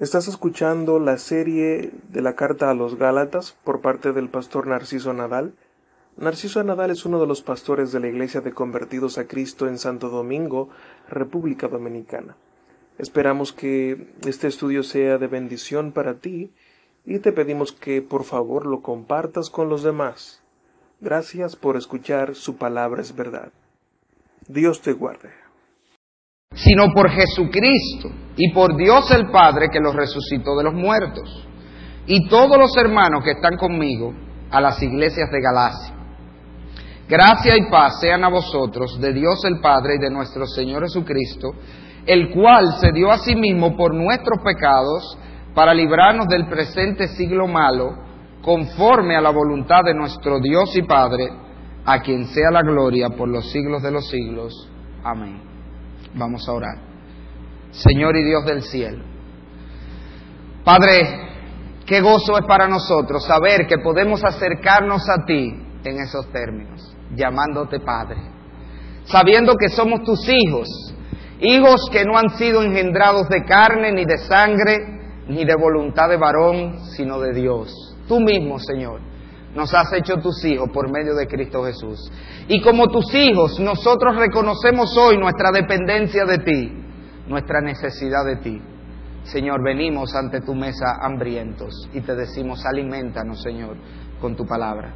Estás 0.00 0.28
escuchando 0.28 0.98
la 0.98 1.18
serie 1.18 1.90
de 2.08 2.22
la 2.22 2.34
carta 2.34 2.70
a 2.70 2.74
los 2.74 2.96
Gálatas 2.96 3.54
por 3.64 3.82
parte 3.82 4.14
del 4.14 4.30
pastor 4.30 4.66
Narciso 4.66 5.12
Nadal. 5.12 5.52
Narciso 6.16 6.64
Nadal 6.64 6.90
es 6.90 7.04
uno 7.04 7.20
de 7.20 7.26
los 7.26 7.42
pastores 7.42 7.92
de 7.92 8.00
la 8.00 8.08
Iglesia 8.08 8.40
de 8.40 8.54
Convertidos 8.54 9.18
a 9.18 9.26
Cristo 9.26 9.68
en 9.68 9.76
Santo 9.76 10.08
Domingo, 10.08 10.70
República 11.10 11.68
Dominicana. 11.68 12.34
Esperamos 12.96 13.52
que 13.52 14.08
este 14.26 14.48
estudio 14.48 14.84
sea 14.84 15.18
de 15.18 15.26
bendición 15.26 15.92
para 15.92 16.14
ti 16.14 16.50
y 17.04 17.18
te 17.18 17.32
pedimos 17.32 17.72
que 17.72 18.00
por 18.00 18.24
favor 18.24 18.64
lo 18.64 18.80
compartas 18.80 19.50
con 19.50 19.68
los 19.68 19.82
demás. 19.82 20.40
Gracias 21.02 21.56
por 21.56 21.76
escuchar 21.76 22.36
su 22.36 22.56
palabra 22.56 23.02
es 23.02 23.14
verdad. 23.14 23.52
Dios 24.48 24.80
te 24.80 24.94
guarde 24.94 25.39
sino 26.54 26.92
por 26.92 27.10
Jesucristo 27.10 28.10
y 28.36 28.52
por 28.52 28.76
Dios 28.76 29.10
el 29.12 29.30
Padre 29.30 29.68
que 29.70 29.80
los 29.80 29.94
resucitó 29.94 30.56
de 30.56 30.64
los 30.64 30.74
muertos. 30.74 31.46
Y 32.06 32.28
todos 32.28 32.58
los 32.58 32.76
hermanos 32.76 33.22
que 33.22 33.32
están 33.32 33.56
conmigo 33.56 34.12
a 34.50 34.60
las 34.60 34.82
iglesias 34.82 35.30
de 35.30 35.40
Galacia. 35.40 35.94
Gracia 37.08 37.56
y 37.56 37.68
paz 37.70 38.00
sean 38.00 38.24
a 38.24 38.28
vosotros 38.28 39.00
de 39.00 39.12
Dios 39.12 39.44
el 39.44 39.60
Padre 39.60 39.96
y 39.96 39.98
de 39.98 40.10
nuestro 40.10 40.46
Señor 40.46 40.82
Jesucristo, 40.82 41.50
el 42.06 42.30
cual 42.30 42.74
se 42.80 42.92
dio 42.92 43.10
a 43.10 43.18
sí 43.18 43.34
mismo 43.34 43.76
por 43.76 43.94
nuestros 43.94 44.38
pecados 44.42 45.18
para 45.54 45.74
librarnos 45.74 46.28
del 46.28 46.46
presente 46.46 47.08
siglo 47.08 47.46
malo, 47.46 47.96
conforme 48.42 49.16
a 49.16 49.20
la 49.20 49.30
voluntad 49.30 49.82
de 49.84 49.94
nuestro 49.94 50.38
Dios 50.40 50.76
y 50.76 50.82
Padre, 50.82 51.30
a 51.84 52.00
quien 52.00 52.26
sea 52.26 52.50
la 52.50 52.62
gloria 52.62 53.10
por 53.10 53.28
los 53.28 53.50
siglos 53.50 53.82
de 53.82 53.90
los 53.90 54.08
siglos. 54.08 54.68
Amén. 55.02 55.49
Vamos 56.14 56.48
a 56.48 56.52
orar. 56.52 56.78
Señor 57.70 58.16
y 58.16 58.24
Dios 58.24 58.44
del 58.44 58.62
cielo. 58.62 59.04
Padre, 60.64 61.00
qué 61.86 62.00
gozo 62.00 62.38
es 62.38 62.44
para 62.46 62.68
nosotros 62.68 63.24
saber 63.24 63.66
que 63.66 63.78
podemos 63.78 64.22
acercarnos 64.24 65.08
a 65.08 65.24
ti 65.24 65.54
en 65.84 66.00
esos 66.00 66.30
términos, 66.32 66.94
llamándote 67.14 67.80
Padre, 67.80 68.18
sabiendo 69.04 69.54
que 69.56 69.68
somos 69.68 70.02
tus 70.02 70.28
hijos, 70.28 70.68
hijos 71.40 71.88
que 71.90 72.04
no 72.04 72.18
han 72.18 72.30
sido 72.36 72.62
engendrados 72.62 73.28
de 73.28 73.44
carne, 73.44 73.92
ni 73.92 74.04
de 74.04 74.18
sangre, 74.18 74.76
ni 75.28 75.44
de 75.44 75.54
voluntad 75.54 76.08
de 76.08 76.16
varón, 76.16 76.80
sino 76.96 77.20
de 77.20 77.32
Dios. 77.32 77.96
Tú 78.06 78.20
mismo, 78.20 78.58
Señor, 78.58 79.00
nos 79.54 79.74
has 79.74 79.92
hecho 79.92 80.16
tus 80.16 80.44
hijos 80.44 80.68
por 80.72 80.90
medio 80.90 81.14
de 81.14 81.26
Cristo 81.26 81.64
Jesús. 81.64 82.10
Y 82.48 82.60
como 82.60 82.88
tus 82.88 83.12
hijos, 83.14 83.58
nosotros 83.60 84.16
reconocemos 84.16 84.96
hoy 84.96 85.18
nuestra 85.18 85.50
dependencia 85.50 86.24
de 86.24 86.38
ti, 86.38 86.72
nuestra 87.26 87.60
necesidad 87.60 88.24
de 88.24 88.36
ti. 88.36 88.62
Señor, 89.24 89.62
venimos 89.62 90.14
ante 90.14 90.40
tu 90.40 90.54
mesa 90.54 90.98
hambrientos 91.02 91.88
y 91.92 92.00
te 92.00 92.14
decimos, 92.14 92.64
alimentanos, 92.64 93.42
Señor, 93.42 93.76
con 94.20 94.34
tu 94.34 94.46
palabra. 94.46 94.94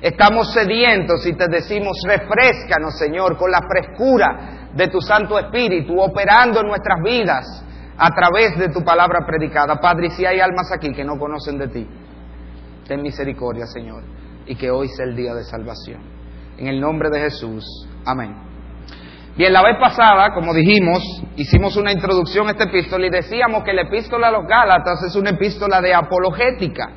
Estamos 0.00 0.52
sedientos 0.52 1.26
y 1.26 1.34
te 1.34 1.48
decimos, 1.48 1.96
refrescanos, 2.06 2.96
Señor, 2.98 3.36
con 3.36 3.50
la 3.50 3.60
frescura 3.68 4.70
de 4.74 4.88
tu 4.88 5.00
Santo 5.00 5.38
Espíritu, 5.38 6.00
operando 6.00 6.60
en 6.60 6.68
nuestras 6.68 7.02
vidas 7.02 7.64
a 7.96 8.10
través 8.10 8.56
de 8.56 8.68
tu 8.68 8.84
palabra 8.84 9.26
predicada. 9.26 9.80
Padre, 9.80 10.10
si 10.10 10.24
hay 10.24 10.38
almas 10.38 10.70
aquí 10.72 10.92
que 10.92 11.04
no 11.04 11.18
conocen 11.18 11.58
de 11.58 11.68
ti, 11.68 11.88
ten 12.88 13.02
misericordia, 13.02 13.66
Señor, 13.66 14.02
y 14.46 14.56
que 14.56 14.70
hoy 14.70 14.88
sea 14.88 15.04
el 15.04 15.14
día 15.14 15.34
de 15.34 15.44
salvación. 15.44 16.00
En 16.56 16.66
el 16.66 16.80
nombre 16.80 17.10
de 17.10 17.20
Jesús. 17.20 17.64
Amén. 18.04 18.34
Bien, 19.36 19.52
la 19.52 19.62
vez 19.62 19.76
pasada, 19.78 20.34
como 20.34 20.52
dijimos, 20.52 20.98
hicimos 21.36 21.76
una 21.76 21.92
introducción 21.92 22.48
a 22.48 22.52
esta 22.52 22.64
epístola 22.64 23.06
y 23.06 23.10
decíamos 23.10 23.62
que 23.62 23.72
la 23.72 23.82
epístola 23.82 24.28
a 24.28 24.32
los 24.32 24.46
Gálatas 24.48 25.00
es 25.04 25.14
una 25.14 25.30
epístola 25.30 25.80
de 25.80 25.94
apologética. 25.94 26.90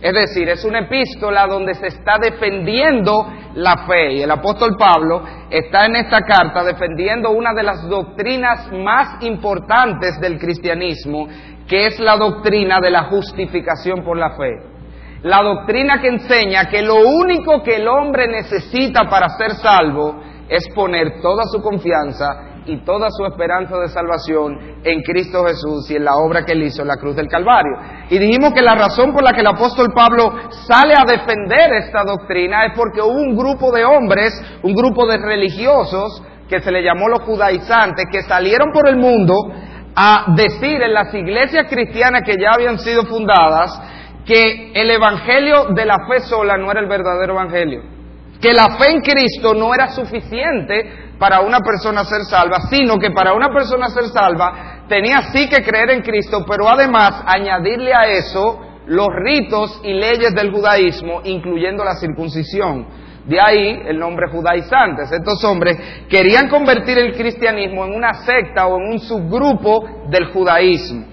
Es 0.00 0.12
decir, 0.12 0.48
es 0.48 0.64
una 0.64 0.80
epístola 0.80 1.46
donde 1.46 1.74
se 1.74 1.88
está 1.88 2.18
defendiendo 2.18 3.26
la 3.54 3.86
fe. 3.86 4.14
Y 4.14 4.22
el 4.22 4.30
apóstol 4.30 4.76
Pablo 4.78 5.24
está 5.50 5.86
en 5.86 5.96
esta 5.96 6.20
carta 6.22 6.62
defendiendo 6.64 7.30
una 7.30 7.52
de 7.52 7.62
las 7.62 7.86
doctrinas 7.88 8.70
más 8.72 9.22
importantes 9.22 10.18
del 10.20 10.38
cristianismo, 10.38 11.26
que 11.66 11.86
es 11.86 11.98
la 12.00 12.16
doctrina 12.16 12.80
de 12.80 12.90
la 12.90 13.04
justificación 13.04 14.02
por 14.04 14.16
la 14.16 14.30
fe 14.36 14.73
la 15.24 15.42
doctrina 15.42 16.02
que 16.02 16.08
enseña 16.08 16.68
que 16.68 16.82
lo 16.82 16.96
único 16.96 17.62
que 17.62 17.76
el 17.76 17.88
hombre 17.88 18.28
necesita 18.28 19.08
para 19.08 19.30
ser 19.30 19.52
salvo 19.54 20.20
es 20.50 20.68
poner 20.74 21.22
toda 21.22 21.44
su 21.44 21.62
confianza 21.62 22.60
y 22.66 22.84
toda 22.84 23.08
su 23.10 23.24
esperanza 23.24 23.78
de 23.78 23.88
salvación 23.88 24.58
en 24.84 25.00
Cristo 25.00 25.42
Jesús 25.46 25.90
y 25.90 25.96
en 25.96 26.04
la 26.04 26.16
obra 26.16 26.44
que 26.44 26.52
él 26.52 26.64
hizo 26.64 26.82
en 26.82 26.88
la 26.88 26.98
cruz 26.98 27.16
del 27.16 27.28
Calvario. 27.28 27.72
Y 28.10 28.18
dijimos 28.18 28.52
que 28.52 28.60
la 28.60 28.74
razón 28.74 29.14
por 29.14 29.22
la 29.22 29.32
que 29.32 29.40
el 29.40 29.46
apóstol 29.46 29.92
Pablo 29.94 30.30
sale 30.66 30.92
a 30.94 31.06
defender 31.06 31.72
esta 31.72 32.04
doctrina 32.04 32.66
es 32.66 32.72
porque 32.76 33.00
hubo 33.00 33.16
un 33.16 33.34
grupo 33.34 33.72
de 33.72 33.82
hombres, 33.82 34.32
un 34.62 34.74
grupo 34.74 35.06
de 35.06 35.16
religiosos, 35.16 36.22
que 36.50 36.60
se 36.60 36.70
le 36.70 36.82
llamó 36.82 37.08
los 37.08 37.22
judaizantes, 37.22 38.04
que 38.12 38.22
salieron 38.24 38.72
por 38.72 38.86
el 38.88 38.96
mundo 38.96 39.34
a 39.96 40.26
decir 40.36 40.82
en 40.82 40.92
las 40.92 41.14
iglesias 41.14 41.66
cristianas 41.70 42.22
que 42.26 42.36
ya 42.38 42.52
habían 42.52 42.78
sido 42.78 43.04
fundadas, 43.06 43.80
que 44.24 44.72
el 44.74 44.90
Evangelio 44.90 45.66
de 45.74 45.84
la 45.84 46.06
fe 46.06 46.20
sola 46.20 46.56
no 46.56 46.70
era 46.70 46.80
el 46.80 46.88
verdadero 46.88 47.34
Evangelio, 47.34 47.82
que 48.40 48.52
la 48.52 48.76
fe 48.76 48.90
en 48.90 49.00
Cristo 49.00 49.54
no 49.54 49.74
era 49.74 49.88
suficiente 49.88 51.14
para 51.18 51.40
una 51.40 51.60
persona 51.60 52.04
ser 52.04 52.22
salva, 52.24 52.62
sino 52.70 52.98
que 52.98 53.10
para 53.10 53.32
una 53.32 53.48
persona 53.48 53.88
ser 53.88 54.04
salva 54.06 54.84
tenía 54.88 55.22
sí 55.32 55.48
que 55.48 55.62
creer 55.62 55.90
en 55.90 56.02
Cristo, 56.02 56.44
pero 56.48 56.68
además 56.68 57.22
añadirle 57.26 57.94
a 57.94 58.06
eso 58.06 58.60
los 58.86 59.08
ritos 59.24 59.80
y 59.82 59.92
leyes 59.94 60.34
del 60.34 60.52
judaísmo, 60.52 61.20
incluyendo 61.24 61.84
la 61.84 61.94
circuncisión. 61.94 62.86
De 63.26 63.40
ahí 63.40 63.80
el 63.86 63.98
nombre 63.98 64.28
judaizantes. 64.28 65.10
Estos 65.10 65.42
hombres 65.44 65.78
querían 66.10 66.48
convertir 66.48 66.98
el 66.98 67.14
cristianismo 67.16 67.86
en 67.86 67.94
una 67.94 68.12
secta 68.12 68.66
o 68.66 68.76
en 68.76 68.92
un 68.92 68.98
subgrupo 68.98 70.08
del 70.10 70.26
judaísmo. 70.26 71.06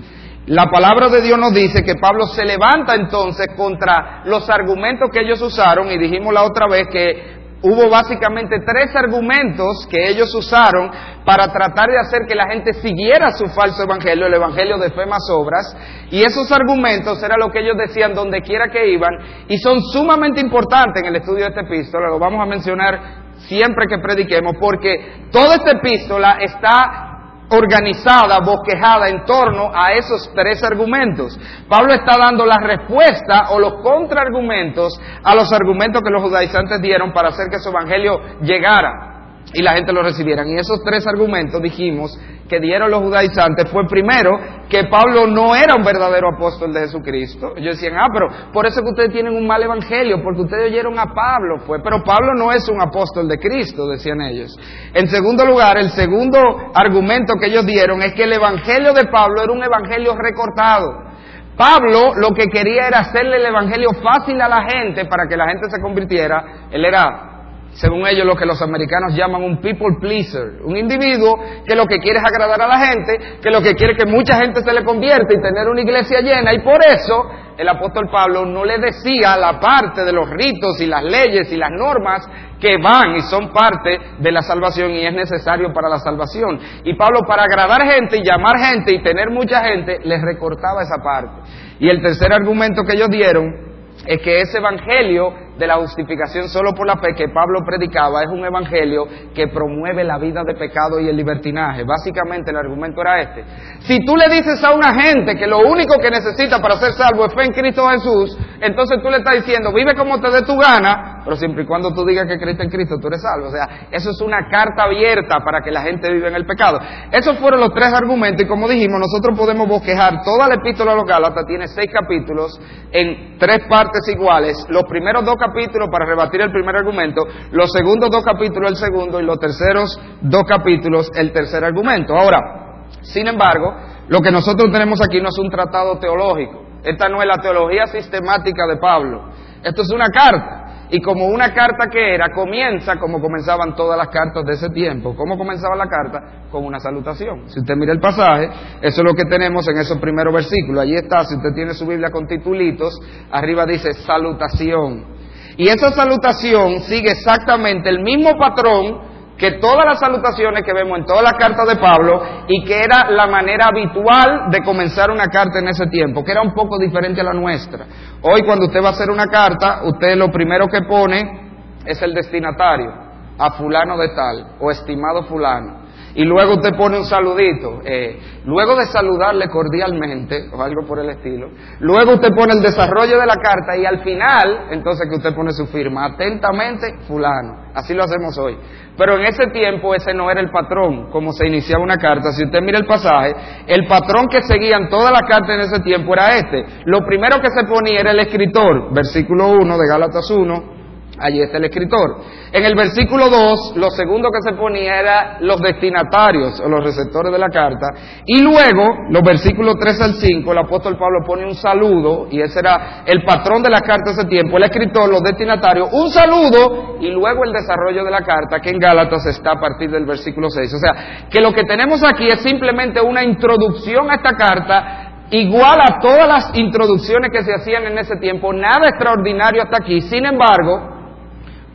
La 0.52 0.66
palabra 0.66 1.08
de 1.08 1.22
Dios 1.22 1.40
nos 1.40 1.54
dice 1.54 1.82
que 1.82 1.96
Pablo 1.96 2.26
se 2.26 2.44
levanta 2.44 2.94
entonces 2.94 3.48
contra 3.56 4.24
los 4.26 4.50
argumentos 4.50 5.10
que 5.10 5.22
ellos 5.22 5.42
usaron 5.42 5.90
y 5.90 5.98
dijimos 5.98 6.34
la 6.34 6.44
otra 6.44 6.68
vez 6.68 6.90
que 6.92 7.40
hubo 7.62 7.90
básicamente 7.90 8.58
tres 8.60 8.94
argumentos 8.94 9.88
que 9.90 10.10
ellos 10.10 10.36
usaron 10.36 10.92
para 11.24 11.48
tratar 11.54 11.88
de 11.88 12.00
hacer 12.00 12.24
que 12.28 12.36
la 12.36 12.50
gente 12.50 12.74
siguiera 12.74 13.32
su 13.32 13.46
falso 13.46 13.84
evangelio, 13.84 14.28
el 14.28 14.34
evangelio 14.34 14.78
de 14.78 14.90
fe 14.90 15.06
más 15.06 15.26
obras, 15.32 15.74
y 16.10 16.22
esos 16.22 16.52
argumentos 16.52 17.24
era 17.24 17.38
lo 17.38 17.50
que 17.50 17.62
ellos 17.62 17.78
decían 17.78 18.14
donde 18.14 18.42
quiera 18.42 18.68
que 18.68 18.92
iban 18.92 19.46
y 19.48 19.58
son 19.58 19.82
sumamente 19.82 20.42
importantes 20.42 21.02
en 21.02 21.08
el 21.08 21.16
estudio 21.16 21.46
de 21.46 21.52
esta 21.52 21.62
epístola, 21.62 22.10
lo 22.10 22.20
vamos 22.20 22.42
a 22.42 22.46
mencionar 22.46 23.00
siempre 23.48 23.86
que 23.88 24.00
prediquemos, 24.00 24.58
porque 24.60 25.30
toda 25.32 25.56
esta 25.56 25.72
epístola 25.78 26.40
está 26.42 27.11
organizada, 27.52 28.40
bosquejada 28.40 29.10
en 29.10 29.26
torno 29.26 29.72
a 29.74 29.94
esos 29.94 30.32
tres 30.34 30.64
argumentos. 30.64 31.38
Pablo 31.68 31.94
está 31.94 32.18
dando 32.18 32.46
la 32.46 32.58
respuesta 32.58 33.50
o 33.52 33.60
los 33.60 33.74
contraargumentos 33.84 35.00
a 35.24 35.36
los 35.36 35.52
argumentos 35.52 36.02
que 36.02 36.10
los 36.10 36.22
judaizantes 36.24 36.82
dieron 36.82 37.12
para 37.12 37.30
hacer 37.30 37.48
que 37.50 37.60
su 37.60 37.70
evangelio 37.70 38.20
llegara 38.42 39.12
y 39.54 39.62
la 39.62 39.74
gente 39.74 39.92
lo 39.92 40.02
recibiera. 40.02 40.46
Y 40.48 40.56
esos 40.56 40.82
tres 40.84 41.06
argumentos 41.08 41.62
dijimos 41.62 42.18
que 42.52 42.60
dieron 42.60 42.92
los 42.92 43.00
judaizantes 43.00 43.72
fue 43.72 43.88
primero 43.88 44.32
que 44.70 44.84
Pablo 44.84 45.26
no 45.26 45.56
era 45.56 45.74
un 45.74 45.84
verdadero 45.84 46.28
apóstol 46.36 46.74
de 46.74 46.82
Jesucristo. 46.82 47.54
Ellos 47.56 47.80
decían, 47.80 47.98
ah, 47.98 48.08
pero 48.12 48.52
por 48.52 48.66
eso 48.66 48.82
que 48.82 48.90
ustedes 48.90 49.14
tienen 49.14 49.34
un 49.34 49.48
mal 49.48 49.64
evangelio, 49.64 50.22
porque 50.22 50.42
ustedes 50.42 50.66
oyeron 50.66 51.00
a 51.00 51.14
Pablo, 51.14 51.60
fue, 51.66 51.82
pero 51.82 52.04
Pablo 52.04 52.34
no 52.36 52.52
es 52.52 52.68
un 52.68 52.82
apóstol 52.82 53.30
de 53.30 53.40
Cristo, 53.40 53.88
decían 53.88 54.20
ellos. 54.20 54.54
En 54.94 55.08
segundo 55.08 55.46
lugar, 55.46 55.78
el 55.78 55.92
segundo 55.92 56.40
argumento 56.74 57.36
que 57.40 57.48
ellos 57.48 57.66
dieron 57.66 58.02
es 58.02 58.14
que 58.16 58.26
el 58.26 58.34
evangelio 58.34 58.92
de 58.92 59.06
Pablo 59.06 59.44
era 59.44 59.54
un 59.54 59.64
evangelio 59.64 60.14
recortado. 60.18 61.10
Pablo 61.56 62.14
lo 62.16 62.34
que 62.34 62.48
quería 62.48 62.88
era 62.88 63.00
hacerle 63.00 63.38
el 63.38 63.46
evangelio 63.46 63.92
fácil 64.04 64.42
a 64.42 64.50
la 64.50 64.64
gente 64.70 65.06
para 65.06 65.26
que 65.30 65.38
la 65.38 65.48
gente 65.48 65.70
se 65.70 65.82
convirtiera. 65.82 66.68
Él 66.70 66.84
era 66.84 67.31
según 67.74 68.06
ellos 68.06 68.26
lo 68.26 68.36
que 68.36 68.46
los 68.46 68.62
americanos 68.62 69.16
llaman 69.16 69.44
un 69.44 69.62
people 69.62 69.98
pleaser, 70.00 70.62
un 70.64 70.76
individuo 70.76 71.40
que 71.66 71.76
lo 71.76 71.86
que 71.86 72.00
quiere 72.00 72.20
es 72.20 72.26
agradar 72.26 72.62
a 72.62 72.68
la 72.68 72.80
gente, 72.88 73.40
que 73.42 73.50
lo 73.50 73.62
que 73.62 73.76
quiere 73.76 73.94
es 73.94 74.04
que 74.04 74.10
mucha 74.10 74.36
gente 74.38 74.62
se 74.62 74.74
le 74.74 74.84
convierta 74.84 75.34
y 75.34 75.42
tener 75.42 75.68
una 75.70 75.82
iglesia 75.82 76.20
llena, 76.22 76.54
y 76.54 76.60
por 76.60 76.80
eso 76.86 77.30
el 77.58 77.70
apóstol 77.70 78.10
Pablo 78.12 78.46
no 78.46 78.66
le 78.66 78.80
decía 78.80 79.38
la 79.38 79.60
parte 79.60 80.04
de 80.04 80.12
los 80.12 80.30
ritos 80.30 80.82
y 80.82 80.88
las 80.88 81.04
leyes 81.04 81.52
y 81.52 81.58
las 81.58 81.70
normas 81.72 82.28
que 82.60 82.78
van 82.78 83.16
y 83.16 83.22
son 83.22 83.52
parte 83.54 84.00
de 84.20 84.32
la 84.32 84.42
salvación 84.42 84.92
y 84.92 85.06
es 85.06 85.14
necesario 85.14 85.72
para 85.72 85.90
la 85.90 86.00
salvación. 86.00 86.60
Y 86.84 86.96
Pablo 86.96 87.20
para 87.28 87.44
agradar 87.44 87.84
gente 87.84 88.18
y 88.18 88.24
llamar 88.24 88.58
gente 88.58 88.94
y 88.94 89.04
tener 89.04 89.30
mucha 89.30 89.64
gente, 89.64 90.00
les 90.04 90.22
recortaba 90.22 90.82
esa 90.82 91.04
parte. 91.04 91.50
Y 91.80 91.90
el 91.90 92.02
tercer 92.02 92.34
argumento 92.34 92.84
que 92.84 92.94
ellos 92.94 93.10
dieron 93.10 93.72
es 94.06 94.22
que 94.22 94.42
ese 94.42 94.58
evangelio 94.58 95.34
de 95.62 95.68
la 95.68 95.76
justificación 95.76 96.50
solo 96.50 96.74
por 96.74 96.88
la 96.88 96.98
fe 96.98 97.14
que 97.16 97.30
Pablo 97.30 97.60
predicaba 97.64 98.24
es 98.24 98.30
un 98.30 98.44
evangelio 98.44 99.06
que 99.36 99.48
promueve 99.48 100.04
la 100.04 100.18
vida 100.18 100.42
de 100.44 100.56
pecado 100.56 101.00
y 101.00 101.08
el 101.08 101.16
libertinaje. 101.16 101.84
Básicamente 101.84 102.50
el 102.50 102.58
argumento 102.58 103.00
era 103.02 103.22
este. 103.22 103.46
Si 103.82 104.04
tú 104.04 104.18
le 104.18 104.28
dices 104.28 104.64
a 104.64 104.74
una 104.74 104.92
gente 105.00 105.36
que 105.36 105.46
lo 105.46 105.60
único 105.60 106.00
que 106.02 106.10
necesita 106.10 106.60
para 106.60 106.78
ser 106.78 106.94
salvo 106.94 107.26
es 107.28 107.34
fe 107.36 107.44
en 107.44 107.54
Cristo 107.54 107.88
Jesús, 107.90 108.38
entonces 108.60 108.98
tú 109.04 109.10
le 109.10 109.18
estás 109.18 109.36
diciendo, 109.36 109.72
vive 109.72 109.94
como 109.94 110.20
te 110.20 110.32
dé 110.32 110.42
tu 110.42 110.58
gana, 110.58 111.22
pero 111.24 111.36
siempre 111.36 111.64
y 111.64 111.68
cuando 111.68 111.94
tú 111.94 112.04
digas 112.06 112.26
que 112.28 112.40
crees 112.40 112.60
en 112.60 112.70
Cristo, 112.70 112.96
tú 113.00 113.08
eres 113.08 113.22
salvo. 113.22 113.48
O 113.48 113.52
sea, 113.52 113.88
eso 113.92 114.10
es 114.10 114.22
una 114.22 114.50
carta 114.50 114.84
abierta 114.84 115.38
para 115.46 115.62
que 115.62 115.70
la 115.70 115.82
gente 115.82 116.12
viva 116.12 116.28
en 116.28 116.36
el 116.36 116.46
pecado. 116.46 116.80
Esos 117.12 117.38
fueron 117.38 117.60
los 117.60 117.72
tres 117.74 117.94
argumentos 117.94 118.44
y 118.44 118.48
como 118.48 118.68
dijimos, 118.68 119.00
nosotros 119.00 119.38
podemos 119.38 119.68
bosquejar 119.68 120.24
toda 120.24 120.48
la 120.48 120.56
epístola 120.56 120.96
local, 120.96 121.24
hasta 121.24 121.46
tiene 121.46 121.68
seis 121.68 121.90
capítulos 121.94 122.60
en 122.92 123.38
tres 123.38 123.60
partes 123.70 124.08
iguales. 124.08 124.66
Los 124.70 124.84
primeros 124.84 125.24
dos 125.24 125.36
capítulos 125.36 125.51
para 125.92 126.06
rebatir 126.06 126.42
el 126.42 126.52
primer 126.52 126.76
argumento, 126.76 127.26
los 127.52 127.72
segundos 127.72 128.10
dos 128.10 128.24
capítulos 128.24 128.72
el 128.72 128.78
segundo 128.78 129.20
y 129.20 129.24
los 129.24 129.40
terceros 129.40 130.00
dos 130.22 130.44
capítulos 130.48 131.12
el 131.16 131.32
tercer 131.32 131.64
argumento. 131.64 132.16
Ahora, 132.16 132.86
sin 133.02 133.28
embargo, 133.28 133.74
lo 134.08 134.20
que 134.20 134.32
nosotros 134.32 134.72
tenemos 134.72 135.02
aquí 135.02 135.22
no 135.22 135.30
es 135.30 135.38
un 135.40 135.50
tratado 135.50 135.98
teológico. 135.98 136.64
Esta 136.84 137.10
no 137.10 137.22
es 137.22 137.28
la 137.28 137.38
teología 137.38 137.86
sistemática 137.88 138.66
de 138.68 138.78
Pablo. 138.78 139.30
Esto 139.64 139.82
es 139.84 139.92
una 139.92 140.08
carta. 140.08 140.88
Y 140.94 141.02
como 141.02 141.28
una 141.28 141.54
carta 141.54 141.88
que 141.90 142.16
era, 142.16 142.30
comienza 142.34 142.98
como 142.98 143.22
comenzaban 143.22 143.76
todas 143.76 143.98
las 143.98 144.10
cartas 144.10 144.44
de 144.44 144.54
ese 144.54 144.70
tiempo. 144.72 145.16
¿Cómo 145.16 145.38
comenzaba 145.38 145.74
la 145.76 145.88
carta? 145.88 146.48
Con 146.52 146.66
una 146.66 146.80
salutación. 146.80 147.48
Si 147.48 147.60
usted 147.60 147.76
mira 147.78 147.94
el 147.94 148.02
pasaje, 148.02 148.50
eso 148.82 149.02
es 149.02 149.04
lo 149.06 149.14
que 149.14 149.24
tenemos 149.24 149.66
en 149.70 149.78
esos 149.78 149.98
primeros 150.00 150.34
versículos. 150.34 150.84
Allí 150.84 150.96
está, 150.96 151.24
si 151.24 151.36
usted 151.36 151.54
tiene 151.56 151.74
su 151.74 151.88
Biblia 151.88 152.10
con 152.12 152.28
titulitos, 152.28 153.00
arriba 153.32 153.66
dice 153.66 153.94
salutación. 153.94 155.21
Y 155.62 155.70
esa 155.70 155.92
salutación 155.92 156.80
sigue 156.80 157.12
exactamente 157.12 157.88
el 157.88 158.00
mismo 158.00 158.36
patrón 158.36 159.00
que 159.38 159.60
todas 159.60 159.86
las 159.86 160.00
salutaciones 160.00 160.64
que 160.64 160.74
vemos 160.74 160.98
en 160.98 161.06
todas 161.06 161.22
las 161.22 161.34
cartas 161.34 161.68
de 161.68 161.76
Pablo 161.76 162.20
y 162.48 162.66
que 162.66 162.80
era 162.80 163.12
la 163.12 163.28
manera 163.28 163.68
habitual 163.68 164.50
de 164.50 164.64
comenzar 164.64 165.12
una 165.12 165.28
carta 165.28 165.60
en 165.60 165.68
ese 165.68 165.86
tiempo, 165.86 166.24
que 166.24 166.32
era 166.32 166.42
un 166.42 166.56
poco 166.56 166.80
diferente 166.80 167.22
a 167.22 167.26
la 167.26 167.34
nuestra. 167.34 167.86
Hoy 168.24 168.42
cuando 168.42 168.66
usted 168.66 168.82
va 168.84 168.88
a 168.88 168.94
hacer 168.94 169.12
una 169.12 169.28
carta, 169.28 169.82
usted 169.84 170.16
lo 170.16 170.32
primero 170.32 170.66
que 170.66 170.82
pone 170.82 171.52
es 171.86 172.02
el 172.02 172.16
destinatario, 172.16 172.92
a 173.38 173.52
fulano 173.52 174.00
de 174.00 174.10
tal 174.16 174.56
o 174.60 174.72
estimado 174.72 175.26
fulano 175.26 175.81
y 176.16 176.24
luego 176.24 176.56
usted 176.56 176.76
pone 176.76 176.98
un 176.98 177.06
saludito, 177.06 177.82
eh, 177.86 178.20
luego 178.46 178.76
de 178.76 178.86
saludarle 178.86 179.48
cordialmente 179.48 180.50
o 180.54 180.62
algo 180.62 180.86
por 180.86 181.00
el 181.00 181.10
estilo, 181.10 181.50
luego 181.80 182.14
usted 182.14 182.30
pone 182.36 182.54
el 182.54 182.62
desarrollo 182.62 183.20
de 183.20 183.26
la 183.26 183.36
carta 183.36 183.78
y 183.78 183.86
al 183.86 184.04
final, 184.04 184.68
entonces 184.72 185.08
que 185.10 185.16
usted 185.16 185.36
pone 185.36 185.52
su 185.52 185.66
firma, 185.68 186.06
atentamente 186.06 186.96
fulano, 187.08 187.72
así 187.74 187.94
lo 187.94 188.04
hacemos 188.04 188.38
hoy. 188.38 188.58
Pero 188.98 189.16
en 189.16 189.26
ese 189.26 189.48
tiempo 189.48 189.96
ese 189.96 190.14
no 190.14 190.30
era 190.30 190.42
el 190.42 190.52
patrón, 190.52 191.10
como 191.12 191.32
se 191.32 191.48
iniciaba 191.48 191.84
una 191.84 191.98
carta. 191.98 192.32
Si 192.34 192.44
usted 192.44 192.62
mira 192.62 192.78
el 192.78 192.86
pasaje, 192.86 193.34
el 193.66 193.88
patrón 193.88 194.28
que 194.28 194.42
seguían 194.44 194.90
todas 194.90 195.12
las 195.12 195.22
cartas 195.22 195.56
en 195.56 195.62
ese 195.62 195.80
tiempo 195.80 196.14
era 196.14 196.36
este. 196.36 196.66
Lo 196.86 197.00
primero 197.06 197.40
que 197.42 197.50
se 197.50 197.66
ponía 197.66 198.02
era 198.02 198.12
el 198.12 198.20
escritor, 198.20 198.94
versículo 198.94 199.54
1 199.54 199.78
de 199.78 199.88
Gálatas 199.88 200.30
1, 200.30 200.81
Allí 201.22 201.42
está 201.42 201.58
el 201.58 201.66
escritor. 201.66 202.18
En 202.52 202.66
el 202.66 202.76
versículo 202.76 203.30
2, 203.30 203.74
lo 203.76 203.90
segundo 203.92 204.30
que 204.32 204.42
se 204.42 204.58
ponía 204.58 205.00
era 205.00 205.38
los 205.42 205.62
destinatarios 205.62 206.60
o 206.60 206.68
los 206.68 206.84
receptores 206.84 207.32
de 207.32 207.38
la 207.38 207.50
carta. 207.50 207.88
Y 208.26 208.42
luego, 208.42 209.06
los 209.10 209.22
versículos 209.22 209.76
3 209.80 210.02
al 210.02 210.14
5, 210.16 210.52
el 210.52 210.58
apóstol 210.58 210.98
Pablo 210.98 211.20
pone 211.26 211.46
un 211.46 211.56
saludo, 211.56 212.28
y 212.32 212.42
ese 212.42 212.60
era 212.60 213.04
el 213.06 213.24
patrón 213.24 213.62
de 213.62 213.70
la 213.70 213.82
carta 213.82 214.12
ese 214.12 214.26
tiempo, 214.26 214.58
el 214.58 214.64
escritor, 214.64 215.10
los 215.10 215.22
destinatarios, 215.22 215.90
un 215.92 216.10
saludo, 216.10 216.98
y 217.00 217.10
luego 217.10 217.44
el 217.46 217.54
desarrollo 217.54 218.04
de 218.04 218.12
la 218.12 218.22
carta, 218.22 218.60
que 218.60 218.70
en 218.70 218.80
Gálatas 218.80 219.26
está 219.28 219.52
a 219.52 219.60
partir 219.60 219.92
del 219.92 220.06
versículo 220.06 220.50
6. 220.50 220.74
O 220.74 220.78
sea, 220.78 221.28
que 221.30 221.40
lo 221.40 221.54
que 221.54 221.64
tenemos 221.64 222.04
aquí 222.04 222.28
es 222.28 222.42
simplemente 222.42 223.02
una 223.02 223.24
introducción 223.24 224.10
a 224.10 224.16
esta 224.16 224.36
carta 224.36 225.08
igual 225.32 225.80
a 225.80 226.00
todas 226.00 226.28
las 226.28 226.58
introducciones 226.58 227.32
que 227.32 227.44
se 227.44 227.54
hacían 227.54 227.86
en 227.86 227.98
ese 227.98 228.18
tiempo, 228.18 228.54
nada 228.54 228.90
extraordinario 228.90 229.64
hasta 229.64 229.78
aquí. 229.78 230.02
Sin 230.02 230.26
embargo, 230.26 230.91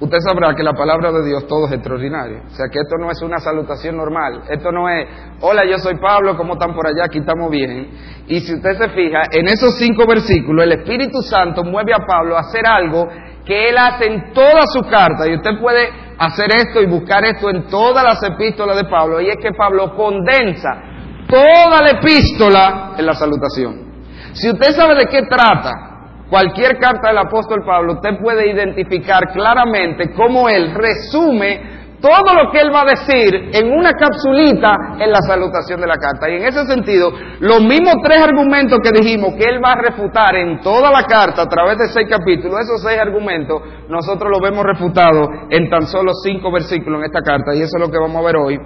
usted 0.01 0.19
sabrá 0.21 0.55
que 0.55 0.63
la 0.63 0.73
palabra 0.73 1.11
de 1.13 1.25
Dios 1.25 1.47
todo 1.47 1.67
es 1.67 1.73
extraordinario. 1.73 2.43
O 2.47 2.55
sea 2.55 2.67
que 2.71 2.79
esto 2.81 2.97
no 2.99 3.11
es 3.11 3.21
una 3.23 3.39
salutación 3.39 3.97
normal. 3.97 4.43
Esto 4.49 4.71
no 4.71 4.89
es, 4.89 5.07
hola, 5.41 5.63
yo 5.69 5.79
soy 5.79 5.97
Pablo, 5.97 6.37
¿cómo 6.37 6.55
están 6.55 6.75
por 6.75 6.87
allá? 6.87 7.05
Aquí 7.05 7.19
estamos 7.19 7.51
bien. 7.51 7.89
Y 8.29 8.41
si 8.41 8.55
usted 8.55 8.77
se 8.79 8.89
fija, 8.91 9.23
en 9.33 9.47
esos 9.49 9.77
cinco 9.79 10.07
versículos, 10.07 10.65
el 10.65 10.73
Espíritu 10.73 11.23
Santo 11.23 11.65
mueve 11.65 11.93
a 11.95 12.05
Pablo 12.07 12.37
a 12.37 12.41
hacer 12.41 12.67
algo 12.67 13.09
que 13.45 13.69
él 13.69 13.79
hace 13.79 14.07
en 14.07 14.33
toda 14.33 14.67
su 14.67 14.83
carta. 14.83 15.29
Y 15.29 15.37
usted 15.37 15.59
puede 15.61 15.89
hacer 16.19 16.51
esto 16.53 16.83
y 16.83 16.87
buscar 16.87 17.25
esto 17.25 17.49
en 17.51 17.69
todas 17.69 18.05
las 18.05 18.23
epístolas 18.23 18.77
de 18.77 18.85
Pablo. 18.85 19.21
Y 19.21 19.29
es 19.29 19.37
que 19.41 19.53
Pablo 19.53 19.95
condensa 19.97 20.83
toda 21.29 21.83
la 21.83 21.91
epístola 21.91 22.95
en 22.99 23.07
la 23.07 23.15
salutación. 23.15 23.87
Si 24.33 24.51
usted 24.51 24.73
sabe 24.73 24.97
de 24.97 25.07
qué 25.07 25.23
trata, 25.23 25.96
cualquier 26.31 26.79
carta 26.79 27.09
del 27.09 27.19
apóstol 27.19 27.65
Pablo, 27.65 27.95
usted 27.95 28.19
puede 28.21 28.51
identificar 28.51 29.33
claramente 29.33 30.13
cómo 30.15 30.49
él 30.49 30.75
resume 30.75 31.77
todo 32.01 32.35
lo 32.35 32.51
que 32.51 32.61
él 32.61 32.73
va 32.73 32.83
a 32.83 32.85
decir 32.85 33.51
en 33.53 33.73
una 33.73 33.93
capsulita 33.93 34.97
en 34.99 35.11
la 35.11 35.21
salutación 35.23 35.81
de 35.81 35.87
la 35.87 35.97
carta. 35.97 36.29
Y 36.29 36.37
en 36.37 36.45
ese 36.45 36.67
sentido, 36.67 37.11
los 37.41 37.61
mismos 37.63 37.97
tres 38.03 38.23
argumentos 38.23 38.79
que 38.83 38.93
dijimos 38.93 39.35
que 39.35 39.45
él 39.45 39.63
va 39.65 39.73
a 39.73 39.83
refutar 39.83 40.37
en 40.37 40.61
toda 40.61 40.91
la 40.91 41.05
carta 41.05 41.43
a 41.43 41.49
través 41.49 41.79
de 41.79 41.89
seis 41.89 42.07
capítulos, 42.09 42.61
esos 42.61 42.83
seis 42.83 42.99
argumentos, 42.99 43.63
nosotros 43.89 44.31
los 44.31 44.41
vemos 44.41 44.65
refutados 44.65 45.29
en 45.51 45.71
tan 45.71 45.87
solo 45.87 46.13
cinco 46.23 46.53
versículos 46.53 47.01
en 47.01 47.07
esta 47.07 47.23
carta. 47.23 47.55
Y 47.55 47.63
eso 47.63 47.77
es 47.77 47.81
lo 47.81 47.91
que 47.91 47.99
vamos 47.99 48.23
a 48.23 48.27
ver 48.27 48.37
hoy, 48.37 48.59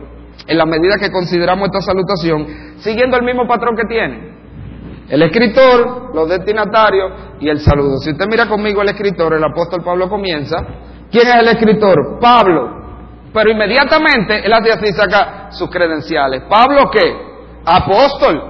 en 0.46 0.58
la 0.58 0.66
medida 0.66 0.98
que 0.98 1.10
consideramos 1.10 1.68
esta 1.68 1.80
salutación, 1.80 2.46
siguiendo 2.78 3.16
el 3.16 3.24
mismo 3.24 3.46
patrón 3.46 3.76
que 3.76 3.84
tiene. 3.88 4.39
El 5.10 5.22
escritor, 5.22 6.14
los 6.14 6.28
destinatarios 6.28 7.12
y 7.40 7.48
el 7.48 7.58
saludo. 7.58 7.98
Si 7.98 8.12
usted 8.12 8.26
mira 8.30 8.46
conmigo 8.46 8.80
el 8.80 8.90
escritor, 8.90 9.34
el 9.34 9.42
apóstol 9.42 9.82
Pablo 9.84 10.08
comienza. 10.08 10.56
¿Quién 11.10 11.26
es 11.26 11.34
el 11.34 11.48
escritor? 11.48 12.20
Pablo. 12.20 12.78
Pero 13.34 13.50
inmediatamente 13.50 14.46
él 14.46 14.52
hace 14.52 14.70
así, 14.72 14.92
saca 14.92 15.50
sus 15.50 15.68
credenciales. 15.68 16.42
¿Pablo 16.48 16.88
qué? 16.92 17.12
Apóstol. 17.64 18.40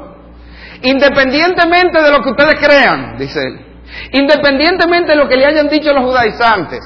Independientemente 0.82 2.02
de 2.02 2.10
lo 2.10 2.22
que 2.22 2.30
ustedes 2.30 2.54
crean, 2.56 3.16
dice 3.16 3.40
él. 3.40 3.66
Independientemente 4.12 5.12
de 5.12 5.16
lo 5.16 5.28
que 5.28 5.36
le 5.36 5.46
hayan 5.46 5.68
dicho 5.68 5.94
los 5.94 6.04
judaizantes. 6.04 6.80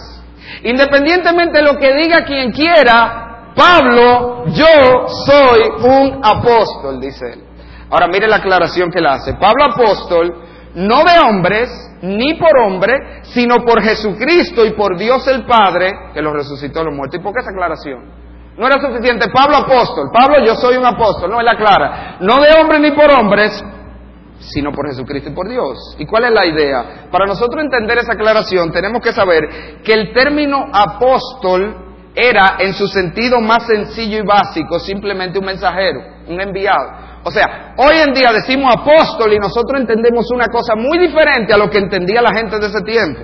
Independientemente 0.62 1.58
de 1.58 1.64
lo 1.64 1.76
que 1.78 1.92
diga 1.94 2.24
quien 2.24 2.52
quiera, 2.52 3.52
Pablo, 3.56 4.46
yo 4.46 5.06
soy 5.26 5.60
un 5.82 6.20
apóstol, 6.22 7.00
dice 7.00 7.24
él. 7.32 7.53
Ahora 7.94 8.08
mire 8.08 8.26
la 8.26 8.36
aclaración 8.36 8.90
que 8.90 8.98
él 8.98 9.06
hace. 9.06 9.34
Pablo 9.34 9.66
apóstol, 9.66 10.34
no 10.74 11.04
de 11.04 11.28
hombres, 11.28 11.70
ni 12.02 12.34
por 12.34 12.58
hombre, 12.58 13.22
sino 13.22 13.64
por 13.64 13.80
Jesucristo 13.80 14.66
y 14.66 14.72
por 14.72 14.98
Dios 14.98 15.28
el 15.28 15.46
Padre, 15.46 15.92
que 16.12 16.20
lo 16.20 16.32
resucitó 16.32 16.80
a 16.80 16.84
los 16.86 16.92
muertos. 16.92 17.20
¿Y 17.20 17.22
por 17.22 17.32
qué 17.32 17.38
esa 17.38 17.50
aclaración? 17.50 18.02
No 18.58 18.66
era 18.66 18.80
suficiente. 18.80 19.30
Pablo 19.32 19.58
apóstol. 19.58 20.10
Pablo, 20.12 20.44
yo 20.44 20.56
soy 20.56 20.76
un 20.76 20.84
apóstol. 20.84 21.30
No, 21.30 21.40
él 21.40 21.46
aclara. 21.46 22.16
No 22.18 22.40
de 22.42 22.48
hombres 22.60 22.80
ni 22.80 22.90
por 22.90 23.08
hombres, 23.16 23.64
sino 24.40 24.72
por 24.72 24.88
Jesucristo 24.88 25.30
y 25.30 25.32
por 25.32 25.48
Dios. 25.48 25.94
¿Y 25.96 26.04
cuál 26.04 26.24
es 26.24 26.32
la 26.32 26.46
idea? 26.46 27.06
Para 27.12 27.26
nosotros 27.26 27.62
entender 27.62 27.98
esa 27.98 28.14
aclaración, 28.14 28.72
tenemos 28.72 29.00
que 29.02 29.12
saber 29.12 29.82
que 29.84 29.92
el 29.92 30.12
término 30.12 30.66
apóstol 30.72 31.76
era, 32.12 32.56
en 32.58 32.74
su 32.74 32.88
sentido 32.88 33.40
más 33.40 33.68
sencillo 33.68 34.18
y 34.18 34.26
básico, 34.26 34.80
simplemente 34.80 35.38
un 35.38 35.44
mensajero, 35.44 36.00
un 36.26 36.40
enviado. 36.40 37.03
O 37.26 37.30
sea, 37.30 37.74
hoy 37.78 37.96
en 38.06 38.12
día 38.12 38.32
decimos 38.32 38.74
apóstol 38.76 39.32
y 39.32 39.38
nosotros 39.38 39.80
entendemos 39.80 40.30
una 40.30 40.48
cosa 40.48 40.74
muy 40.76 40.98
diferente 40.98 41.54
a 41.54 41.56
lo 41.56 41.70
que 41.70 41.78
entendía 41.78 42.20
la 42.20 42.34
gente 42.34 42.58
de 42.58 42.66
ese 42.66 42.82
tiempo. 42.82 43.20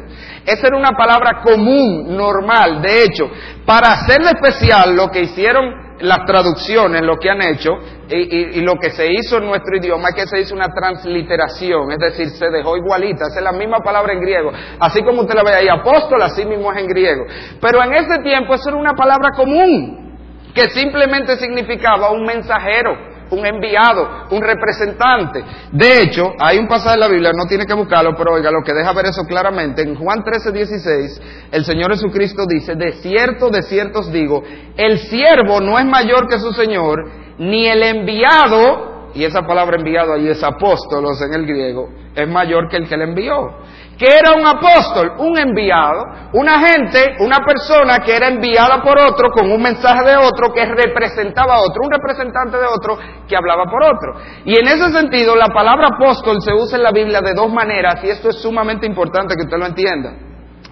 Esa 0.47 0.69
era 0.69 0.77
una 0.79 0.93
palabra 0.93 1.43
común, 1.43 2.17
normal. 2.17 2.81
De 2.81 3.05
hecho, 3.05 3.31
para 3.67 3.93
hacerle 3.93 4.31
especial 4.31 4.97
lo 4.97 5.11
que 5.11 5.21
hicieron 5.21 5.91
las 6.01 6.25
traducciones, 6.25 7.03
lo 7.03 7.19
que 7.19 7.29
han 7.29 7.43
hecho, 7.43 7.73
y, 8.09 8.63
lo 8.63 8.77
que 8.77 8.89
se 8.89 9.13
hizo 9.13 9.37
en 9.37 9.45
nuestro 9.45 9.77
idioma 9.77 10.09
es 10.09 10.15
que 10.15 10.27
se 10.27 10.41
hizo 10.41 10.55
una 10.55 10.69
transliteración, 10.69 11.93
es 11.93 11.99
decir, 11.99 12.31
se 12.31 12.49
dejó 12.49 12.79
igualita, 12.79 13.27
es 13.27 13.43
la 13.43 13.53
misma 13.53 13.81
palabra 13.81 14.15
en 14.15 14.21
griego. 14.21 14.51
Así 14.79 15.03
como 15.03 15.21
usted 15.21 15.35
la 15.35 15.43
ve 15.43 15.53
ahí, 15.53 15.69
apóstol, 15.69 16.23
así 16.23 16.47
mismo 16.47 16.73
es 16.73 16.79
en 16.79 16.87
griego. 16.87 17.27
Pero 17.61 17.85
en 17.85 17.93
ese 17.93 18.23
tiempo 18.23 18.55
eso 18.55 18.71
era 18.71 18.79
una 18.79 18.95
palabra 18.95 19.33
común, 19.37 20.17
que 20.55 20.71
simplemente 20.71 21.37
significaba 21.37 22.13
un 22.13 22.25
mensajero 22.25 23.10
un 23.31 23.47
enviado, 23.47 24.27
un 24.31 24.43
representante. 24.43 25.45
De 25.73 26.03
hecho, 26.03 26.33
hay 26.39 26.59
un 26.59 26.69
pasaje 26.69 26.97
de 26.97 27.01
la 27.01 27.09
Biblia, 27.09 27.33
no 27.35 27.47
tiene 27.47 27.67
que 27.67 27.75
buscarlo, 27.75 28.15
pero 28.17 28.35
oiga, 28.35 28.51
lo 28.51 28.63
que 28.63 28.73
deja 28.73 28.93
ver 28.93 29.07
eso 29.07 29.25
claramente, 29.25 29.83
en 29.83 29.95
Juan 29.95 30.23
13, 30.25 30.53
16, 30.53 31.23
el 31.53 31.65
Señor 31.65 31.91
Jesucristo 31.93 32.47
dice, 32.47 32.75
de 32.75 32.93
cierto, 32.95 33.51
de 33.51 33.63
cierto 33.63 34.01
os 34.01 34.13
digo, 34.13 34.43
el 34.77 34.99
siervo 34.99 35.61
no 35.61 35.79
es 35.79 35.87
mayor 35.87 36.29
que 36.29 36.39
su 36.39 36.53
Señor, 36.53 37.11
ni 37.39 37.67
el 37.67 37.83
enviado 37.83 38.91
y 39.15 39.25
esa 39.25 39.43
palabra 39.43 39.77
enviado 39.77 40.13
allí 40.13 40.29
es 40.29 40.43
apóstolos 40.43 41.21
en 41.23 41.35
el 41.35 41.47
griego, 41.47 41.89
es 42.15 42.29
mayor 42.29 42.69
que 42.69 42.77
el 42.77 42.89
que 42.89 42.97
le 42.97 43.05
envió. 43.05 43.59
¿Qué 44.01 44.07
era 44.07 44.33
un 44.33 44.47
apóstol? 44.47 45.13
Un 45.19 45.39
enviado, 45.39 46.07
una 46.33 46.59
gente, 46.59 47.17
una 47.19 47.45
persona 47.45 47.99
que 47.99 48.17
era 48.17 48.29
enviada 48.29 48.83
por 48.83 48.99
otro 48.99 49.29
con 49.31 49.53
un 49.53 49.61
mensaje 49.61 50.03
de 50.09 50.17
otro 50.17 50.55
que 50.55 50.65
representaba 50.65 51.57
a 51.57 51.61
otro, 51.61 51.83
un 51.85 51.93
representante 51.93 52.57
de 52.57 52.65
otro 52.65 52.97
que 53.29 53.37
hablaba 53.37 53.65
por 53.67 53.85
otro. 53.85 54.15
Y 54.47 54.59
en 54.59 54.67
ese 54.69 54.91
sentido, 54.91 55.37
la 55.37 55.49
palabra 55.49 55.89
apóstol 55.89 56.41
se 56.41 56.51
usa 56.55 56.79
en 56.79 56.85
la 56.85 56.93
Biblia 56.93 57.21
de 57.21 57.35
dos 57.35 57.53
maneras 57.53 58.03
y 58.03 58.09
esto 58.09 58.31
es 58.31 58.41
sumamente 58.41 58.87
importante 58.87 59.35
que 59.37 59.43
usted 59.43 59.59
lo 59.59 59.67
entienda. 59.67 60.15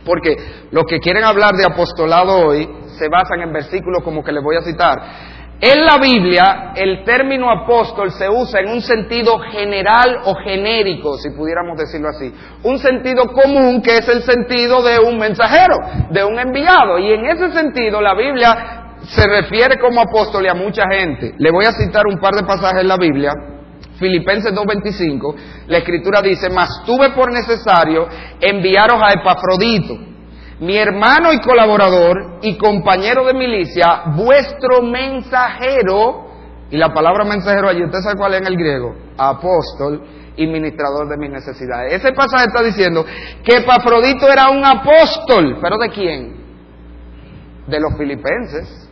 Porque 0.06 0.34
los 0.70 0.84
que 0.86 0.98
quieren 0.98 1.22
hablar 1.22 1.52
de 1.52 1.66
apostolado 1.66 2.46
hoy 2.46 2.66
se 2.98 3.10
basan 3.10 3.42
en 3.42 3.52
versículos 3.52 4.02
como 4.02 4.24
que 4.24 4.32
les 4.32 4.42
voy 4.42 4.56
a 4.56 4.62
citar. 4.62 4.96
En 5.60 5.84
la 5.84 5.98
Biblia, 5.98 6.72
el 6.76 7.02
término 7.02 7.50
apóstol 7.50 8.12
se 8.12 8.28
usa 8.28 8.60
en 8.60 8.68
un 8.68 8.80
sentido 8.80 9.40
general 9.50 10.20
o 10.26 10.36
genérico, 10.36 11.18
si 11.18 11.30
pudiéramos 11.30 11.76
decirlo 11.76 12.10
así. 12.10 12.32
Un 12.62 12.78
sentido 12.78 13.24
común 13.32 13.82
que 13.82 13.96
es 13.96 14.08
el 14.08 14.22
sentido 14.22 14.80
de 14.82 15.00
un 15.00 15.18
mensajero, 15.18 15.74
de 16.10 16.22
un 16.22 16.38
enviado. 16.38 17.00
Y 17.00 17.12
en 17.12 17.24
ese 17.26 17.50
sentido, 17.50 18.00
la 18.00 18.14
Biblia 18.14 18.96
se 19.02 19.26
refiere 19.26 19.80
como 19.80 20.00
apóstol 20.00 20.48
a 20.48 20.54
mucha 20.54 20.84
gente. 20.88 21.34
Le 21.38 21.50
voy 21.50 21.64
a 21.64 21.72
citar 21.72 22.06
un 22.06 22.20
par 22.20 22.34
de 22.34 22.44
pasajes 22.44 22.82
en 22.82 22.88
la 22.88 22.96
Biblia. 22.96 23.32
Filipenses 23.98 24.54
2.25, 24.54 25.34
la 25.66 25.78
escritura 25.78 26.22
dice, 26.22 26.50
mas 26.50 26.84
tuve 26.86 27.10
por 27.10 27.32
necesario 27.32 28.06
enviaros 28.40 29.02
a 29.02 29.12
Epafrodito 29.12 30.17
mi 30.60 30.76
hermano 30.76 31.32
y 31.32 31.40
colaborador 31.40 32.38
y 32.42 32.56
compañero 32.56 33.24
de 33.24 33.34
milicia, 33.34 34.02
vuestro 34.16 34.82
mensajero, 34.82 36.26
y 36.70 36.76
la 36.76 36.92
palabra 36.92 37.24
mensajero 37.24 37.68
allí, 37.68 37.84
¿usted 37.84 38.00
sabe 38.00 38.16
cuál 38.16 38.34
es 38.34 38.40
en 38.40 38.46
el 38.48 38.56
griego? 38.56 38.94
Apóstol 39.16 40.02
y 40.36 40.46
ministrador 40.46 41.08
de 41.08 41.16
mis 41.16 41.30
necesidades. 41.30 41.94
Ese 41.94 42.12
pasaje 42.12 42.46
está 42.46 42.62
diciendo 42.62 43.04
que 43.44 43.56
Epafrodito 43.56 44.30
era 44.30 44.50
un 44.50 44.64
apóstol, 44.64 45.58
pero 45.60 45.78
¿de 45.78 45.88
quién? 45.90 46.36
De 47.66 47.80
los 47.80 47.96
filipenses. 47.96 48.88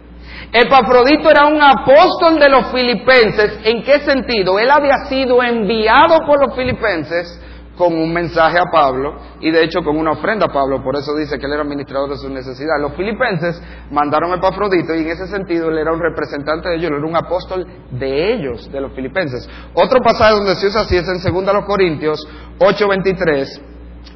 Epafrodito 0.52 1.30
era 1.30 1.46
un 1.46 1.60
apóstol 1.60 2.38
de 2.38 2.48
los 2.48 2.70
filipenses. 2.70 3.58
¿En 3.64 3.82
qué 3.82 4.00
sentido? 4.00 4.58
Él 4.58 4.70
había 4.70 5.04
sido 5.08 5.42
enviado 5.42 6.18
por 6.26 6.46
los 6.46 6.56
filipenses 6.56 7.40
con 7.76 7.94
un 7.94 8.12
mensaje 8.12 8.58
a 8.58 8.70
Pablo 8.70 9.16
y 9.40 9.50
de 9.50 9.64
hecho 9.64 9.82
con 9.82 9.96
una 9.96 10.12
ofrenda 10.12 10.46
a 10.46 10.52
Pablo, 10.52 10.82
por 10.82 10.96
eso 10.96 11.14
dice 11.14 11.38
que 11.38 11.46
él 11.46 11.52
era 11.52 11.62
administrador 11.62 12.10
de 12.10 12.16
sus 12.16 12.30
necesidades. 12.30 12.82
Los 12.82 12.94
filipenses 12.94 13.62
mandaron 13.90 14.32
a 14.32 14.36
Epafrodito 14.36 14.94
y 14.94 15.00
en 15.00 15.08
ese 15.08 15.26
sentido 15.28 15.68
él 15.68 15.78
era 15.78 15.92
un 15.92 16.00
representante 16.00 16.68
de 16.68 16.76
ellos, 16.76 16.90
él 16.90 16.96
era 16.98 17.06
un 17.06 17.16
apóstol 17.16 17.66
de 17.90 18.34
ellos, 18.34 18.70
de 18.72 18.80
los 18.80 18.92
filipenses. 18.92 19.48
Otro 19.74 20.00
pasaje 20.00 20.34
donde 20.34 20.54
se 20.56 20.66
usa 20.66 20.82
así 20.82 20.96
es 20.96 21.06
en 21.08 21.34
2 21.34 21.64
Corintios 21.66 22.26
8:23, 22.58 23.60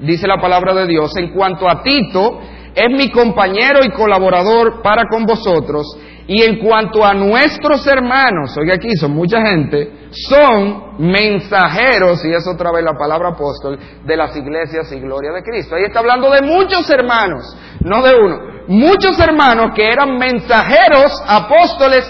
dice 0.00 0.26
la 0.26 0.40
palabra 0.40 0.74
de 0.74 0.86
Dios, 0.86 1.16
en 1.16 1.32
cuanto 1.32 1.68
a 1.68 1.82
Tito, 1.82 2.40
es 2.74 2.88
mi 2.90 3.10
compañero 3.10 3.80
y 3.84 3.90
colaborador 3.90 4.80
para 4.82 5.04
con 5.08 5.24
vosotros 5.24 5.86
y 6.32 6.44
en 6.44 6.60
cuanto 6.60 7.04
a 7.04 7.12
nuestros 7.12 7.84
hermanos, 7.88 8.56
oiga 8.56 8.74
aquí, 8.74 8.94
son 8.94 9.10
mucha 9.10 9.42
gente, 9.42 10.06
son 10.12 10.94
mensajeros, 11.00 12.24
y 12.24 12.32
es 12.32 12.46
otra 12.46 12.70
vez 12.70 12.84
la 12.84 12.96
palabra 12.96 13.30
apóstol, 13.30 13.76
de 14.04 14.16
las 14.16 14.36
iglesias 14.36 14.92
y 14.92 15.00
gloria 15.00 15.32
de 15.32 15.42
Cristo. 15.42 15.74
Ahí 15.74 15.82
está 15.82 15.98
hablando 15.98 16.30
de 16.30 16.42
muchos 16.42 16.88
hermanos, 16.88 17.56
no 17.80 18.00
de 18.00 18.14
uno. 18.14 18.38
Muchos 18.68 19.18
hermanos 19.18 19.72
que 19.74 19.90
eran 19.90 20.18
mensajeros, 20.18 21.20
apóstoles, 21.26 22.08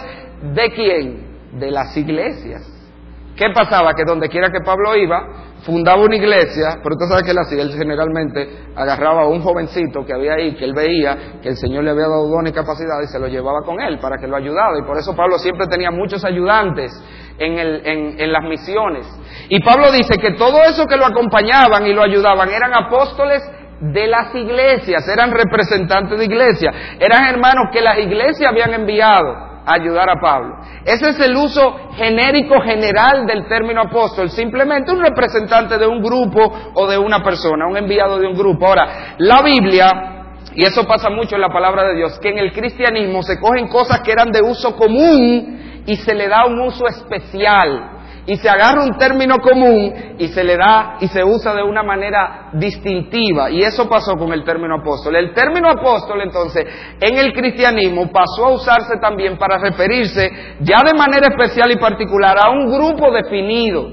¿de 0.52 0.70
quién? 0.70 1.58
De 1.58 1.70
las 1.70 1.96
iglesias. 1.96 2.70
¿Qué 3.34 3.46
pasaba? 3.54 3.94
Que 3.94 4.04
donde 4.04 4.28
quiera 4.28 4.50
que 4.50 4.60
Pablo 4.60 4.96
iba, 4.96 5.49
fundaba 5.62 6.02
una 6.02 6.16
iglesia, 6.16 6.80
pero 6.82 6.94
usted 6.94 7.06
sabe 7.08 7.22
que 7.24 7.30
él 7.30 7.38
hacía, 7.38 7.62
él 7.62 7.72
generalmente 7.76 8.70
agarraba 8.76 9.22
a 9.22 9.26
un 9.28 9.40
jovencito 9.40 10.04
que 10.06 10.14
había 10.14 10.34
ahí, 10.34 10.54
que 10.54 10.64
él 10.64 10.72
veía 10.74 11.40
que 11.42 11.50
el 11.50 11.56
Señor 11.56 11.84
le 11.84 11.90
había 11.90 12.08
dado 12.08 12.28
don 12.28 12.46
y 12.46 12.52
capacidad 12.52 13.00
y 13.02 13.06
se 13.08 13.18
lo 13.18 13.28
llevaba 13.28 13.60
con 13.64 13.80
él 13.80 13.98
para 13.98 14.16
que 14.18 14.26
lo 14.26 14.36
ayudara. 14.36 14.78
Y 14.78 14.86
por 14.86 14.96
eso 14.98 15.14
Pablo 15.14 15.38
siempre 15.38 15.66
tenía 15.66 15.90
muchos 15.90 16.24
ayudantes 16.24 16.92
en, 17.38 17.58
el, 17.58 17.86
en, 17.86 18.20
en 18.20 18.32
las 18.32 18.44
misiones. 18.44 19.06
Y 19.48 19.60
Pablo 19.62 19.90
dice 19.92 20.18
que 20.18 20.32
todo 20.32 20.62
eso 20.64 20.86
que 20.86 20.96
lo 20.96 21.06
acompañaban 21.06 21.86
y 21.86 21.92
lo 21.92 22.02
ayudaban 22.02 22.48
eran 22.50 22.72
apóstoles 22.74 23.42
de 23.80 24.06
las 24.06 24.34
iglesias, 24.34 25.08
eran 25.08 25.30
representantes 25.30 26.18
de 26.18 26.24
iglesias, 26.24 26.74
eran 26.98 27.24
hermanos 27.24 27.68
que 27.72 27.80
las 27.80 27.98
iglesias 27.98 28.50
habían 28.50 28.74
enviado 28.74 29.49
ayudar 29.66 30.08
a 30.10 30.20
Pablo. 30.20 30.56
Ese 30.84 31.10
es 31.10 31.20
el 31.20 31.36
uso 31.36 31.90
genérico 31.94 32.60
general 32.60 33.26
del 33.26 33.46
término 33.46 33.82
apóstol, 33.82 34.30
simplemente 34.30 34.92
un 34.92 35.00
representante 35.00 35.78
de 35.78 35.86
un 35.86 36.02
grupo 36.02 36.52
o 36.74 36.86
de 36.86 36.98
una 36.98 37.22
persona, 37.22 37.66
un 37.66 37.76
enviado 37.76 38.18
de 38.18 38.26
un 38.26 38.34
grupo. 38.34 38.66
Ahora, 38.66 39.14
la 39.18 39.42
Biblia, 39.42 40.36
y 40.54 40.64
eso 40.64 40.86
pasa 40.86 41.10
mucho 41.10 41.34
en 41.34 41.42
la 41.42 41.52
palabra 41.52 41.84
de 41.84 41.96
Dios, 41.96 42.18
que 42.18 42.30
en 42.30 42.38
el 42.38 42.52
cristianismo 42.52 43.22
se 43.22 43.38
cogen 43.38 43.68
cosas 43.68 44.00
que 44.00 44.12
eran 44.12 44.30
de 44.30 44.42
uso 44.42 44.76
común 44.76 45.82
y 45.86 45.96
se 45.96 46.14
le 46.14 46.28
da 46.28 46.46
un 46.46 46.58
uso 46.60 46.86
especial 46.86 47.99
y 48.30 48.36
se 48.36 48.48
agarra 48.48 48.84
un 48.84 48.96
término 48.96 49.38
común 49.38 50.14
y 50.16 50.28
se 50.28 50.44
le 50.44 50.56
da 50.56 50.98
y 51.00 51.08
se 51.08 51.24
usa 51.24 51.52
de 51.52 51.64
una 51.64 51.82
manera 51.82 52.50
distintiva. 52.52 53.50
Y 53.50 53.60
eso 53.60 53.88
pasó 53.88 54.12
con 54.14 54.32
el 54.32 54.44
término 54.44 54.76
apóstol. 54.76 55.16
El 55.16 55.34
término 55.34 55.68
apóstol 55.68 56.20
entonces 56.22 56.64
en 57.00 57.18
el 57.18 57.32
cristianismo 57.32 58.08
pasó 58.12 58.46
a 58.46 58.54
usarse 58.54 58.98
también 59.00 59.36
para 59.36 59.58
referirse 59.58 60.30
ya 60.60 60.80
de 60.84 60.96
manera 60.96 61.26
especial 61.28 61.72
y 61.72 61.80
particular 61.80 62.36
a 62.40 62.50
un 62.50 62.70
grupo 62.70 63.10
definido, 63.10 63.88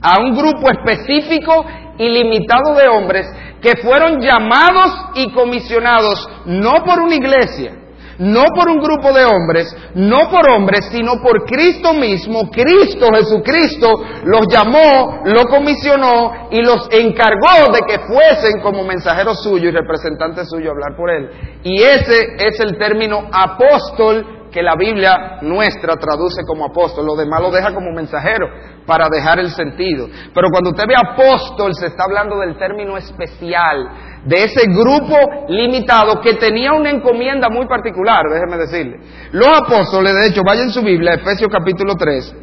a 0.00 0.20
un 0.22 0.34
grupo 0.34 0.70
específico 0.70 1.66
y 1.98 2.08
limitado 2.08 2.76
de 2.76 2.88
hombres 2.88 3.26
que 3.60 3.76
fueron 3.82 4.22
llamados 4.22 4.90
y 5.16 5.30
comisionados 5.32 6.26
no 6.46 6.82
por 6.82 7.00
una 7.00 7.14
iglesia, 7.14 7.74
no 8.18 8.44
por 8.54 8.68
un 8.68 8.78
grupo 8.78 9.12
de 9.12 9.24
hombres, 9.24 9.74
no 9.94 10.30
por 10.30 10.48
hombres, 10.50 10.88
sino 10.90 11.20
por 11.22 11.44
Cristo 11.44 11.92
mismo. 11.94 12.50
Cristo 12.50 13.08
Jesucristo 13.12 13.88
los 14.24 14.46
llamó, 14.48 15.22
los 15.24 15.44
comisionó 15.46 16.48
y 16.50 16.62
los 16.62 16.88
encargó 16.90 17.72
de 17.72 17.80
que 17.86 17.98
fuesen 18.00 18.60
como 18.62 18.84
mensajeros 18.84 19.42
suyos 19.42 19.72
y 19.72 19.76
representantes 19.76 20.48
suyos 20.48 20.68
a 20.68 20.72
hablar 20.72 20.96
por 20.96 21.10
él. 21.10 21.30
Y 21.62 21.82
ese 21.82 22.36
es 22.38 22.60
el 22.60 22.78
término 22.78 23.28
apóstol 23.32 24.45
que 24.56 24.62
la 24.62 24.74
Biblia 24.74 25.36
nuestra 25.42 25.96
traduce 25.96 26.40
como 26.46 26.64
apóstol, 26.64 27.04
lo 27.04 27.14
demás 27.14 27.42
lo 27.42 27.50
deja 27.50 27.74
como 27.74 27.92
mensajero 27.92 28.48
para 28.86 29.06
dejar 29.10 29.38
el 29.38 29.50
sentido. 29.50 30.08
Pero 30.32 30.48
cuando 30.50 30.70
usted 30.70 30.84
ve 30.88 30.94
apóstol 30.96 31.74
se 31.74 31.88
está 31.88 32.04
hablando 32.04 32.38
del 32.38 32.56
término 32.56 32.96
especial, 32.96 33.86
de 34.24 34.44
ese 34.44 34.62
grupo 34.66 35.44
limitado 35.48 36.22
que 36.22 36.32
tenía 36.36 36.72
una 36.72 36.88
encomienda 36.88 37.50
muy 37.50 37.66
particular, 37.66 38.22
déjeme 38.32 38.56
decirle. 38.56 38.96
Los 39.32 39.60
apóstoles, 39.60 40.14
de 40.14 40.28
hecho, 40.28 40.40
vayan 40.42 40.70
su 40.70 40.80
Biblia, 40.80 41.12
Efesios 41.12 41.50
capítulo 41.52 41.94
3, 41.94 42.34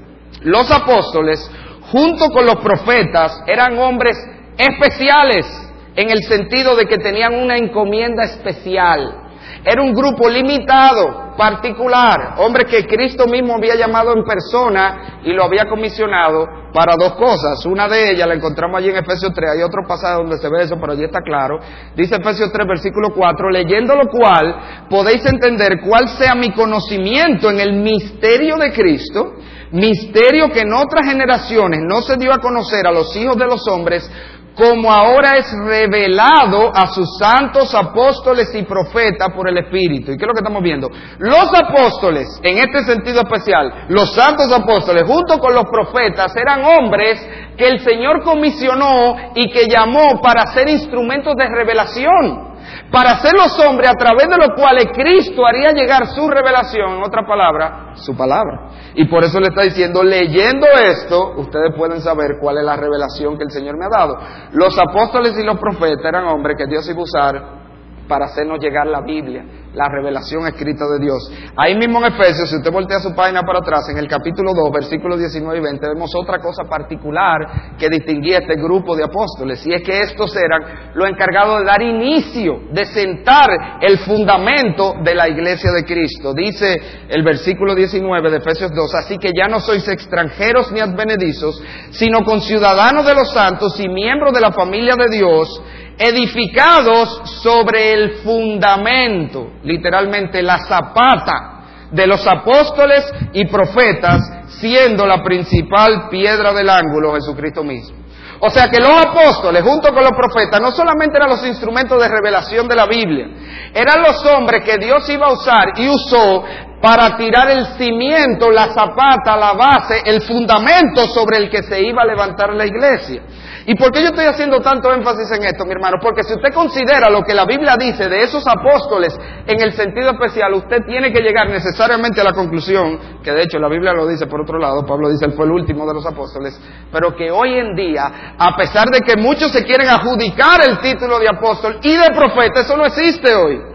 los 0.43 0.70
apóstoles, 0.70 1.50
junto 1.91 2.29
con 2.29 2.46
los 2.46 2.58
profetas, 2.58 3.41
eran 3.48 3.75
hombres 3.79 4.15
especiales 4.55 5.48
en 5.96 6.12
el 6.12 6.22
sentido 6.22 6.75
de 6.75 6.86
que 6.86 7.00
tenían 7.00 7.34
una 7.34 7.58
encomienda 7.58 8.24
especial. 8.24 9.22
Era 9.65 9.82
un 9.82 9.93
grupo 9.93 10.29
limitado, 10.29 11.36
particular, 11.38 12.36
hombre 12.38 12.65
que 12.65 12.86
Cristo 12.86 13.25
mismo 13.27 13.55
había 13.55 13.75
llamado 13.75 14.13
en 14.13 14.24
persona 14.25 15.22
y 15.24 15.32
lo 15.32 15.46
había 15.46 15.65
comisionado 15.65 16.46
para 16.74 16.96
dos 16.98 17.13
cosas. 17.13 17.65
Una 17.65 17.88
de 17.88 18.12
ellas 18.12 18.27
la 18.27 18.34
encontramos 18.34 18.77
allí 18.77 18.89
en 18.89 18.98
Efesios 18.98 19.32
3, 19.34 19.51
hay 19.55 19.62
otro 19.63 19.84
pasaje 19.88 20.15
donde 20.15 20.38
se 20.38 20.50
ve 20.50 20.63
eso, 20.63 20.75
pero 20.82 20.91
allí 20.91 21.05
está 21.05 21.22
claro. 21.22 21.60
Dice 21.96 22.15
Efesios 22.15 22.51
3, 22.51 22.67
versículo 22.67 23.13
4, 23.15 23.50
leyendo 23.51 23.96
lo 23.96 24.10
cual 24.10 24.86
podéis 24.89 25.25
entender 25.25 25.79
cuál 25.79 26.10
sea 26.10 26.36
mi 26.36 26.51
conocimiento 26.51 27.50
en 27.50 27.62
el 27.62 27.74
misterio 27.74 28.58
de 28.58 28.74
Cristo, 28.74 29.34
misterio 29.72 30.50
que 30.50 30.62
en 30.62 30.74
otras 30.74 31.08
generaciones 31.08 31.79
no 31.88 32.01
se 32.01 32.17
dio 32.17 32.34
a 32.34 32.39
conocer 32.39 32.86
a 32.86 32.91
los 32.91 33.15
hijos 33.15 33.38
de 33.38 33.46
los 33.46 33.65
hombres, 33.67 34.10
como 34.55 34.91
ahora 34.91 35.38
es 35.38 35.51
revelado 35.51 36.72
a 36.74 36.88
sus 36.88 37.17
santos 37.17 37.74
apóstoles 37.74 38.53
y 38.53 38.63
profetas 38.63 39.29
por 39.36 39.50
el 39.50 39.57
Espíritu. 39.57 40.12
¿Y 40.12 40.17
qué 40.17 40.24
es 40.24 40.27
lo 40.27 40.33
que 40.33 40.39
estamos 40.39 40.62
viendo? 40.62 40.89
Los 41.17 41.50
apóstoles, 41.53 42.27
en 42.43 42.57
este 42.60 42.83
sentido 42.83 43.22
especial, 43.22 43.86
los 43.89 44.13
santos 44.13 44.51
apóstoles, 44.51 45.03
junto 45.07 45.39
con 45.39 45.53
los 45.53 45.65
profetas, 45.65 46.36
eran 46.36 46.63
hombres 46.63 47.19
que 47.57 47.67
el 47.67 47.79
Señor 47.79 48.24
comisionó 48.24 49.15
y 49.36 49.50
que 49.51 49.67
llamó 49.67 50.22
para 50.22 50.48
ser 50.53 50.69
instrumentos 50.69 51.36
de 51.36 51.48
revelación 51.48 52.52
para 52.91 53.20
ser 53.20 53.34
los 53.34 53.58
hombres 53.60 53.89
a 53.89 53.96
través 53.96 54.27
de 54.29 54.38
los 54.38 54.50
cuales 54.55 54.86
Cristo 54.93 55.46
haría 55.46 55.72
llegar 55.72 56.08
su 56.08 56.27
revelación, 56.29 56.98
en 56.98 57.03
otra 57.03 57.25
palabra, 57.25 57.93
su 57.96 58.15
palabra. 58.15 58.70
Y 58.96 59.05
por 59.05 59.24
eso 59.24 59.39
le 59.39 59.48
está 59.48 59.63
diciendo, 59.63 60.03
leyendo 60.03 60.67
esto, 60.67 61.34
ustedes 61.38 61.74
pueden 61.75 62.01
saber 62.01 62.38
cuál 62.39 62.58
es 62.58 62.63
la 62.65 62.75
revelación 62.75 63.38
que 63.38 63.43
el 63.43 63.51
Señor 63.51 63.77
me 63.77 63.86
ha 63.86 63.89
dado. 63.89 64.17
Los 64.51 64.77
apóstoles 64.77 65.38
y 65.38 65.43
los 65.43 65.60
profetas 65.60 66.05
eran 66.05 66.25
hombres 66.25 66.55
que 66.58 66.67
Dios 66.67 66.88
iba 66.89 67.00
a 67.00 67.03
usar 67.03 67.63
para 68.08 68.25
hacernos 68.25 68.60
llegar 68.60 68.86
la 68.88 69.01
Biblia, 69.01 69.43
la 69.73 69.89
revelación 69.89 70.45
escrita 70.47 70.85
de 70.87 70.99
Dios. 70.99 71.31
Ahí 71.57 71.75
mismo 71.75 71.99
en 71.99 72.13
Efesios, 72.13 72.49
si 72.49 72.57
usted 72.57 72.71
voltea 72.71 72.99
su 72.99 73.13
página 73.13 73.41
para 73.41 73.59
atrás, 73.59 73.89
en 73.89 73.97
el 73.97 74.07
capítulo 74.07 74.53
2, 74.53 74.71
versículos 74.71 75.19
19 75.19 75.57
y 75.57 75.61
20, 75.61 75.87
vemos 75.87 76.11
otra 76.15 76.39
cosa 76.39 76.63
particular 76.63 77.75
que 77.77 77.89
distinguía 77.89 78.37
a 78.37 78.41
este 78.41 78.55
grupo 78.55 78.95
de 78.95 79.03
apóstoles, 79.03 79.65
y 79.65 79.73
es 79.73 79.81
que 79.81 80.01
estos 80.01 80.35
eran 80.35 80.91
los 80.93 81.09
encargados 81.09 81.59
de 81.59 81.65
dar 81.65 81.81
inicio, 81.81 82.61
de 82.71 82.85
sentar 82.85 83.49
el 83.81 83.99
fundamento 83.99 84.95
de 85.03 85.15
la 85.15 85.27
iglesia 85.27 85.71
de 85.71 85.83
Cristo. 85.83 86.33
Dice 86.33 86.81
el 87.09 87.23
versículo 87.23 87.75
19 87.75 88.29
de 88.29 88.37
Efesios 88.37 88.71
2, 88.73 88.95
así 88.95 89.17
que 89.17 89.31
ya 89.35 89.47
no 89.47 89.59
sois 89.59 89.87
extranjeros 89.87 90.71
ni 90.71 90.79
advenedizos, 90.79 91.61
sino 91.91 92.23
conciudadanos 92.23 93.05
de 93.05 93.15
los 93.15 93.31
santos 93.31 93.79
y 93.79 93.89
miembros 93.89 94.33
de 94.33 94.41
la 94.41 94.51
familia 94.51 94.95
de 94.95 95.09
Dios, 95.09 95.61
edificados 95.97 97.21
sobre 97.41 97.93
el 97.93 98.12
fundamento, 98.23 99.53
literalmente 99.63 100.41
la 100.41 100.59
zapata 100.59 101.53
de 101.91 102.07
los 102.07 102.25
apóstoles 102.25 103.12
y 103.33 103.45
profetas, 103.45 104.21
siendo 104.59 105.05
la 105.05 105.23
principal 105.23 106.09
piedra 106.09 106.51
del 106.53 106.69
ángulo 106.69 107.13
Jesucristo 107.13 107.63
mismo. 107.63 108.03
O 108.39 108.50
sea 108.50 108.67
que 108.67 108.79
los 108.79 109.05
apóstoles, 109.05 109.63
junto 109.63 109.93
con 109.93 110.03
los 110.03 110.12
profetas, 110.12 110.59
no 110.59 110.71
solamente 110.71 111.15
eran 111.15 111.29
los 111.29 111.45
instrumentos 111.45 112.01
de 112.01 112.09
revelación 112.09 112.67
de 112.67 112.75
la 112.75 112.88
Biblia, 112.88 113.27
eran 113.73 114.01
los 114.01 114.25
hombres 114.25 114.63
que 114.65 114.77
Dios 114.77 115.07
iba 115.09 115.27
a 115.27 115.31
usar 115.31 115.67
y 115.77 115.88
usó 115.88 116.43
para 116.83 117.15
tirar 117.15 117.49
el 117.49 117.65
cimiento, 117.77 118.51
la 118.51 118.73
zapata, 118.73 119.37
la 119.37 119.53
base, 119.53 120.01
el 120.03 120.21
fundamento 120.21 121.05
sobre 121.05 121.37
el 121.37 121.49
que 121.49 121.63
se 121.63 121.81
iba 121.81 122.01
a 122.01 122.05
levantar 122.05 122.53
la 122.53 122.65
iglesia. 122.65 123.23
¿Y 123.65 123.73
por 123.75 123.89
qué 123.93 124.01
yo 124.01 124.07
estoy 124.07 124.25
haciendo 124.25 124.59
tanto 124.59 124.91
énfasis 124.91 125.31
en 125.31 125.45
esto, 125.45 125.63
mi 125.63 125.71
hermano? 125.71 125.95
Porque 126.01 126.23
si 126.23 126.33
usted 126.33 126.53
considera 126.53 127.09
lo 127.09 127.23
que 127.23 127.33
la 127.33 127.45
Biblia 127.45 127.77
dice 127.79 128.09
de 128.09 128.23
esos 128.23 128.45
apóstoles 128.45 129.17
en 129.47 129.61
el 129.61 129.71
sentido 129.71 130.11
especial, 130.11 130.55
usted 130.55 130.79
tiene 130.85 131.13
que 131.13 131.21
llegar 131.21 131.47
necesariamente 131.47 132.19
a 132.19 132.25
la 132.25 132.33
conclusión, 132.33 133.21
que 133.23 133.31
de 133.31 133.43
hecho 133.43 133.59
la 133.59 133.69
Biblia 133.69 133.93
lo 133.93 134.05
dice 134.05 134.27
por 134.27 134.41
otro 134.41 134.59
lado, 134.59 134.85
Pablo 134.85 135.07
dice, 135.07 135.23
él 135.23 135.31
fue 135.37 135.45
el 135.45 135.53
último 135.53 135.87
de 135.87 135.93
los 135.93 136.05
apóstoles, 136.05 136.59
pero 136.91 137.15
que 137.15 137.31
hoy 137.31 137.53
en 137.53 137.75
día, 137.75 138.35
a 138.37 138.57
pesar 138.57 138.89
de 138.89 138.99
que 138.99 139.15
muchos 139.15 139.53
se 139.53 139.63
quieren 139.63 139.87
adjudicar 139.87 140.59
el 140.67 140.79
título 140.79 141.17
de 141.17 141.29
apóstol 141.29 141.79
y 141.81 141.95
de 141.95 142.09
profeta, 142.13 142.59
eso 142.59 142.75
no 142.75 142.85
existe 142.85 143.33
hoy. 143.33 143.72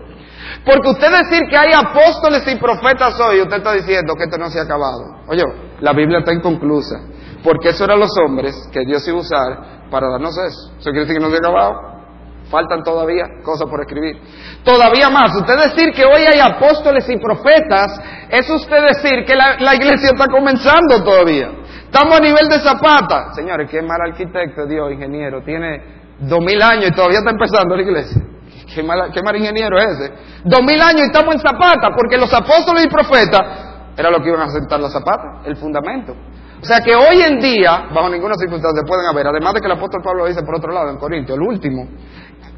Porque 0.68 0.90
usted 0.90 1.10
decir 1.10 1.48
que 1.48 1.56
hay 1.56 1.72
apóstoles 1.72 2.46
y 2.46 2.56
profetas 2.56 3.18
hoy, 3.18 3.40
usted 3.40 3.56
está 3.56 3.72
diciendo 3.72 4.12
que 4.14 4.24
esto 4.24 4.36
no 4.36 4.50
se 4.50 4.60
ha 4.60 4.64
acabado. 4.64 5.16
Oye, 5.26 5.42
la 5.80 5.94
Biblia 5.94 6.18
está 6.18 6.34
inconclusa. 6.34 7.00
Porque 7.42 7.70
esos 7.70 7.88
eran 7.88 7.98
los 7.98 8.10
hombres 8.22 8.68
que 8.70 8.80
Dios 8.84 9.06
iba 9.08 9.16
a 9.16 9.20
usar 9.20 9.88
para 9.90 10.10
darnos 10.10 10.36
eso. 10.36 10.72
¿Eso 10.78 10.90
quiere 10.90 11.06
decir 11.06 11.16
que 11.16 11.22
no 11.22 11.30
se 11.30 11.36
ha 11.36 11.38
acabado? 11.38 11.72
Faltan 12.50 12.82
todavía 12.82 13.24
cosas 13.42 13.66
por 13.70 13.80
escribir. 13.80 14.20
Todavía 14.62 15.08
más. 15.08 15.34
Usted 15.36 15.56
decir 15.56 15.90
que 15.94 16.04
hoy 16.04 16.20
hay 16.20 16.38
apóstoles 16.38 17.08
y 17.08 17.16
profetas, 17.16 17.98
es 18.28 18.50
usted 18.50 18.88
decir 18.88 19.24
que 19.24 19.34
la, 19.34 19.56
la 19.60 19.74
iglesia 19.74 20.10
está 20.12 20.26
comenzando 20.26 21.02
todavía. 21.02 21.48
Estamos 21.84 22.14
a 22.14 22.20
nivel 22.20 22.46
de 22.46 22.58
zapata. 22.58 23.32
Señores, 23.32 23.70
qué 23.70 23.80
mal 23.80 24.02
arquitecto 24.02 24.66
Dios, 24.66 24.92
ingeniero. 24.92 25.42
Tiene 25.42 26.16
dos 26.18 26.40
mil 26.40 26.60
años 26.60 26.90
y 26.90 26.92
todavía 26.92 27.20
está 27.20 27.30
empezando 27.30 27.74
la 27.74 27.82
iglesia. 27.82 28.22
Qué 28.74 28.82
mal, 28.82 29.10
qué 29.12 29.22
mal 29.22 29.36
ingeniero 29.36 29.78
es 29.78 29.98
ese. 29.98 30.12
Dos 30.44 30.62
mil 30.62 30.80
años 30.80 31.02
y 31.02 31.06
estamos 31.06 31.34
en 31.34 31.40
zapata, 31.40 31.90
porque 31.96 32.16
los 32.18 32.32
apóstoles 32.32 32.84
y 32.84 32.88
profetas 32.88 33.40
era 33.96 34.10
lo 34.10 34.20
que 34.20 34.28
iban 34.28 34.42
a 34.42 34.50
sentar 34.50 34.78
la 34.78 34.88
zapata, 34.88 35.40
el 35.44 35.56
fundamento. 35.56 36.14
O 36.60 36.64
sea 36.64 36.80
que 36.80 36.94
hoy 36.94 37.22
en 37.22 37.38
día, 37.38 37.88
bajo 37.94 38.08
ninguna 38.08 38.34
circunstancia, 38.34 38.82
pueden 38.86 39.06
haber, 39.06 39.28
además 39.28 39.54
de 39.54 39.60
que 39.60 39.66
el 39.66 39.72
apóstol 39.72 40.02
Pablo 40.02 40.26
dice 40.26 40.42
por 40.42 40.56
otro 40.56 40.72
lado 40.72 40.90
en 40.90 40.98
Corintios, 40.98 41.38
el 41.38 41.42
último, 41.42 41.88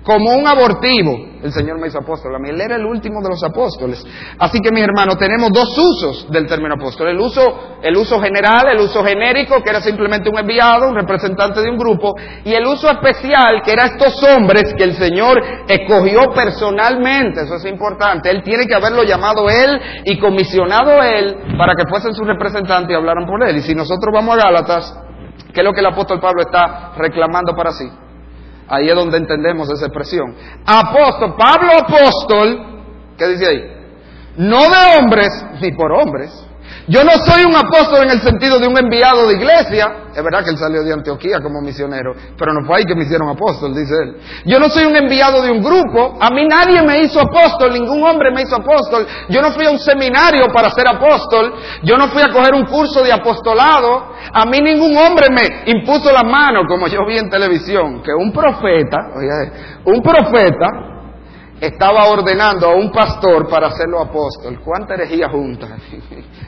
como 0.03 0.33
un 0.33 0.47
abortivo, 0.47 1.31
el 1.43 1.53
Señor 1.53 1.79
me 1.79 1.89
hizo 1.89 1.99
apóstol. 1.99 2.35
A 2.35 2.39
mí 2.39 2.49
él 2.49 2.61
era 2.61 2.77
el 2.77 2.85
último 2.85 3.21
de 3.23 3.29
los 3.29 3.43
apóstoles. 3.43 4.05
Así 4.39 4.61
que, 4.61 4.71
mis 4.71 4.83
hermanos, 4.83 5.19
tenemos 5.19 5.51
dos 5.53 5.77
usos 5.77 6.31
del 6.31 6.47
término 6.47 6.75
apóstol. 6.75 7.09
El 7.09 7.19
uso, 7.19 7.79
el 7.83 7.97
uso 7.97 8.21
general, 8.21 8.69
el 8.69 8.81
uso 8.81 9.05
genérico, 9.05 9.63
que 9.63 9.71
era 9.71 9.81
simplemente 9.81 10.31
un 10.31 10.39
enviado, 10.39 10.89
un 10.89 10.95
representante 10.95 11.61
de 11.61 11.71
un 11.71 11.79
grupo, 11.79 12.15
y 12.45 12.53
el 12.53 12.67
uso 12.67 12.91
especial, 12.91 13.63
que 13.65 13.73
era 13.73 13.87
estos 13.87 14.23
hombres 14.23 14.75
que 14.75 14.85
el 14.85 14.95
Señor 14.95 15.43
escogió 15.69 16.31
personalmente. 16.35 17.43
Eso 17.43 17.57
es 17.57 17.65
importante. 17.67 18.31
Él 18.31 18.43
tiene 18.43 18.67
que 18.67 18.75
haberlo 18.75 19.03
llamado 19.03 19.49
él 19.49 19.81
y 20.05 20.19
comisionado 20.19 21.03
él 21.03 21.57
para 21.59 21.75
que 21.75 21.85
fuesen 21.89 22.15
su 22.15 22.25
representante 22.25 22.93
y 22.93 22.97
hablaran 22.97 23.27
por 23.27 23.47
él. 23.47 23.57
Y 23.57 23.63
si 23.63 23.75
nosotros 23.75 24.13
vamos 24.13 24.37
a 24.37 24.45
Gálatas, 24.45 24.95
¿qué 25.53 25.61
es 25.61 25.65
lo 25.65 25.73
que 25.73 25.81
el 25.81 25.87
apóstol 25.87 26.21
Pablo 26.21 26.43
está 26.43 26.93
reclamando 26.97 27.55
para 27.55 27.73
sí? 27.73 27.85
Ahí 28.71 28.89
es 28.89 28.95
donde 28.95 29.19
entendemos 29.19 29.69
esa 29.69 29.87
expresión. 29.87 30.33
Apóstol, 30.65 31.35
Pablo 31.37 31.73
apóstol, 31.73 33.17
¿qué 33.19 33.27
dice 33.27 33.47
ahí? 33.47 33.77
No 34.37 34.61
de 34.61 34.97
hombres 34.97 35.45
ni 35.61 35.73
por 35.73 35.91
hombres, 35.91 36.31
yo 36.91 37.05
no 37.05 37.13
soy 37.25 37.45
un 37.45 37.55
apóstol 37.55 38.03
en 38.03 38.11
el 38.11 38.21
sentido 38.21 38.59
de 38.59 38.67
un 38.67 38.77
enviado 38.77 39.29
de 39.29 39.35
iglesia. 39.35 40.11
Es 40.13 40.25
verdad 40.25 40.43
que 40.43 40.51
él 40.51 40.59
salió 40.59 40.83
de 40.83 40.93
Antioquía 40.93 41.39
como 41.41 41.61
misionero, 41.61 42.17
pero 42.37 42.53
no 42.53 42.67
fue 42.67 42.79
ahí 42.79 42.85
que 42.85 42.97
me 42.97 43.05
hicieron 43.05 43.29
apóstol, 43.29 43.73
dice 43.73 43.95
él. 43.95 44.17
Yo 44.45 44.59
no 44.59 44.69
soy 44.69 44.87
un 44.87 44.97
enviado 44.97 45.41
de 45.41 45.53
un 45.53 45.63
grupo. 45.63 46.19
A 46.21 46.31
mí 46.31 46.45
nadie 46.49 46.83
me 46.83 47.03
hizo 47.03 47.21
apóstol, 47.21 47.73
ningún 47.75 48.03
hombre 48.03 48.33
me 48.33 48.43
hizo 48.43 48.57
apóstol. 48.57 49.07
Yo 49.29 49.41
no 49.41 49.53
fui 49.53 49.67
a 49.67 49.71
un 49.71 49.79
seminario 49.79 50.49
para 50.53 50.69
ser 50.71 50.89
apóstol. 50.89 51.55
Yo 51.85 51.97
no 51.97 52.09
fui 52.09 52.23
a 52.23 52.33
coger 52.33 52.55
un 52.55 52.65
curso 52.65 53.05
de 53.05 53.13
apostolado. 53.13 54.13
A 54.33 54.45
mí 54.47 54.59
ningún 54.61 54.97
hombre 54.97 55.29
me 55.31 55.71
impuso 55.71 56.11
la 56.11 56.25
mano, 56.25 56.63
como 56.67 56.89
yo 56.89 57.07
vi 57.07 57.19
en 57.19 57.31
televisión, 57.31 58.03
que 58.03 58.13
un 58.13 58.33
profeta, 58.33 58.99
oye, 59.15 59.53
un 59.85 60.03
profeta 60.03 60.91
estaba 61.61 62.09
ordenando 62.09 62.69
a 62.69 62.75
un 62.75 62.91
pastor 62.91 63.49
para 63.49 63.69
hacerlo 63.69 64.01
apóstol. 64.01 64.59
¿Cuánta 64.65 64.95
herejía 64.95 65.29
junta 65.29 65.69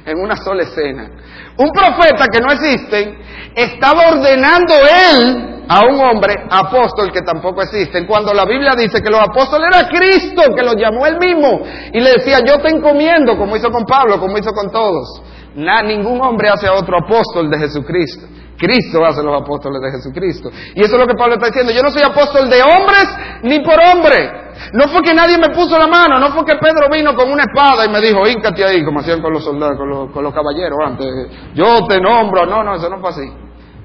en 0.04 0.18
una 0.18 0.36
sola 0.36 0.62
escena? 0.62 1.10
Un 1.56 1.70
profeta 1.70 2.26
que 2.32 2.40
no 2.40 2.52
existe 2.52 3.18
estaba 3.54 4.08
ordenando 4.08 4.74
él 4.74 5.52
a 5.68 5.86
un 5.86 6.00
hombre 6.00 6.34
apóstol 6.50 7.12
que 7.12 7.22
tampoco 7.22 7.62
existe. 7.62 8.06
Cuando 8.06 8.34
la 8.34 8.44
Biblia 8.44 8.74
dice 8.76 9.02
que 9.02 9.10
los 9.10 9.20
apóstoles 9.20 9.68
era 9.72 9.88
Cristo, 9.88 10.42
que 10.54 10.62
los 10.62 10.76
llamó 10.76 11.06
él 11.06 11.18
mismo 11.18 11.62
y 11.92 12.00
le 12.00 12.12
decía, 12.12 12.40
yo 12.44 12.58
te 12.58 12.68
encomiendo, 12.68 13.36
como 13.36 13.56
hizo 13.56 13.70
con 13.70 13.84
Pablo, 13.84 14.18
como 14.18 14.38
hizo 14.38 14.52
con 14.52 14.70
todos. 14.70 15.22
Ningún 15.54 16.20
hombre 16.20 16.48
hace 16.48 16.66
a 16.66 16.74
otro 16.74 16.98
apóstol 16.98 17.50
de 17.50 17.58
Jesucristo. 17.58 18.26
Cristo 18.56 19.04
hace 19.04 19.22
los 19.22 19.42
apóstoles 19.42 19.80
de 19.82 19.90
Jesucristo. 19.90 20.50
Y 20.74 20.82
eso 20.82 20.94
es 20.94 21.00
lo 21.00 21.06
que 21.06 21.14
Pablo 21.14 21.34
está 21.34 21.46
diciendo. 21.46 21.72
Yo 21.72 21.82
no 21.82 21.90
soy 21.90 22.02
apóstol 22.02 22.48
de 22.48 22.62
hombres 22.62 23.08
ni 23.42 23.60
por 23.60 23.74
hombre. 23.80 24.42
No 24.72 24.86
fue 24.88 25.02
que 25.02 25.14
nadie 25.14 25.36
me 25.36 25.48
puso 25.48 25.76
la 25.78 25.86
mano, 25.86 26.20
no 26.20 26.30
fue 26.30 26.44
que 26.44 26.54
Pedro 26.56 26.88
vino 26.92 27.14
con 27.14 27.32
una 27.32 27.42
espada 27.42 27.84
y 27.84 27.88
me 27.88 28.00
dijo, 28.00 28.26
híncate 28.28 28.64
ahí, 28.64 28.84
como 28.84 29.00
hacían 29.00 29.20
con 29.20 29.32
los 29.32 29.42
soldados, 29.42 29.76
con 29.76 29.88
los, 29.88 30.12
con 30.12 30.22
los 30.22 30.32
caballeros 30.32 30.78
antes. 30.84 31.06
Yo 31.54 31.86
te 31.88 32.00
nombro. 32.00 32.46
No, 32.46 32.62
no, 32.62 32.76
eso 32.76 32.88
no 32.88 33.00
fue 33.00 33.10
así. 33.10 33.32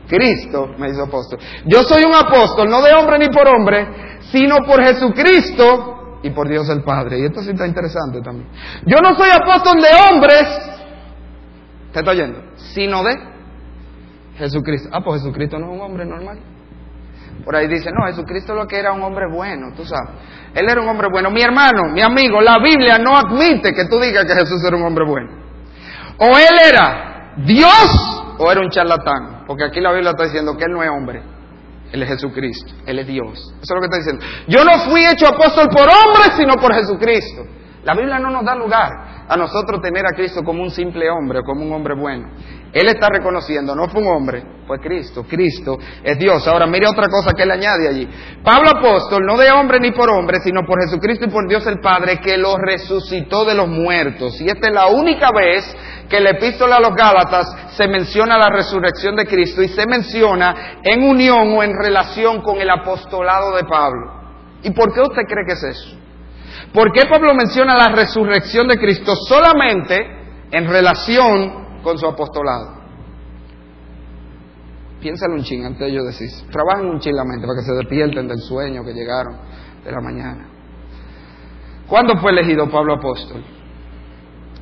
Cristo 0.08 0.70
me 0.78 0.90
hizo 0.90 1.04
apóstol. 1.04 1.40
Yo 1.66 1.84
soy 1.84 2.04
un 2.04 2.14
apóstol, 2.14 2.70
no 2.70 2.82
de 2.82 2.94
hombre 2.94 3.20
ni 3.20 3.30
por 3.30 3.48
hombre, 3.48 4.20
sino 4.32 4.58
por 4.66 4.82
Jesucristo 4.84 6.20
y 6.24 6.30
por 6.30 6.48
Dios 6.48 6.70
el 6.70 6.84
Padre. 6.84 7.20
Y 7.20 7.26
esto 7.26 7.42
sí 7.42 7.52
está 7.52 7.68
interesante 7.68 8.22
también. 8.22 8.50
Yo 8.86 8.98
no 9.02 9.16
soy 9.16 9.30
apóstol 9.30 9.82
de 9.82 9.90
hombres, 10.10 10.77
¿te 11.98 12.02
está 12.02 12.12
oyendo? 12.12 12.44
Sino 12.76 13.04
de 13.04 13.18
Jesucristo. 14.38 14.90
Ah, 14.92 15.02
pues 15.04 15.22
Jesucristo 15.22 15.58
no 15.58 15.66
es 15.66 15.80
un 15.80 15.82
hombre 15.82 16.06
normal. 16.06 16.38
Por 17.44 17.56
ahí 17.56 17.68
dice, 17.68 17.90
no, 17.92 18.06
Jesucristo 18.06 18.54
lo 18.54 18.68
que 18.68 18.78
era 18.78 18.92
un 18.92 19.02
hombre 19.02 19.26
bueno, 19.32 19.74
tú 19.76 19.84
sabes. 19.84 20.12
Él 20.54 20.68
era 20.70 20.80
un 20.80 20.88
hombre 20.88 21.08
bueno. 21.12 21.32
Mi 21.32 21.42
hermano, 21.42 21.92
mi 21.92 22.02
amigo, 22.02 22.40
la 22.40 22.60
Biblia 22.60 23.00
no 23.00 23.18
admite 23.18 23.74
que 23.74 23.86
tú 23.86 24.00
digas 24.00 24.26
que 24.26 24.34
Jesús 24.34 24.64
era 24.64 24.78
un 24.78 24.84
hombre 24.84 25.06
bueno. 25.06 25.30
O 26.20 26.38
él 26.38 26.56
era 26.72 27.34
Dios 27.38 28.36
o 28.38 28.52
era 28.52 28.62
un 28.62 28.70
charlatán. 28.70 29.46
Porque 29.48 29.64
aquí 29.64 29.82
la 29.82 29.92
Biblia 29.92 30.12
está 30.12 30.26
diciendo 30.26 30.56
que 30.56 30.66
él 30.66 30.74
no 30.74 30.84
es 30.84 30.90
hombre. 30.92 31.24
Él 31.92 32.04
es 32.04 32.10
Jesucristo. 32.10 32.74
Él 32.86 33.00
es 33.00 33.08
Dios. 33.08 33.54
Eso 33.60 33.60
es 33.60 33.70
lo 33.72 33.80
que 33.80 33.86
está 33.86 33.98
diciendo. 33.98 34.24
Yo 34.48 34.64
no 34.64 34.88
fui 34.88 35.04
hecho 35.04 35.28
apóstol 35.28 35.68
por 35.70 35.88
hombre, 35.90 36.32
sino 36.36 36.54
por 36.62 36.76
Jesucristo. 36.76 37.42
La 37.84 37.96
Biblia 37.96 38.20
no 38.20 38.30
nos 38.30 38.46
da 38.46 38.54
lugar 38.54 39.17
a 39.28 39.36
nosotros 39.36 39.82
tener 39.82 40.06
a 40.06 40.16
Cristo 40.16 40.42
como 40.44 40.64
un 40.64 40.72
simple 40.72 41.10
hombre, 41.10 41.42
como 41.44 41.66
un 41.66 41.74
hombre 41.74 41.96
bueno. 41.96 42.30
Él 42.72 42.88
está 42.88 43.10
reconociendo, 43.10 43.76
no 43.76 43.88
fue 43.90 44.02
un 44.02 44.08
hombre, 44.08 44.44
fue 44.68 44.80
Cristo. 44.80 45.26
Cristo 45.28 45.78
es 46.04 46.18
Dios. 46.20 46.48
Ahora 46.48 46.68
mire 46.68 46.88
otra 46.88 47.08
cosa 47.08 47.32
que 47.36 47.44
él 47.44 47.52
añade 47.52 47.88
allí. 47.88 48.08
Pablo 48.44 48.70
apóstol, 48.70 49.26
no 49.26 49.38
de 49.38 49.50
hombre 49.52 49.80
ni 49.80 49.92
por 49.92 50.10
hombre, 50.10 50.40
sino 50.44 50.66
por 50.66 50.82
Jesucristo 50.82 51.26
y 51.26 51.30
por 51.30 51.48
Dios 51.48 51.66
el 51.66 51.80
Padre, 51.80 52.20
que 52.20 52.38
lo 52.38 52.58
resucitó 52.58 53.46
de 53.46 53.56
los 53.56 53.68
muertos. 53.68 54.40
Y 54.42 54.48
esta 54.48 54.68
es 54.68 54.74
la 54.74 54.88
única 54.88 55.32
vez 55.32 55.76
que 56.10 56.20
la 56.20 56.32
epístola 56.32 56.78
a 56.78 56.82
los 56.82 56.96
Gálatas 56.96 57.48
se 57.76 57.88
menciona 57.88 58.38
la 58.38 58.50
resurrección 58.50 59.16
de 59.16 59.26
Cristo 59.26 59.62
y 59.62 59.70
se 59.70 59.86
menciona 59.88 60.80
en 60.84 61.04
unión 61.04 61.54
o 61.58 61.64
en 61.64 61.72
relación 61.74 62.42
con 62.42 62.62
el 62.62 62.70
apostolado 62.70 63.56
de 63.56 63.64
Pablo. 63.64 64.18
¿Y 64.64 64.72
por 64.72 64.94
qué 64.94 65.02
usted 65.02 65.24
cree 65.28 65.46
que 65.46 65.54
es 65.54 65.64
eso? 65.64 66.07
¿Por 66.78 66.92
qué 66.92 67.08
Pablo 67.10 67.34
menciona 67.34 67.76
la 67.76 67.90
resurrección 67.90 68.68
de 68.68 68.78
Cristo 68.78 69.16
solamente 69.16 69.96
en 70.52 70.68
relación 70.68 71.82
con 71.82 71.98
su 71.98 72.06
apostolado. 72.06 72.78
Piénsalo 75.02 75.34
un 75.34 75.42
ching 75.42 75.66
antes 75.66 75.92
de 75.92 76.04
decir. 76.04 76.30
Trabajen 76.52 76.86
un 76.86 77.00
ching 77.00 77.16
la 77.16 77.24
mente 77.24 77.48
para 77.48 77.60
que 77.60 77.66
se 77.66 77.74
despierten 77.74 78.28
del 78.28 78.38
sueño 78.38 78.84
que 78.84 78.94
llegaron 78.94 79.40
de 79.84 79.92
la 79.92 80.02
mañana. 80.02 80.50
¿Cuándo 81.88 82.16
fue 82.18 82.30
elegido 82.30 82.70
Pablo 82.70 82.94
apóstol? 82.94 83.44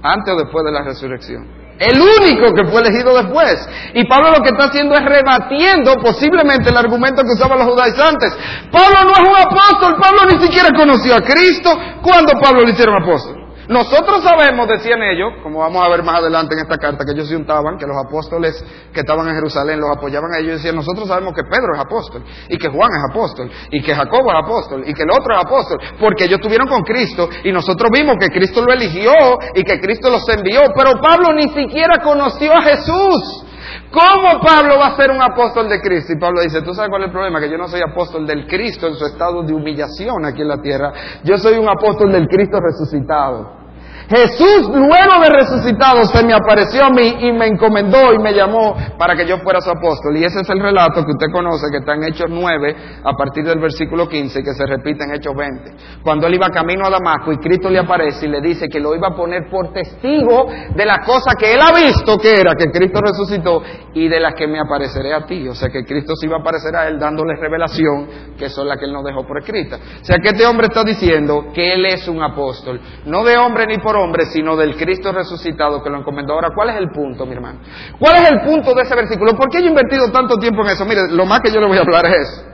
¿Antes 0.01 0.34
o 0.34 0.38
después 0.38 0.63
de 0.63 0.71
la 0.71 0.84
resurrección? 0.84 1.64
El 1.79 1.99
único 1.99 2.53
que 2.53 2.65
fue 2.71 2.81
elegido 2.81 3.15
después. 3.15 3.67
Y 3.93 4.05
Pablo 4.07 4.31
lo 4.31 4.41
que 4.41 4.49
está 4.49 4.65
haciendo 4.65 4.95
es 4.95 5.03
rebatiendo 5.03 5.95
posiblemente 5.95 6.69
el 6.69 6.77
argumento 6.77 7.23
que 7.23 7.33
usaban 7.33 7.59
los 7.59 7.67
judaizantes. 7.67 8.31
Pablo 8.71 9.03
no 9.03 9.11
es 9.11 9.29
un 9.29 9.35
apóstol, 9.35 9.95
Pablo 10.01 10.21
ni 10.31 10.41
siquiera 10.41 10.69
conoció 10.75 11.15
a 11.15 11.21
Cristo. 11.21 11.77
¿Cuándo 12.01 12.33
Pablo 12.41 12.63
le 12.63 12.71
hicieron 12.71 13.01
apóstol? 13.01 13.35
Nosotros 13.67 14.23
sabemos, 14.23 14.67
decían 14.67 15.01
ellos, 15.01 15.34
como 15.43 15.60
vamos 15.60 15.84
a 15.84 15.89
ver 15.89 16.04
más 16.04 16.19
adelante 16.19 16.54
en 16.54 16.62
esta 16.62 16.78
carta, 16.78 17.04
que 17.04 17.12
ellos 17.12 17.28
se 17.28 17.36
untaban, 17.36 17.78
que 17.78 17.86
los 17.86 17.97
apóstoles 17.97 18.63
que 18.93 18.99
estaban 18.99 19.28
en 19.28 19.36
Jerusalén 19.36 19.80
los 19.80 19.89
apoyaban 19.95 20.32
a 20.34 20.39
ellos 20.39 20.51
y 20.51 20.56
decían, 20.58 20.75
nosotros 20.75 21.08
sabemos 21.08 21.34
que 21.34 21.43
Pedro 21.43 21.73
es 21.73 21.80
apóstol, 21.80 22.23
y 22.49 22.58
que 22.58 22.69
Juan 22.69 22.89
es 22.91 23.12
apóstol, 23.12 23.51
y 23.71 23.82
que 23.82 23.95
Jacobo 23.95 24.32
es 24.32 24.43
apóstol, 24.43 24.84
y 24.86 24.93
que 24.93 25.04
el 25.04 25.12
otro 25.12 25.36
es 25.36 25.45
apóstol, 25.45 25.80
porque 25.99 26.25
ellos 26.25 26.39
estuvieron 26.39 26.67
con 26.67 26.84
Cristo 26.84 27.30
y 27.43 27.51
nosotros 27.51 27.89
vimos 27.91 28.17
que 28.19 28.28
Cristo 28.28 28.63
lo 28.65 28.73
eligió 28.73 29.12
y 29.54 29.63
que 29.63 29.80
Cristo 29.80 30.10
los 30.10 30.28
envió, 30.30 30.62
pero 30.75 31.01
Pablo 31.01 31.34
ni 31.34 31.49
siquiera 31.49 31.99
conoció 31.99 32.54
a 32.54 32.62
Jesús. 32.62 33.44
¿Cómo 33.91 34.41
Pablo 34.41 34.77
va 34.79 34.88
a 34.88 34.95
ser 34.95 35.11
un 35.11 35.21
apóstol 35.21 35.69
de 35.69 35.81
Cristo? 35.81 36.13
Y 36.13 36.19
Pablo 36.19 36.41
dice, 36.41 36.61
¿tú 36.61 36.73
sabes 36.73 36.89
cuál 36.89 37.03
es 37.03 37.07
el 37.07 37.13
problema? 37.13 37.39
Que 37.39 37.49
yo 37.49 37.57
no 37.57 37.67
soy 37.67 37.81
apóstol 37.81 38.25
del 38.27 38.47
Cristo 38.47 38.88
en 38.88 38.95
su 38.95 39.05
estado 39.05 39.43
de 39.43 39.53
humillación 39.53 40.25
aquí 40.25 40.41
en 40.41 40.47
la 40.47 40.61
tierra. 40.61 40.93
Yo 41.23 41.38
soy 41.38 41.57
un 41.57 41.69
apóstol 41.69 42.11
del 42.11 42.27
Cristo 42.27 42.59
resucitado. 42.59 43.64
Jesús, 44.10 44.70
luego 44.70 45.24
de 45.24 45.30
resucitado, 45.30 46.06
se 46.06 46.24
me 46.24 46.34
apareció 46.34 46.86
a 46.86 46.89
mí 46.89 47.15
y 47.22 47.32
me 47.32 47.48
encomendó 47.48 48.13
y 48.13 48.20
me 48.20 48.34
llamó 48.34 48.76
para 48.98 49.15
que 49.15 49.26
yo 49.26 49.39
fuera 49.39 49.60
su 49.62 49.72
apóstol. 49.72 50.15
Y 50.18 50.24
ese 50.24 50.41
es 50.41 50.50
el 50.50 50.60
relato 50.60 51.04
que 51.04 51.12
usted 51.12 51.28
conoce, 51.32 51.68
que 51.72 51.78
está 51.78 51.96
en 51.96 52.04
Hechos 52.04 52.28
9, 52.30 52.76
a 53.04 53.13
partir 53.13 53.44
del 53.46 53.60
versículo 53.60 54.08
15, 54.08 54.44
que 54.44 54.54
se 54.54 54.65
repite 54.65 55.06
en 55.06 55.15
Hechos 55.15 55.34
20. 55.36 55.72
Cuando 56.04 56.28
él 56.28 56.36
iba 56.36 56.50
camino 56.50 56.86
a 56.86 56.89
Damasco 56.91 57.32
y 57.32 57.38
Cristo 57.38 57.70
le 57.70 57.80
aparece 57.80 58.28
y 58.28 58.30
le 58.30 58.41
dice 58.41 58.68
que 58.68 58.80
lo 58.80 58.96
iba 58.96 59.08
a 59.08 59.15
poner 59.15 59.50
por 59.50 59.74
testigo 59.74 60.48
de 60.76 60.86
la 60.86 61.00
cosa 61.00 61.36
que 61.36 61.54
él 61.54 61.60
ha 61.62 61.72
visto 61.74 62.18
que 62.18 62.36
era, 62.39 62.54
que 62.56 62.70
Cristo 62.72 63.00
resucitó, 63.02 63.62
y 63.94 64.08
de 64.08 64.20
las 64.20 64.36
que 64.36 64.48
me 64.48 64.60
apareceré 64.60 65.13
a 65.13 65.26
ti. 65.26 65.48
O 65.48 65.56
sea 65.56 65.70
que 65.70 65.84
Cristo 65.84 66.15
se 66.15 66.28
iba 66.28 66.38
a 66.38 66.41
aparecer 66.41 66.76
a 66.76 66.88
él 66.88 67.00
dándole 67.00 67.36
revelación, 67.36 68.08
que 68.38 68.50
son 68.50 68.68
las 68.68 68.78
que 68.78 68.86
él 68.86 68.94
nos 68.94 69.04
dejó 69.04 69.26
por 69.26 69.39
escrita. 69.39 69.78
O 69.78 70.06
sea 70.06 70.18
que 70.18 70.30
este 70.30 70.46
hombre 70.46 70.68
está 70.68 70.84
diciendo 70.84 71.46
que 71.54 71.74
él 71.74 71.86
es 71.86 72.08
un 72.08 72.22
apóstol, 72.22 72.80
no 73.06 73.24
de 73.24 73.38
hombre 73.38 73.65
ni 73.65 73.78
por 73.80 73.94
hombre, 73.95 74.25
sino 74.25 74.55
del 74.55 74.75
Cristo 74.75 75.12
resucitado 75.12 75.84
que 75.84 75.89
lo 75.89 75.99
encomendó. 75.99 76.34
Ahora, 76.34 76.49
¿cuál 76.53 76.69
es 76.69 76.77
el 76.77 76.89
punto, 76.89 77.25
mi 77.25 77.34
hermano? 77.34 77.60
¿Cuál 77.99 78.15
es 78.17 78.29
el 78.29 78.41
punto 78.41 78.73
de 78.73 78.84
ese 78.84 78.95
versículo? 78.95 79.34
¿Por 79.34 79.49
qué 79.49 79.60
yo 79.60 79.65
he 79.65 79.69
invertido 79.69 80.12
tanto 80.12 80.38
tiempo 80.38 80.63
en 80.63 80.69
eso? 80.69 80.86
Mire, 80.86 81.12
lo 81.12 81.25
más 81.25 81.41
que 81.41 81.51
yo 81.51 81.60
le 81.60 81.67
voy 81.67 81.77
a 81.77 81.81
hablar 81.81 82.05
es. 82.05 82.45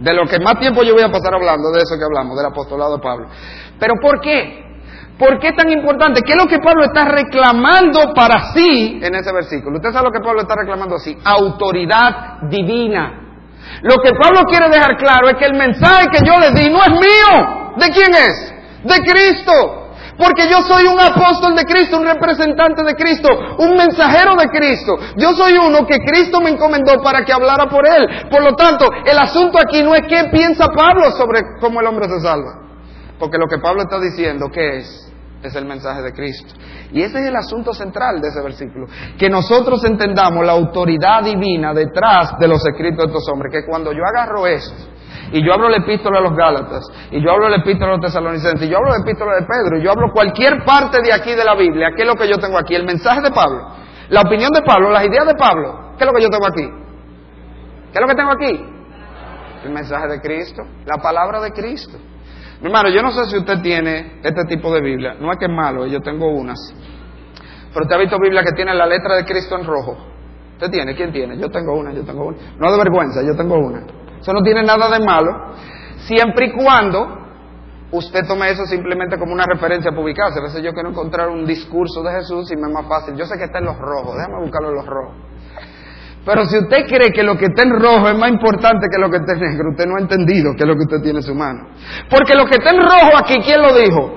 De 0.00 0.12
lo 0.14 0.26
que 0.26 0.38
más 0.38 0.58
tiempo 0.60 0.82
yo 0.82 0.94
voy 0.94 1.02
a 1.02 1.10
pasar 1.10 1.34
hablando 1.34 1.70
de 1.72 1.78
eso 1.82 1.98
que 1.98 2.04
hablamos, 2.04 2.36
del 2.36 2.46
apostolado 2.46 2.96
de 2.96 3.02
Pablo. 3.02 3.28
Pero 3.78 3.94
¿por 4.00 4.20
qué? 4.20 4.64
¿Por 5.18 5.40
qué 5.40 5.48
es 5.48 5.56
tan 5.56 5.70
importante? 5.70 6.22
¿Qué 6.22 6.32
es 6.32 6.38
lo 6.38 6.46
que 6.46 6.58
Pablo 6.58 6.84
está 6.84 7.04
reclamando 7.04 8.14
para 8.14 8.52
sí 8.52 9.00
en 9.02 9.14
ese 9.16 9.32
versículo? 9.32 9.76
Usted 9.76 9.90
sabe 9.90 10.06
lo 10.06 10.12
que 10.12 10.20
Pablo 10.20 10.42
está 10.42 10.54
reclamando 10.54 10.94
así, 10.94 11.16
autoridad 11.24 12.42
divina. 12.42 13.24
Lo 13.82 13.96
que 13.96 14.12
Pablo 14.12 14.42
quiere 14.48 14.68
dejar 14.68 14.96
claro 14.96 15.28
es 15.28 15.34
que 15.36 15.46
el 15.46 15.54
mensaje 15.54 16.06
que 16.12 16.24
yo 16.24 16.38
le 16.38 16.52
di 16.52 16.70
no 16.70 16.82
es 16.84 16.90
mío. 16.90 17.74
¿De 17.76 17.86
quién 17.90 18.12
es? 18.14 18.54
De 18.84 18.98
Cristo. 19.00 19.77
Porque 20.18 20.48
yo 20.50 20.62
soy 20.62 20.84
un 20.86 20.98
apóstol 20.98 21.54
de 21.54 21.64
Cristo, 21.64 21.98
un 21.98 22.06
representante 22.06 22.82
de 22.82 22.94
Cristo, 22.94 23.28
un 23.58 23.76
mensajero 23.76 24.34
de 24.34 24.48
Cristo. 24.48 24.98
Yo 25.16 25.32
soy 25.32 25.52
uno 25.56 25.86
que 25.86 25.98
Cristo 25.98 26.40
me 26.40 26.50
encomendó 26.50 27.00
para 27.02 27.24
que 27.24 27.32
hablara 27.32 27.66
por 27.68 27.86
él. 27.86 28.28
Por 28.28 28.42
lo 28.42 28.56
tanto, 28.56 28.88
el 29.06 29.16
asunto 29.16 29.58
aquí 29.60 29.80
no 29.82 29.94
es 29.94 30.02
qué 30.08 30.24
piensa 30.32 30.66
Pablo 30.66 31.12
sobre 31.12 31.40
cómo 31.60 31.80
el 31.80 31.86
hombre 31.86 32.08
se 32.08 32.20
salva. 32.20 32.62
Porque 33.18 33.38
lo 33.38 33.46
que 33.46 33.58
Pablo 33.58 33.82
está 33.82 34.00
diciendo, 34.00 34.48
¿qué 34.52 34.78
es? 34.78 35.12
Es 35.40 35.54
el 35.54 35.66
mensaje 35.66 36.02
de 36.02 36.12
Cristo. 36.12 36.52
Y 36.92 37.00
ese 37.00 37.20
es 37.20 37.26
el 37.28 37.36
asunto 37.36 37.72
central 37.72 38.20
de 38.20 38.28
ese 38.28 38.40
versículo. 38.40 38.88
Que 39.16 39.30
nosotros 39.30 39.84
entendamos 39.84 40.44
la 40.44 40.52
autoridad 40.52 41.22
divina 41.22 41.72
detrás 41.72 42.36
de 42.40 42.48
los 42.48 42.66
escritos 42.66 43.04
de 43.04 43.12
estos 43.12 43.28
hombres. 43.32 43.52
Que 43.52 43.64
cuando 43.64 43.92
yo 43.92 44.02
agarro 44.04 44.48
esto 44.48 44.97
y 45.32 45.44
yo 45.44 45.52
hablo 45.52 45.68
la 45.68 45.78
epístola 45.78 46.18
a 46.18 46.22
los 46.22 46.34
Gálatas, 46.36 46.84
y 47.10 47.22
yo 47.22 47.30
hablo 47.30 47.48
la 47.48 47.56
epístola 47.56 47.92
a 47.92 47.96
los 47.96 48.00
tesalonicenses, 48.00 48.66
y 48.66 48.70
yo 48.70 48.78
hablo 48.78 48.90
la 48.90 49.02
epístola 49.02 49.34
de 49.36 49.46
Pedro, 49.46 49.78
y 49.78 49.84
yo 49.84 49.90
hablo 49.90 50.12
cualquier 50.12 50.64
parte 50.64 51.00
de 51.02 51.12
aquí 51.12 51.34
de 51.34 51.44
la 51.44 51.54
Biblia, 51.54 51.90
¿qué 51.96 52.02
es 52.02 52.08
lo 52.08 52.14
que 52.14 52.28
yo 52.28 52.38
tengo 52.38 52.58
aquí? 52.58 52.74
El 52.74 52.84
mensaje 52.84 53.20
de 53.20 53.30
Pablo, 53.30 53.66
la 54.08 54.20
opinión 54.22 54.50
de 54.52 54.62
Pablo, 54.62 54.90
las 54.90 55.04
ideas 55.04 55.26
de 55.26 55.34
Pablo, 55.34 55.94
¿qué 55.96 56.04
es 56.04 56.06
lo 56.10 56.16
que 56.16 56.22
yo 56.22 56.28
tengo 56.30 56.46
aquí? 56.46 56.68
¿Qué 57.92 57.94
es 57.94 58.00
lo 58.00 58.06
que 58.06 58.14
tengo 58.14 58.30
aquí? 58.30 58.64
El 59.64 59.72
mensaje 59.72 60.08
de 60.08 60.20
Cristo, 60.20 60.62
la 60.86 61.02
palabra 61.02 61.40
de 61.40 61.52
Cristo. 61.52 61.98
Mi 62.60 62.66
hermano, 62.66 62.88
yo 62.90 63.02
no 63.02 63.10
sé 63.12 63.26
si 63.26 63.36
usted 63.36 63.60
tiene 63.60 64.20
este 64.22 64.44
tipo 64.44 64.72
de 64.72 64.80
Biblia, 64.80 65.14
no 65.20 65.30
es 65.32 65.38
que 65.38 65.46
es 65.46 65.52
malo, 65.52 65.86
yo 65.86 66.00
tengo 66.00 66.28
unas, 66.28 66.58
pero 67.72 67.84
usted 67.84 67.96
ha 67.96 67.98
visto 67.98 68.18
Biblia 68.18 68.42
que 68.42 68.52
tiene 68.52 68.74
la 68.74 68.86
letra 68.86 69.16
de 69.16 69.24
Cristo 69.24 69.56
en 69.56 69.64
rojo. 69.64 69.96
¿Usted 70.54 70.70
tiene? 70.70 70.94
¿Quién 70.96 71.12
tiene? 71.12 71.38
Yo 71.38 71.48
tengo 71.48 71.74
una, 71.78 71.92
yo 71.92 72.02
tengo 72.02 72.26
una. 72.26 72.36
No 72.58 72.72
de 72.72 72.78
vergüenza, 72.78 73.20
yo 73.22 73.36
tengo 73.36 73.56
una. 73.56 73.82
Eso 74.20 74.32
no 74.32 74.42
tiene 74.42 74.62
nada 74.62 74.88
de 74.90 75.04
malo, 75.04 75.54
siempre 76.06 76.46
y 76.46 76.52
cuando 76.52 77.18
usted 77.90 78.26
tome 78.26 78.50
eso 78.50 78.66
simplemente 78.66 79.18
como 79.18 79.32
una 79.32 79.44
referencia 79.46 79.90
ubicarse. 79.90 80.38
A 80.40 80.42
veces 80.42 80.62
yo 80.62 80.72
quiero 80.72 80.90
encontrar 80.90 81.28
un 81.28 81.46
discurso 81.46 82.02
de 82.02 82.12
Jesús 82.12 82.50
y 82.52 82.56
me 82.56 82.68
es 82.68 82.74
más 82.74 82.86
fácil. 82.86 83.16
Yo 83.16 83.24
sé 83.24 83.38
que 83.38 83.44
está 83.44 83.58
en 83.58 83.66
los 83.66 83.78
rojos, 83.78 84.16
déjame 84.16 84.42
buscarlo 84.42 84.70
en 84.70 84.74
los 84.74 84.86
rojos. 84.86 85.14
Pero 86.24 86.44
si 86.44 86.58
usted 86.58 86.84
cree 86.86 87.10
que 87.12 87.22
lo 87.22 87.36
que 87.38 87.46
está 87.46 87.62
en 87.62 87.70
rojo 87.80 88.08
es 88.08 88.18
más 88.18 88.28
importante 88.28 88.88
que 88.92 89.00
lo 89.00 89.08
que 89.08 89.16
está 89.16 89.32
en 89.32 89.40
negro, 89.40 89.70
usted 89.70 89.86
no 89.86 89.96
ha 89.96 90.00
entendido 90.00 90.52
qué 90.56 90.64
es 90.64 90.68
lo 90.68 90.74
que 90.74 90.82
usted 90.82 91.00
tiene 91.02 91.20
en 91.20 91.22
su 91.22 91.34
mano. 91.34 91.68
Porque 92.10 92.34
lo 92.34 92.44
que 92.44 92.56
está 92.56 92.70
en 92.70 92.82
rojo 92.82 93.16
aquí, 93.16 93.40
¿quién 93.42 93.62
lo 93.62 93.72
dijo? 93.72 94.12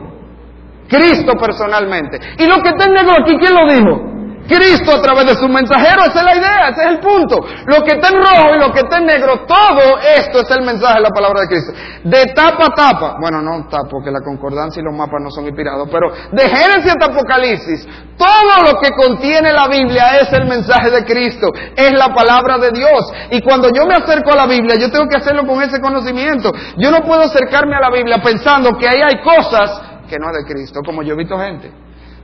Cristo 0.90 1.34
personalmente. 1.40 2.20
Y 2.38 2.48
lo 2.48 2.62
que 2.62 2.70
está 2.70 2.86
en 2.86 2.94
negro 2.94 3.14
aquí, 3.22 3.38
¿quién 3.38 3.54
lo 3.54 3.72
dijo? 3.72 4.11
Cristo 4.52 4.96
a 4.96 5.02
través 5.02 5.26
de 5.26 5.36
su 5.36 5.48
mensajero, 5.48 6.02
esa 6.04 6.20
es 6.20 6.26
la 6.26 6.36
idea, 6.36 6.70
ese 6.70 6.82
es 6.82 6.88
el 6.92 7.00
punto. 7.00 7.38
Lo 7.66 7.82
que 7.84 7.94
está 7.94 8.10
en 8.10 8.18
rojo 8.18 8.56
y 8.56 8.60
lo 8.60 8.72
que 8.72 8.80
está 8.80 8.98
en 8.98 9.06
negro, 9.06 9.46
todo 9.48 10.00
esto 10.18 10.42
es 10.42 10.52
el 10.52 10.66
mensaje 10.66 10.96
de 10.96 11.02
la 11.02 11.10
palabra 11.10 11.42
de 11.42 11.48
Cristo. 11.48 11.72
De 12.04 12.26
tapa 12.34 12.66
a 12.66 12.76
tapa, 12.76 13.16
bueno, 13.20 13.42
no 13.42 13.68
tapa 13.70 13.88
porque 13.90 14.12
la 14.12 14.22
concordancia 14.22 14.82
y 14.82 14.84
los 14.84 14.96
mapas 14.96 15.22
no 15.22 15.32
son 15.32 15.46
inspirados, 15.46 15.88
pero 15.92 16.12
de 16.32 16.44
Génesis 16.50 16.92
hasta 16.92 17.06
Apocalipsis, 17.06 17.88
todo 18.18 18.64
lo 18.66 18.80
que 18.80 18.92
contiene 18.92 19.52
la 19.54 19.68
Biblia 19.68 20.20
es 20.20 20.32
el 20.34 20.48
mensaje 20.48 20.92
de 20.92 21.04
Cristo, 21.06 21.52
es 21.76 21.92
la 21.94 22.14
palabra 22.14 22.58
de 22.58 22.72
Dios. 22.72 23.14
Y 23.32 23.42
cuando 23.42 23.70
yo 23.74 23.86
me 23.86 23.96
acerco 23.96 24.34
a 24.34 24.36
la 24.36 24.48
Biblia, 24.48 24.76
yo 24.76 24.92
tengo 24.92 25.08
que 25.08 25.18
hacerlo 25.18 25.46
con 25.46 25.62
ese 25.62 25.80
conocimiento. 25.82 26.52
Yo 26.78 26.92
no 26.92 27.02
puedo 27.02 27.22
acercarme 27.22 27.76
a 27.76 27.80
la 27.80 27.90
Biblia 27.90 28.18
pensando 28.24 28.72
que 28.78 28.88
ahí 28.88 29.02
hay 29.02 29.22
cosas 29.22 29.82
que 30.10 30.18
no 30.20 30.28
es 30.32 30.46
de 30.46 30.54
Cristo, 30.54 30.82
como 30.86 31.04
yo 31.04 31.14
he 31.14 31.18
visto 31.18 31.38
gente. 31.38 31.72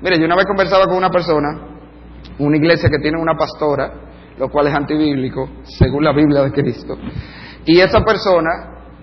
Mire, 0.01 0.19
yo 0.19 0.25
una 0.25 0.35
vez 0.35 0.45
conversaba 0.45 0.85
con 0.85 0.97
una 0.97 1.09
persona, 1.09 1.76
una 2.39 2.57
iglesia 2.57 2.89
que 2.89 2.99
tiene 2.99 3.19
una 3.19 3.35
pastora, 3.35 3.91
lo 4.37 4.49
cual 4.49 4.67
es 4.67 4.73
antibíblico, 4.73 5.49
según 5.63 6.03
la 6.03 6.13
Biblia 6.13 6.41
de 6.43 6.51
Cristo. 6.51 6.95
Y 7.65 7.79
esa 7.79 8.01
persona, 8.01 8.49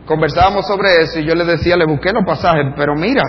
conversábamos 0.06 0.66
sobre 0.66 1.00
eso 1.02 1.20
y 1.20 1.26
yo 1.26 1.34
le 1.34 1.44
decía, 1.44 1.76
le 1.76 1.86
busqué 1.86 2.12
los 2.12 2.24
pasajes, 2.24 2.72
pero 2.76 2.94
mira, 2.94 3.22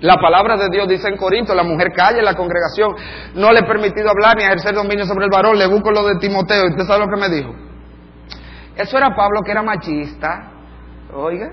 la 0.00 0.16
palabra 0.16 0.56
de 0.56 0.68
Dios 0.70 0.88
dice 0.88 1.08
en 1.08 1.16
Corinto, 1.16 1.54
la 1.54 1.64
mujer 1.64 1.88
calla 1.94 2.18
en 2.18 2.24
la 2.24 2.34
congregación, 2.34 2.94
no 3.34 3.52
le 3.52 3.60
he 3.60 3.64
permitido 3.64 4.08
hablar 4.10 4.36
ni 4.36 4.44
ejercer 4.44 4.74
dominio 4.74 5.04
sobre 5.04 5.24
el 5.24 5.30
varón, 5.30 5.58
le 5.58 5.66
busco 5.66 5.90
lo 5.90 6.06
de 6.06 6.18
Timoteo, 6.18 6.66
y 6.66 6.70
usted 6.70 6.84
sabe 6.84 7.04
lo 7.04 7.10
que 7.10 7.20
me 7.20 7.28
dijo. 7.28 7.54
Eso 8.76 8.96
era 8.96 9.14
Pablo 9.14 9.40
que 9.44 9.50
era 9.50 9.62
machista, 9.62 10.52
oiga. 11.12 11.50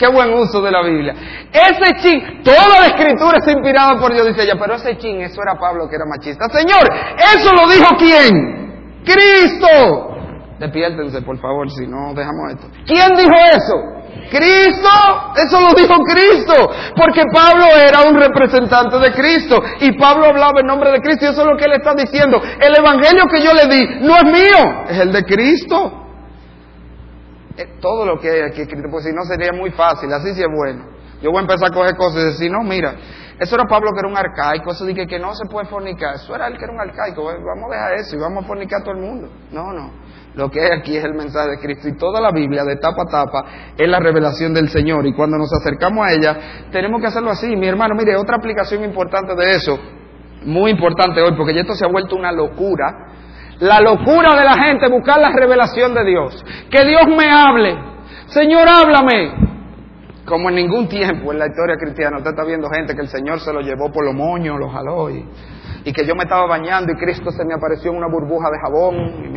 Qué 0.00 0.08
buen 0.08 0.32
uso 0.32 0.62
de 0.62 0.70
la 0.70 0.82
Biblia. 0.82 1.14
Ese 1.52 2.00
chin, 2.00 2.42
toda 2.42 2.80
la 2.80 2.86
escritura 2.86 3.36
es 3.36 3.46
inspirada 3.46 4.00
por 4.00 4.10
Dios, 4.14 4.28
dice 4.28 4.44
ella, 4.44 4.54
pero 4.58 4.76
ese 4.76 4.96
chin, 4.96 5.20
eso 5.20 5.42
era 5.42 5.60
Pablo 5.60 5.90
que 5.90 5.96
era 5.96 6.06
machista. 6.06 6.48
Señor, 6.48 6.88
¿eso 7.18 7.52
lo 7.52 7.70
dijo 7.70 7.96
quién? 7.98 9.02
Cristo. 9.04 10.16
Despiértense, 10.58 11.20
por 11.20 11.38
favor, 11.38 11.70
si 11.70 11.86
no 11.86 12.14
dejamos 12.14 12.52
esto. 12.52 12.66
¿Quién 12.86 13.14
dijo 13.14 13.34
eso? 13.52 13.74
Cristo, 14.30 14.88
eso 15.36 15.60
lo 15.60 15.74
dijo 15.74 15.94
Cristo, 16.04 16.54
porque 16.96 17.22
Pablo 17.30 17.66
era 17.76 18.08
un 18.08 18.18
representante 18.18 18.98
de 19.00 19.12
Cristo 19.12 19.62
y 19.80 19.98
Pablo 19.98 20.28
hablaba 20.28 20.60
en 20.60 20.66
nombre 20.66 20.92
de 20.92 21.00
Cristo 21.02 21.26
y 21.26 21.28
eso 21.28 21.42
es 21.42 21.46
lo 21.46 21.58
que 21.58 21.66
él 21.66 21.72
está 21.74 21.92
diciendo. 21.94 22.40
El 22.58 22.74
evangelio 22.74 23.24
que 23.30 23.42
yo 23.42 23.52
le 23.52 23.66
di 23.66 23.86
no 24.00 24.16
es 24.16 24.24
mío, 24.24 24.84
es 24.88 24.98
el 24.98 25.12
de 25.12 25.24
Cristo. 25.24 26.09
Eh, 27.60 27.76
todo 27.78 28.06
lo 28.06 28.18
que 28.18 28.30
hay 28.30 28.40
aquí 28.40 28.62
escrito, 28.62 28.88
pues 28.90 29.04
si 29.04 29.12
no 29.12 29.22
sería 29.24 29.52
muy 29.52 29.70
fácil, 29.72 30.10
así 30.12 30.32
sí 30.32 30.40
es 30.40 30.48
bueno. 30.48 30.82
Yo 31.20 31.30
voy 31.30 31.38
a 31.38 31.42
empezar 31.42 31.68
a 31.70 31.74
coger 31.74 31.94
cosas 31.94 32.22
y 32.22 32.24
decir, 32.28 32.50
no, 32.50 32.62
mira, 32.62 32.94
eso 33.38 33.54
era 33.54 33.64
Pablo 33.64 33.90
que 33.92 33.98
era 33.98 34.08
un 34.08 34.16
arcaico, 34.16 34.70
eso 34.70 34.86
dije 34.86 35.06
que 35.06 35.18
no 35.18 35.34
se 35.34 35.44
puede 35.46 35.66
fornicar, 35.66 36.14
eso 36.14 36.34
era 36.34 36.46
él 36.46 36.56
que 36.56 36.64
era 36.64 36.72
un 36.72 36.80
arcaico, 36.80 37.22
vamos 37.24 37.70
a 37.70 37.74
dejar 37.74 37.92
eso 38.00 38.16
y 38.16 38.18
vamos 38.18 38.44
a 38.44 38.46
fornicar 38.46 38.80
a 38.80 38.84
todo 38.84 38.94
el 38.94 39.02
mundo. 39.02 39.28
No, 39.52 39.74
no, 39.74 39.92
lo 40.34 40.50
que 40.50 40.62
hay 40.62 40.78
aquí 40.78 40.96
es 40.96 41.04
el 41.04 41.12
mensaje 41.12 41.50
de 41.50 41.58
Cristo 41.58 41.88
y 41.88 41.98
toda 41.98 42.18
la 42.18 42.30
Biblia 42.30 42.64
de 42.64 42.76
tapa 42.76 43.02
a 43.02 43.10
tapa 43.10 43.44
es 43.76 43.86
la 43.86 44.00
revelación 44.00 44.54
del 44.54 44.70
Señor 44.70 45.06
y 45.06 45.12
cuando 45.12 45.36
nos 45.36 45.52
acercamos 45.52 46.06
a 46.06 46.12
ella 46.12 46.38
tenemos 46.72 46.98
que 47.02 47.08
hacerlo 47.08 47.30
así. 47.30 47.54
Mi 47.56 47.68
hermano, 47.68 47.94
mire, 47.94 48.16
otra 48.16 48.36
aplicación 48.36 48.82
importante 48.84 49.34
de 49.34 49.56
eso, 49.56 49.78
muy 50.44 50.70
importante 50.70 51.20
hoy, 51.20 51.36
porque 51.36 51.52
ya 51.52 51.60
esto 51.60 51.74
se 51.74 51.84
ha 51.84 51.88
vuelto 51.88 52.16
una 52.16 52.32
locura, 52.32 53.09
la 53.60 53.80
locura 53.80 54.34
de 54.36 54.44
la 54.44 54.54
gente 54.54 54.88
buscar 54.88 55.20
la 55.20 55.30
revelación 55.32 55.94
de 55.94 56.04
Dios. 56.04 56.44
Que 56.70 56.84
Dios 56.84 57.06
me 57.08 57.30
hable. 57.30 57.78
Señor, 58.26 58.66
háblame. 58.68 59.50
Como 60.24 60.48
en 60.48 60.56
ningún 60.56 60.88
tiempo 60.88 61.32
en 61.32 61.38
la 61.38 61.46
historia 61.46 61.76
cristiana 61.76 62.18
usted 62.18 62.30
está 62.30 62.44
viendo 62.44 62.68
gente 62.70 62.94
que 62.94 63.02
el 63.02 63.08
Señor 63.08 63.40
se 63.40 63.52
lo 63.52 63.60
llevó 63.60 63.90
por 63.90 64.04
los 64.04 64.14
moños, 64.14 64.58
los 64.58 64.72
jaló 64.72 65.10
y, 65.10 65.26
que 65.92 66.06
yo 66.06 66.14
me 66.14 66.22
estaba 66.22 66.46
bañando 66.46 66.92
y 66.92 66.96
Cristo 66.96 67.30
se 67.32 67.44
me 67.44 67.54
apareció 67.54 67.90
en 67.90 67.96
una 67.96 68.06
burbuja 68.06 68.48
de 68.50 68.58
jabón 68.60 69.34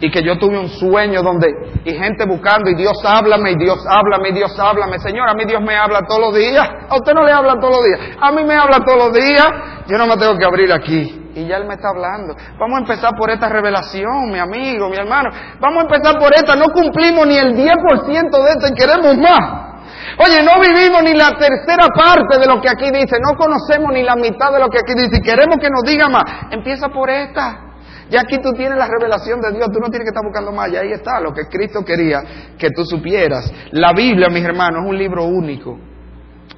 y 0.00 0.10
que 0.10 0.22
yo 0.22 0.38
tuve 0.38 0.58
un 0.58 0.68
sueño 0.68 1.22
donde 1.22 1.48
y 1.84 1.92
gente 1.92 2.26
buscando 2.26 2.70
y 2.70 2.74
Dios 2.74 2.98
háblame 3.04 3.52
y 3.52 3.56
Dios 3.56 3.78
háblame 3.88 4.30
y 4.30 4.32
Dios 4.32 4.58
háblame. 4.58 4.98
Señor, 4.98 5.28
a 5.28 5.34
mí 5.34 5.44
Dios 5.46 5.62
me 5.62 5.76
habla 5.76 6.00
todos 6.06 6.20
los 6.20 6.34
días. 6.34 6.68
A 6.88 6.96
usted 6.96 7.14
no 7.14 7.24
le 7.24 7.32
habla 7.32 7.54
todos 7.60 7.76
los 7.76 7.84
días. 7.84 8.16
A 8.20 8.32
mí 8.32 8.44
me 8.44 8.54
habla 8.54 8.78
todos 8.84 8.98
los 8.98 9.12
días. 9.12 9.46
Yo 9.86 9.96
no 9.96 10.06
me 10.06 10.16
tengo 10.16 10.36
que 10.36 10.44
abrir 10.44 10.72
aquí. 10.72 11.19
Y 11.34 11.46
ya 11.46 11.56
Él 11.56 11.66
me 11.66 11.74
está 11.74 11.88
hablando. 11.88 12.34
Vamos 12.58 12.78
a 12.78 12.80
empezar 12.80 13.12
por 13.16 13.30
esta 13.30 13.48
revelación, 13.48 14.30
mi 14.30 14.38
amigo, 14.38 14.88
mi 14.88 14.96
hermano. 14.96 15.30
Vamos 15.60 15.84
a 15.84 15.86
empezar 15.86 16.18
por 16.18 16.32
esta. 16.34 16.56
No 16.56 16.66
cumplimos 16.66 17.26
ni 17.26 17.36
el 17.36 17.54
10% 17.54 18.30
de 18.30 18.50
esto 18.50 18.66
y 18.68 18.74
queremos 18.74 19.16
más. 19.18 19.70
Oye, 20.18 20.42
no 20.42 20.60
vivimos 20.60 21.02
ni 21.02 21.14
la 21.14 21.36
tercera 21.38 21.86
parte 21.94 22.38
de 22.38 22.46
lo 22.46 22.60
que 22.60 22.68
aquí 22.68 22.90
dice, 22.90 23.16
no 23.20 23.36
conocemos 23.36 23.92
ni 23.92 24.02
la 24.02 24.16
mitad 24.16 24.52
de 24.52 24.58
lo 24.58 24.68
que 24.68 24.78
aquí 24.78 24.94
dice 24.94 25.18
y 25.18 25.22
queremos 25.22 25.58
que 25.60 25.70
nos 25.70 25.82
diga 25.82 26.08
más. 26.08 26.24
Empieza 26.50 26.88
por 26.88 27.08
esta. 27.10 27.70
Ya 28.10 28.22
aquí 28.22 28.38
tú 28.38 28.52
tienes 28.52 28.76
la 28.76 28.88
revelación 28.88 29.40
de 29.40 29.52
Dios, 29.52 29.68
tú 29.72 29.78
no 29.78 29.88
tienes 29.88 30.04
que 30.04 30.10
estar 30.10 30.24
buscando 30.24 30.50
más, 30.50 30.70
ya 30.70 30.80
ahí 30.80 30.90
está 30.90 31.20
lo 31.20 31.32
que 31.32 31.46
Cristo 31.46 31.84
quería 31.84 32.20
que 32.58 32.70
tú 32.70 32.84
supieras. 32.84 33.52
La 33.70 33.92
Biblia, 33.92 34.28
mis 34.28 34.44
hermanos, 34.44 34.82
es 34.82 34.90
un 34.90 34.98
libro 34.98 35.24
único, 35.24 35.78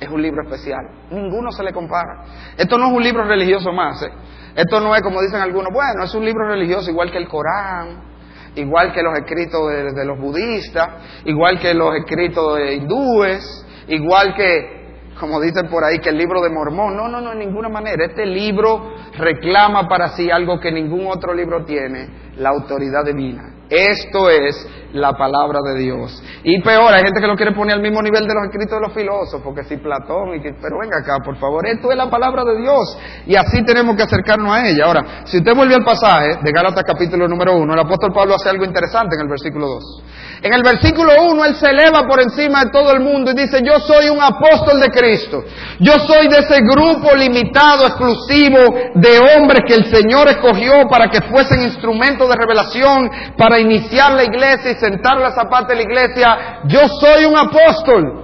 es 0.01 0.09
un 0.09 0.23
libro 0.23 0.43
especial, 0.43 0.81
ninguno 1.11 1.53
se 1.53 1.63
le 1.63 1.73
compara. 1.73 2.25
Esto 2.57 2.79
no 2.79 2.87
es 2.87 2.93
un 2.93 3.03
libro 3.03 3.25
religioso 3.25 3.71
más, 3.71 4.03
¿eh? 4.03 4.11
Esto 4.55 4.81
no 4.81 4.95
es 4.95 5.03
como 5.03 5.21
dicen 5.23 5.41
algunos, 5.41 5.73
bueno, 5.73 6.05
es 6.05 6.15
un 6.15 6.25
libro 6.25 6.47
religioso 6.47 6.91
igual 6.91 7.11
que 7.11 7.19
el 7.19 7.29
Corán, 7.29 8.13
igual 8.55 8.93
que 8.93 9.03
los 9.03 9.19
escritos 9.19 9.71
de, 9.95 10.05
los 10.05 10.19
budistas, 10.19 10.89
igual 11.25 11.59
que 11.59 11.75
los 11.75 11.95
escritos 11.97 12.59
de 12.59 12.75
hindúes, 12.75 13.67
igual 13.89 14.35
que, 14.35 15.13
como 15.19 15.41
dicen 15.41 15.69
por 15.69 15.85
ahí, 15.85 15.99
que 15.99 16.11
el 16.11 16.19
libro 16.19 16.43
de 16.43 16.51
Mormón. 16.51 16.97
No, 16.97 17.09
no, 17.09 17.21
no, 17.21 17.33
en 17.33 17.39
ninguna 17.39 17.69
manera. 17.69 18.05
Este 18.05 18.27
libro 18.27 18.93
reclama 19.17 19.89
para 19.89 20.09
sí 20.09 20.31
algo 20.31 20.61
que 20.61 20.71
ningún 20.71 21.07
otro 21.07 21.33
libro 21.33 21.65
tiene, 21.65 22.33
la 22.37 22.51
autoridad 22.51 23.05
divina. 23.05 23.62
Esto 23.73 24.29
es 24.29 24.67
la 24.93 25.13
palabra 25.15 25.61
de 25.65 25.79
Dios. 25.79 26.23
Y 26.45 26.61
peor, 26.61 26.93
hay 26.93 27.03
gente 27.03 27.21
que 27.21 27.27
lo 27.27 27.37
quiere 27.37 27.53
poner 27.53 27.77
al 27.77 27.83
mismo 27.83 28.03
nivel 28.03 28.27
de 28.27 28.35
los 28.35 28.45
escritos 28.45 28.79
de 28.79 28.81
los 28.81 28.93
filósofos, 28.93 29.55
que 29.55 29.65
si 29.65 29.79
Platón, 29.79 30.35
y 30.35 30.43
que, 30.43 30.53
pero 30.61 30.79
venga 30.79 30.99
acá, 30.99 31.17
por 31.25 31.37
favor, 31.39 31.67
esto 31.67 31.91
es 31.91 31.97
la 31.97 32.11
palabra 32.11 32.45
de 32.45 32.61
Dios. 32.61 32.99
Y 33.27 33.35
así 33.35 33.65
tenemos 33.65 33.97
que 33.97 34.03
acercarnos 34.03 34.53
a 34.53 34.69
ella. 34.69 34.85
Ahora, 34.85 35.05
si 35.25 35.39
usted 35.39 35.55
vuelve 35.55 35.75
al 35.75 35.85
pasaje 35.85 36.39
de 36.43 36.53
Gálatas 36.53 36.85
capítulo 36.85 37.27
número 37.27 37.57
1, 37.57 37.73
el 37.73 37.81
apóstol 37.81 38.13
Pablo 38.13 38.35
hace 38.35 38.51
algo 38.51 38.65
interesante 38.65 39.15
en 39.15 39.23
el 39.23 39.29
versículo 39.29 39.69
2. 39.69 40.03
En 40.43 40.53
el 40.53 40.63
versículo 40.63 41.13
1 41.31 41.45
él 41.45 41.55
se 41.55 41.71
eleva 41.71 42.07
por 42.07 42.21
encima 42.21 42.65
de 42.65 42.71
todo 42.71 42.93
el 42.93 43.01
mundo 43.01 43.31
y 43.31 43.35
dice, 43.35 43.61
yo 43.65 43.79
soy 43.81 44.11
un 44.11 44.21
apóstol 44.21 44.81
de 44.81 44.91
Cristo. 44.91 45.45
Yo 45.79 45.93
soy 46.01 46.29
de 46.29 46.39
ese 46.39 46.61
grupo 46.63 47.15
limitado, 47.17 47.87
exclusivo 47.87 48.59
de 48.95 49.19
hombres 49.19 49.63
que 49.67 49.75
el 49.75 49.87
Señor 49.87 50.29
escogió 50.29 50.89
para 50.91 51.09
que 51.09 51.23
fuesen 51.23 51.63
instrumentos 51.63 52.29
de 52.29 52.37
revelación, 52.37 53.09
para 53.39 53.61
iniciar 53.63 54.13
la 54.13 54.25
iglesia 54.25 54.73
y 54.73 54.75
sentar 54.75 55.19
la 55.19 55.33
zapata 55.33 55.69
de 55.69 55.77
la 55.77 55.83
iglesia. 55.83 56.61
Yo 56.65 56.81
soy 56.89 57.25
un 57.25 57.37
apóstol. 57.37 58.23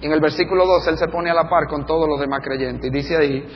En 0.00 0.12
el 0.12 0.20
versículo 0.20 0.66
2 0.66 0.88
él 0.88 0.98
se 0.98 1.08
pone 1.08 1.30
a 1.30 1.34
la 1.34 1.48
par 1.48 1.66
con 1.68 1.86
todos 1.86 2.06
los 2.08 2.20
demás 2.20 2.40
creyentes 2.42 2.90
y 2.90 2.92
dice 2.92 3.16
ahí, 3.16 3.46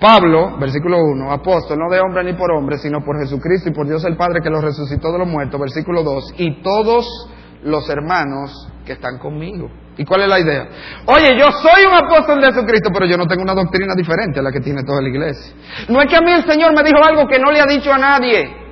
Pablo, 0.00 0.56
versículo 0.58 0.98
1, 0.98 1.32
apóstol, 1.32 1.76
no 1.78 1.90
de 1.90 1.98
hombre 1.98 2.22
ni 2.22 2.34
por 2.34 2.52
hombre, 2.52 2.78
sino 2.78 3.04
por 3.04 3.18
Jesucristo 3.18 3.68
y 3.68 3.72
por 3.72 3.88
Dios 3.88 4.04
el 4.04 4.16
Padre 4.16 4.40
que 4.40 4.50
lo 4.50 4.60
resucitó 4.60 5.10
de 5.10 5.18
los 5.18 5.26
muertos, 5.26 5.60
versículo 5.60 6.04
2, 6.04 6.34
y 6.36 6.62
todos 6.62 7.28
los 7.64 7.90
hermanos 7.90 8.68
que 8.86 8.92
están 8.92 9.18
conmigo. 9.18 9.68
¿Y 9.96 10.04
cuál 10.04 10.22
es 10.22 10.28
la 10.28 10.38
idea? 10.38 10.68
Oye, 11.06 11.36
yo 11.36 11.50
soy 11.50 11.84
un 11.84 11.94
apóstol 11.94 12.40
de 12.40 12.52
Jesucristo, 12.52 12.90
pero 12.94 13.06
yo 13.06 13.16
no 13.16 13.26
tengo 13.26 13.42
una 13.42 13.54
doctrina 13.54 13.94
diferente 13.96 14.38
a 14.38 14.42
la 14.42 14.52
que 14.52 14.60
tiene 14.60 14.84
toda 14.84 15.02
la 15.02 15.08
iglesia. 15.08 15.52
No 15.88 16.00
es 16.00 16.08
que 16.08 16.16
a 16.16 16.20
mí 16.20 16.30
el 16.30 16.44
Señor 16.44 16.72
me 16.72 16.84
dijo 16.84 17.02
algo 17.02 17.26
que 17.26 17.40
no 17.40 17.50
le 17.50 17.60
ha 17.60 17.66
dicho 17.66 17.92
a 17.92 17.98
nadie 17.98 18.67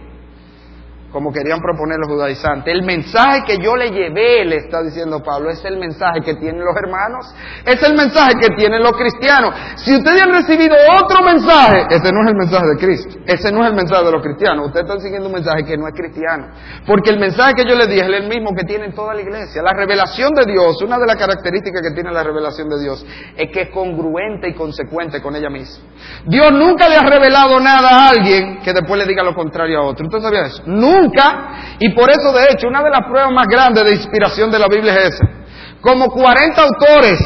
como 1.17 1.33
querían 1.33 1.63
proponer 1.63 1.97
los 1.97 2.11
judaizantes. 2.11 2.75
El 2.75 2.83
mensaje 2.83 3.41
que 3.47 3.57
yo 3.57 3.75
le 3.75 3.89
llevé, 3.89 4.45
le 4.45 4.57
está 4.57 4.83
diciendo 4.83 5.23
Pablo, 5.25 5.49
es 5.49 5.65
el 5.65 5.79
mensaje 5.79 6.21
que 6.21 6.35
tienen 6.35 6.63
los 6.63 6.77
hermanos, 6.77 7.35
es 7.65 7.83
el 7.83 7.97
mensaje 7.97 8.35
que 8.39 8.51
tienen 8.55 8.83
los 8.83 8.93
cristianos. 8.93 9.55
Si 9.77 9.97
ustedes 9.97 10.21
han 10.21 10.31
recibido 10.31 10.77
otro 11.03 11.25
mensaje, 11.25 11.87
ese 11.89 12.13
no 12.13 12.21
es 12.21 12.29
el 12.29 12.37
mensaje 12.37 12.67
de 12.67 12.77
Cristo, 12.77 13.17
ese 13.25 13.51
no 13.51 13.65
es 13.65 13.71
el 13.71 13.77
mensaje 13.77 14.05
de 14.05 14.13
los 14.13 14.23
cristianos. 14.23 14.67
Ustedes 14.67 14.85
están 14.85 15.01
siguiendo 15.01 15.29
un 15.29 15.33
mensaje 15.33 15.65
que 15.65 15.79
no 15.79 15.89
es 15.89 15.95
cristiano. 15.95 16.49
Porque 16.87 17.09
el 17.09 17.19
mensaje 17.19 17.55
que 17.55 17.65
yo 17.67 17.75
les 17.75 17.89
di 17.89 17.99
es 17.99 18.07
el 18.07 18.29
mismo 18.29 18.51
que 18.55 18.65
tiene 18.65 18.93
toda 18.93 19.15
la 19.15 19.23
iglesia. 19.23 19.63
La 19.63 19.73
revelación 19.73 20.35
de 20.35 20.45
Dios, 20.53 20.83
una 20.83 20.99
de 20.99 21.07
las 21.07 21.17
características 21.17 21.81
que 21.81 21.95
tiene 21.95 22.13
la 22.13 22.25
revelación 22.25 22.69
de 22.69 22.79
Dios, 22.79 23.07
es 23.39 23.51
que 23.51 23.63
es 23.63 23.71
congruente 23.71 24.51
y 24.51 24.53
consecuente 24.53 25.23
con 25.23 25.35
ella 25.35 25.49
misma. 25.49 25.83
Dios 26.27 26.53
nunca 26.53 26.91
le 26.91 26.97
ha 26.97 27.09
revelado 27.09 27.59
nada 27.59 27.89
a 27.89 28.11
alguien 28.11 28.59
que 28.61 28.75
después 28.75 29.01
le 29.01 29.07
diga 29.07 29.23
lo 29.23 29.35
contrario 29.35 29.79
a 29.79 29.87
otro. 29.87 30.05
¿Usted 30.05 30.21
sabía 30.21 30.43
eso? 30.43 30.63
Nunca 30.67 31.06
y 31.79 31.95
por 31.95 32.11
eso, 32.11 32.33
de 32.33 32.47
hecho, 32.51 32.69
una 32.69 32.83
de 32.83 32.91
las 32.91 33.07
pruebas 33.07 33.33
más 33.33 33.47
grandes 33.47 33.85
de 33.85 33.93
inspiración 33.93 34.51
de 34.51 34.59
la 34.59 34.69
Biblia 34.69 34.95
es 34.95 35.15
esa. 35.15 35.25
Como 35.81 36.07
40 36.07 36.63
autores 36.63 37.19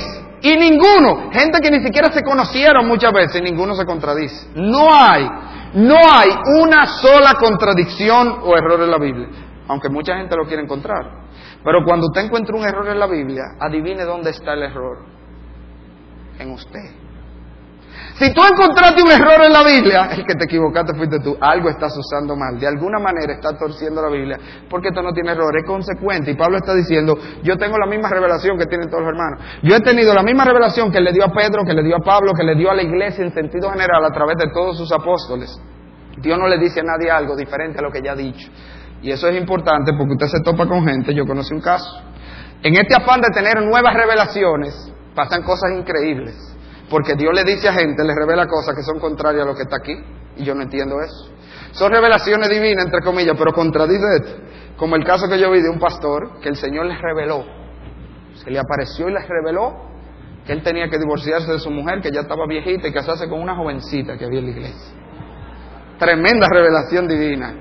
y 0.42 0.56
ninguno, 0.56 1.30
gente 1.32 1.60
que 1.60 1.70
ni 1.70 1.84
siquiera 1.84 2.10
se 2.10 2.22
conocieron 2.22 2.86
muchas 2.86 3.12
veces, 3.12 3.42
ninguno 3.42 3.74
se 3.74 3.84
contradice. 3.84 4.48
No 4.54 4.88
hay, 4.92 5.28
no 5.74 5.96
hay 5.96 6.30
una 6.60 6.86
sola 6.86 7.34
contradicción 7.34 8.40
o 8.42 8.56
error 8.56 8.82
en 8.82 8.90
la 8.90 8.98
Biblia, 8.98 9.28
aunque 9.68 9.88
mucha 9.88 10.16
gente 10.16 10.36
lo 10.36 10.46
quiere 10.46 10.62
encontrar. 10.62 11.20
Pero 11.62 11.84
cuando 11.84 12.06
usted 12.06 12.22
encuentra 12.22 12.56
un 12.56 12.64
error 12.64 12.88
en 12.88 12.98
la 12.98 13.06
Biblia, 13.06 13.42
adivine 13.60 14.04
dónde 14.04 14.30
está 14.30 14.54
el 14.54 14.62
error. 14.62 14.98
En 16.38 16.52
usted. 16.52 16.99
Si 18.20 18.34
tú 18.34 18.42
encontraste 18.44 19.02
un 19.02 19.10
error 19.10 19.40
en 19.46 19.50
la 19.50 19.64
Biblia, 19.64 20.04
es 20.12 20.24
que 20.26 20.34
te 20.34 20.44
equivocaste 20.44 20.94
fuiste 20.94 21.20
tú. 21.20 21.38
Algo 21.40 21.70
estás 21.70 21.96
usando 21.96 22.36
mal. 22.36 22.60
De 22.60 22.66
alguna 22.66 22.98
manera 22.98 23.32
estás 23.32 23.58
torciendo 23.58 24.02
la 24.02 24.10
Biblia. 24.10 24.38
Porque 24.68 24.88
esto 24.88 25.00
no 25.00 25.10
tiene 25.14 25.32
error, 25.32 25.56
es 25.56 25.64
consecuente. 25.64 26.30
Y 26.30 26.34
Pablo 26.34 26.58
está 26.58 26.74
diciendo, 26.74 27.16
yo 27.42 27.56
tengo 27.56 27.78
la 27.78 27.86
misma 27.86 28.10
revelación 28.10 28.58
que 28.58 28.66
tienen 28.66 28.90
todos 28.90 29.04
los 29.04 29.12
hermanos. 29.12 29.40
Yo 29.62 29.74
he 29.74 29.80
tenido 29.80 30.12
la 30.12 30.22
misma 30.22 30.44
revelación 30.44 30.92
que 30.92 31.00
le 31.00 31.14
dio 31.14 31.24
a 31.24 31.32
Pedro, 31.32 31.64
que 31.64 31.72
le 31.72 31.82
dio 31.82 31.96
a 31.96 32.00
Pablo, 32.00 32.34
que 32.34 32.44
le 32.44 32.56
dio 32.56 32.70
a 32.70 32.74
la 32.74 32.82
iglesia 32.82 33.24
en 33.24 33.32
sentido 33.32 33.70
general 33.70 34.04
a 34.04 34.10
través 34.10 34.36
de 34.36 34.52
todos 34.52 34.76
sus 34.76 34.92
apóstoles. 34.92 35.58
Dios 36.18 36.38
no 36.38 36.46
le 36.46 36.58
dice 36.58 36.80
a 36.80 36.82
nadie 36.82 37.10
algo 37.10 37.34
diferente 37.34 37.78
a 37.78 37.82
lo 37.82 37.90
que 37.90 38.02
ya 38.02 38.12
ha 38.12 38.16
dicho. 38.16 38.50
Y 39.00 39.10
eso 39.10 39.28
es 39.28 39.36
importante 39.40 39.94
porque 39.96 40.12
usted 40.12 40.26
se 40.26 40.40
topa 40.42 40.66
con 40.66 40.86
gente. 40.86 41.14
Yo 41.14 41.24
conocí 41.24 41.54
un 41.54 41.62
caso. 41.62 41.88
En 42.62 42.76
este 42.76 42.94
afán 42.94 43.22
de 43.22 43.28
tener 43.32 43.62
nuevas 43.62 43.94
revelaciones, 43.94 44.92
pasan 45.14 45.42
cosas 45.42 45.70
increíbles. 45.74 46.49
Porque 46.90 47.14
Dios 47.14 47.32
le 47.32 47.44
dice 47.44 47.68
a 47.68 47.72
gente, 47.72 48.02
le 48.04 48.14
revela 48.14 48.46
cosas 48.48 48.74
que 48.74 48.82
son 48.82 48.98
contrarias 48.98 49.44
a 49.44 49.46
lo 49.46 49.54
que 49.54 49.62
está 49.62 49.76
aquí. 49.76 49.96
Y 50.36 50.44
yo 50.44 50.54
no 50.54 50.62
entiendo 50.62 51.00
eso. 51.00 51.30
Son 51.72 51.92
revelaciones 51.92 52.48
divinas, 52.50 52.86
entre 52.86 53.00
comillas, 53.00 53.36
pero 53.38 53.52
contradice. 53.52 54.06
Como 54.76 54.96
el 54.96 55.04
caso 55.04 55.28
que 55.28 55.38
yo 55.38 55.50
vi 55.52 55.62
de 55.62 55.68
un 55.68 55.78
pastor 55.78 56.40
que 56.40 56.48
el 56.48 56.56
Señor 56.56 56.86
les 56.86 57.00
reveló. 57.00 57.44
Se 58.34 58.50
le 58.50 58.58
apareció 58.58 59.08
y 59.08 59.12
les 59.12 59.28
reveló 59.28 59.88
que 60.44 60.52
él 60.52 60.62
tenía 60.62 60.88
que 60.88 60.98
divorciarse 60.98 61.52
de 61.52 61.58
su 61.58 61.70
mujer, 61.70 62.00
que 62.00 62.10
ya 62.10 62.20
estaba 62.22 62.46
viejita, 62.48 62.88
y 62.88 62.92
casarse 62.92 63.28
con 63.28 63.40
una 63.40 63.54
jovencita 63.54 64.16
que 64.16 64.24
había 64.24 64.40
en 64.40 64.46
la 64.46 64.50
iglesia. 64.50 64.94
Tremenda 65.98 66.48
revelación 66.50 67.06
divina. 67.06 67.54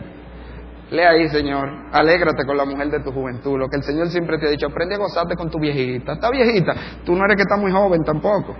Lea 0.89 1.09
ahí, 1.11 1.27
Señor, 1.29 1.69
alégrate 1.91 2.45
con 2.45 2.57
la 2.57 2.65
mujer 2.65 2.89
de 2.89 3.01
tu 3.01 3.11
juventud. 3.11 3.59
Lo 3.59 3.67
que 3.67 3.77
el 3.77 3.83
Señor 3.83 4.07
siempre 4.07 4.39
te 4.39 4.47
ha 4.47 4.49
dicho, 4.49 4.67
aprende 4.67 4.95
a 4.95 4.97
gozarte 4.97 5.35
con 5.35 5.51
tu 5.51 5.59
viejita. 5.59 6.13
Está 6.13 6.31
viejita, 6.31 6.73
tú 7.05 7.15
no 7.15 7.25
eres 7.25 7.35
que 7.35 7.43
está 7.43 7.57
muy 7.57 7.71
joven 7.71 8.03
tampoco. 8.03 8.55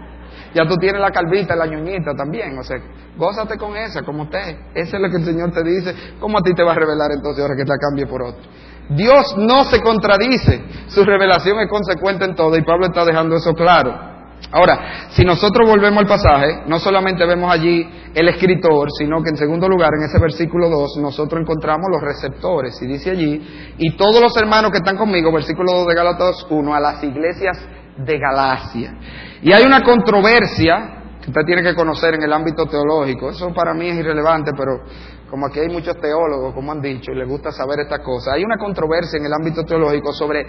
Ya 0.54 0.66
tú 0.68 0.76
tienes 0.78 1.02
la 1.02 1.12
calvita, 1.12 1.56
la 1.56 1.66
ñoñita 1.66 2.14
también. 2.16 2.58
O 2.58 2.64
sea, 2.64 2.78
gózate 3.18 3.58
con 3.58 3.76
esa, 3.76 4.04
como 4.04 4.24
usted. 4.24 4.58
Eso 4.74 4.96
es 4.96 5.02
lo 5.02 5.10
que 5.10 5.18
el 5.18 5.26
Señor 5.26 5.52
te 5.52 5.64
dice. 5.64 5.94
¿Cómo 6.20 6.40
a 6.40 6.42
ti 6.42 6.54
te 6.54 6.64
va 6.64 6.72
a 6.72 6.76
revelar 6.76 7.12
entonces 7.12 7.42
ahora 7.42 7.56
que 7.56 7.66
te 7.66 7.74
cambie 7.80 8.06
por 8.08 8.24
otro? 8.24 8.42
Dios 8.90 9.36
no 9.38 9.66
se 9.66 9.82
contradice. 9.82 10.64
Su 10.88 11.04
revelación 11.04 11.60
es 11.60 11.70
consecuente 11.70 12.26
en 12.26 12.36
todo 12.36 12.56
y 12.58 12.64
Pablo 12.64 12.88
está 12.88 13.06
dejando 13.06 13.36
eso 13.36 13.54
claro. 13.54 14.10
Ahora, 14.52 15.10
si 15.12 15.24
nosotros 15.24 15.70
volvemos 15.70 16.00
al 16.00 16.08
pasaje, 16.08 16.64
no 16.66 16.80
solamente 16.80 17.24
vemos 17.26 17.52
allí 17.52 17.88
el 18.16 18.30
escritor, 18.30 18.88
sino 18.98 19.22
que 19.22 19.30
en 19.30 19.38
segundo 19.38 19.68
lugar, 19.68 19.92
en 19.96 20.06
ese 20.06 20.18
versículo 20.18 20.70
2, 20.70 20.98
nosotros 21.02 21.42
encontramos 21.42 21.86
los 21.92 22.02
receptores. 22.02 22.82
Y 22.82 22.88
dice 22.88 23.12
allí, 23.12 23.76
y 23.78 23.96
todos 23.96 24.20
los 24.20 24.36
hermanos 24.38 24.72
que 24.72 24.78
están 24.78 24.98
conmigo, 24.98 25.32
versículo 25.32 25.72
2 25.74 25.88
de 25.88 25.94
Gálatas 25.94 26.48
1, 26.50 26.74
a 26.74 26.80
las 26.80 27.04
iglesias 27.04 27.60
de 28.06 28.18
Galacia. 28.18 28.94
Y 29.42 29.54
hay 29.54 29.64
una 29.64 29.84
controversia 29.84 31.00
que 31.22 31.30
usted 31.30 31.42
tiene 31.46 31.64
que 31.64 31.76
conocer 31.76 32.16
en 32.16 32.24
el 32.24 32.32
ámbito 32.32 32.66
teológico. 32.66 33.30
Eso 33.30 33.54
para 33.54 33.74
mí 33.74 33.90
es 33.90 33.98
irrelevante, 33.98 34.52
pero 34.58 34.84
como 35.30 35.48
aquí 35.48 35.60
hay 35.60 35.70
muchos 35.70 35.98
teólogos, 36.00 36.54
como 36.54 36.72
han 36.72 36.82
dicho, 36.82 37.12
y 37.12 37.16
les 37.16 37.28
gusta 37.28 37.52
saber 37.52 37.82
estas 37.82 38.00
cosas, 38.00 38.34
hay 38.34 38.44
una 38.44 38.58
controversia 38.58 39.20
en 39.20 39.26
el 39.26 39.34
ámbito 39.34 39.64
teológico 39.64 40.12
sobre 40.14 40.46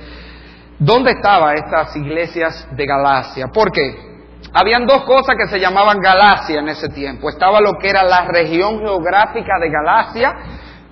dónde 0.78 1.12
estaban 1.12 1.56
estas 1.56 1.94
iglesias 1.96 2.68
de 2.74 2.86
Galacia. 2.86 3.48
¿Por 3.52 3.70
qué? 3.70 4.10
Habían 4.52 4.86
dos 4.86 5.02
cosas 5.02 5.36
que 5.36 5.46
se 5.48 5.60
llamaban 5.60 5.98
Galacia 6.00 6.60
en 6.60 6.68
ese 6.68 6.88
tiempo. 6.88 7.28
Estaba 7.28 7.60
lo 7.60 7.72
que 7.80 7.88
era 7.88 8.02
la 8.02 8.26
región 8.26 8.78
geográfica 8.78 9.58
de 9.60 9.70
Galacia, 9.70 10.34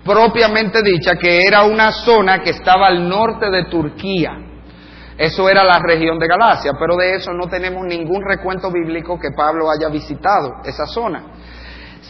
propiamente 0.05 0.83
dicha, 0.83 1.17
que 1.17 1.47
era 1.47 1.63
una 1.63 1.91
zona 1.91 2.43
que 2.43 2.51
estaba 2.51 2.89
al 2.89 3.09
norte 3.09 3.51
de 3.51 3.65
Turquía. 3.65 4.48
Eso 5.19 5.49
era 5.49 5.65
la 5.65 5.81
región 5.81 6.17
de 6.17 6.29
Galacia, 6.29 6.73
pero 6.79 6.97
de 6.97 7.17
eso 7.17 7.33
no 7.33 7.49
tenemos 7.49 7.85
ningún 7.85 8.23
recuento 8.25 8.71
bíblico 8.71 9.19
que 9.19 9.33
Pablo 9.33 9.69
haya 9.69 9.89
visitado, 9.89 10.63
esa 10.65 10.87
zona. 10.87 11.25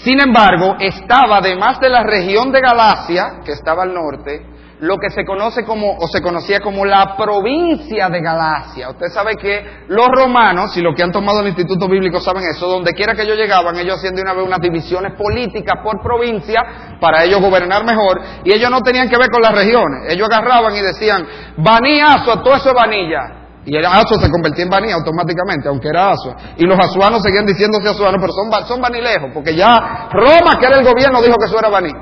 Sin 0.05 0.21
embargo, 0.21 0.77
estaba 0.79 1.39
además 1.39 1.81
de 1.81 1.89
la 1.89 2.03
región 2.03 2.53
de 2.53 2.61
Galacia, 2.61 3.41
que 3.43 3.53
estaba 3.53 3.85
al 3.85 3.95
norte, 3.95 4.58
lo 4.81 4.97
que 4.99 5.11
se 5.11 5.25
conoce 5.25 5.65
como, 5.65 5.97
o 5.99 6.07
se 6.09 6.23
conocía 6.23 6.61
como 6.61 6.85
la 6.85 7.17
provincia 7.17 8.09
de 8.09 8.21
Galacia. 8.21 8.91
Usted 8.91 9.09
sabe 9.09 9.37
que 9.37 9.85
los 9.89 10.07
romanos, 10.09 10.77
y 10.77 10.81
los 10.81 10.95
que 10.95 11.03
han 11.03 11.11
tomado 11.11 11.41
el 11.41 11.49
Instituto 11.49 11.89
Bíblico 11.89 12.21
saben 12.21 12.45
eso, 12.45 12.69
donde 12.69 12.93
quiera 12.93 13.15
que 13.15 13.23
ellos 13.23 13.37
llegaban, 13.37 13.77
ellos 13.77 13.97
hacían 13.97 14.15
de 14.15 14.23
una 14.23 14.35
vez 14.35 14.45
unas 14.47 14.61
divisiones 14.61 15.15
políticas 15.19 15.77
por 15.83 16.01
provincia 16.03 16.97
para 17.01 17.25
ellos 17.25 17.41
gobernar 17.41 17.85
mejor, 17.85 18.21
y 18.45 18.53
ellos 18.53 18.71
no 18.71 18.81
tenían 18.81 19.09
que 19.09 19.17
ver 19.17 19.29
con 19.31 19.43
las 19.43 19.55
regiones. 19.55 20.13
Ellos 20.13 20.29
agarraban 20.31 20.75
y 20.77 20.81
decían, 20.81 21.27
Baní, 21.57 22.01
Asua, 22.01 22.43
todo 22.43 22.55
eso 22.55 22.69
es 22.69 22.75
Vanilla. 22.75 23.35
Y 23.65 23.77
el 23.77 23.85
Asua 23.85 24.19
se 24.21 24.31
convertía 24.31 24.65
en 24.65 24.71
Baní 24.71 24.93
automáticamente, 24.93 25.69
aunque 25.69 25.89
era 25.89 26.11
Asua. 26.11 26.37
Y 26.57 26.65
los 26.65 26.79
asuanos 26.79 27.23
seguían 27.23 27.45
diciéndose 27.45 27.89
asuanos, 27.89 28.21
pero 28.21 28.33
son, 28.33 28.67
son 28.67 28.81
Banilejos, 28.81 29.31
porque 29.35 29.55
ya 29.55 30.09
Roma, 30.11 30.59
que 30.59 30.67
era 30.67 30.79
el 30.79 30.85
gobierno, 30.85 31.21
dijo 31.21 31.37
que 31.37 31.47
eso 31.47 31.59
era 31.59 31.69
Baní. 31.69 31.93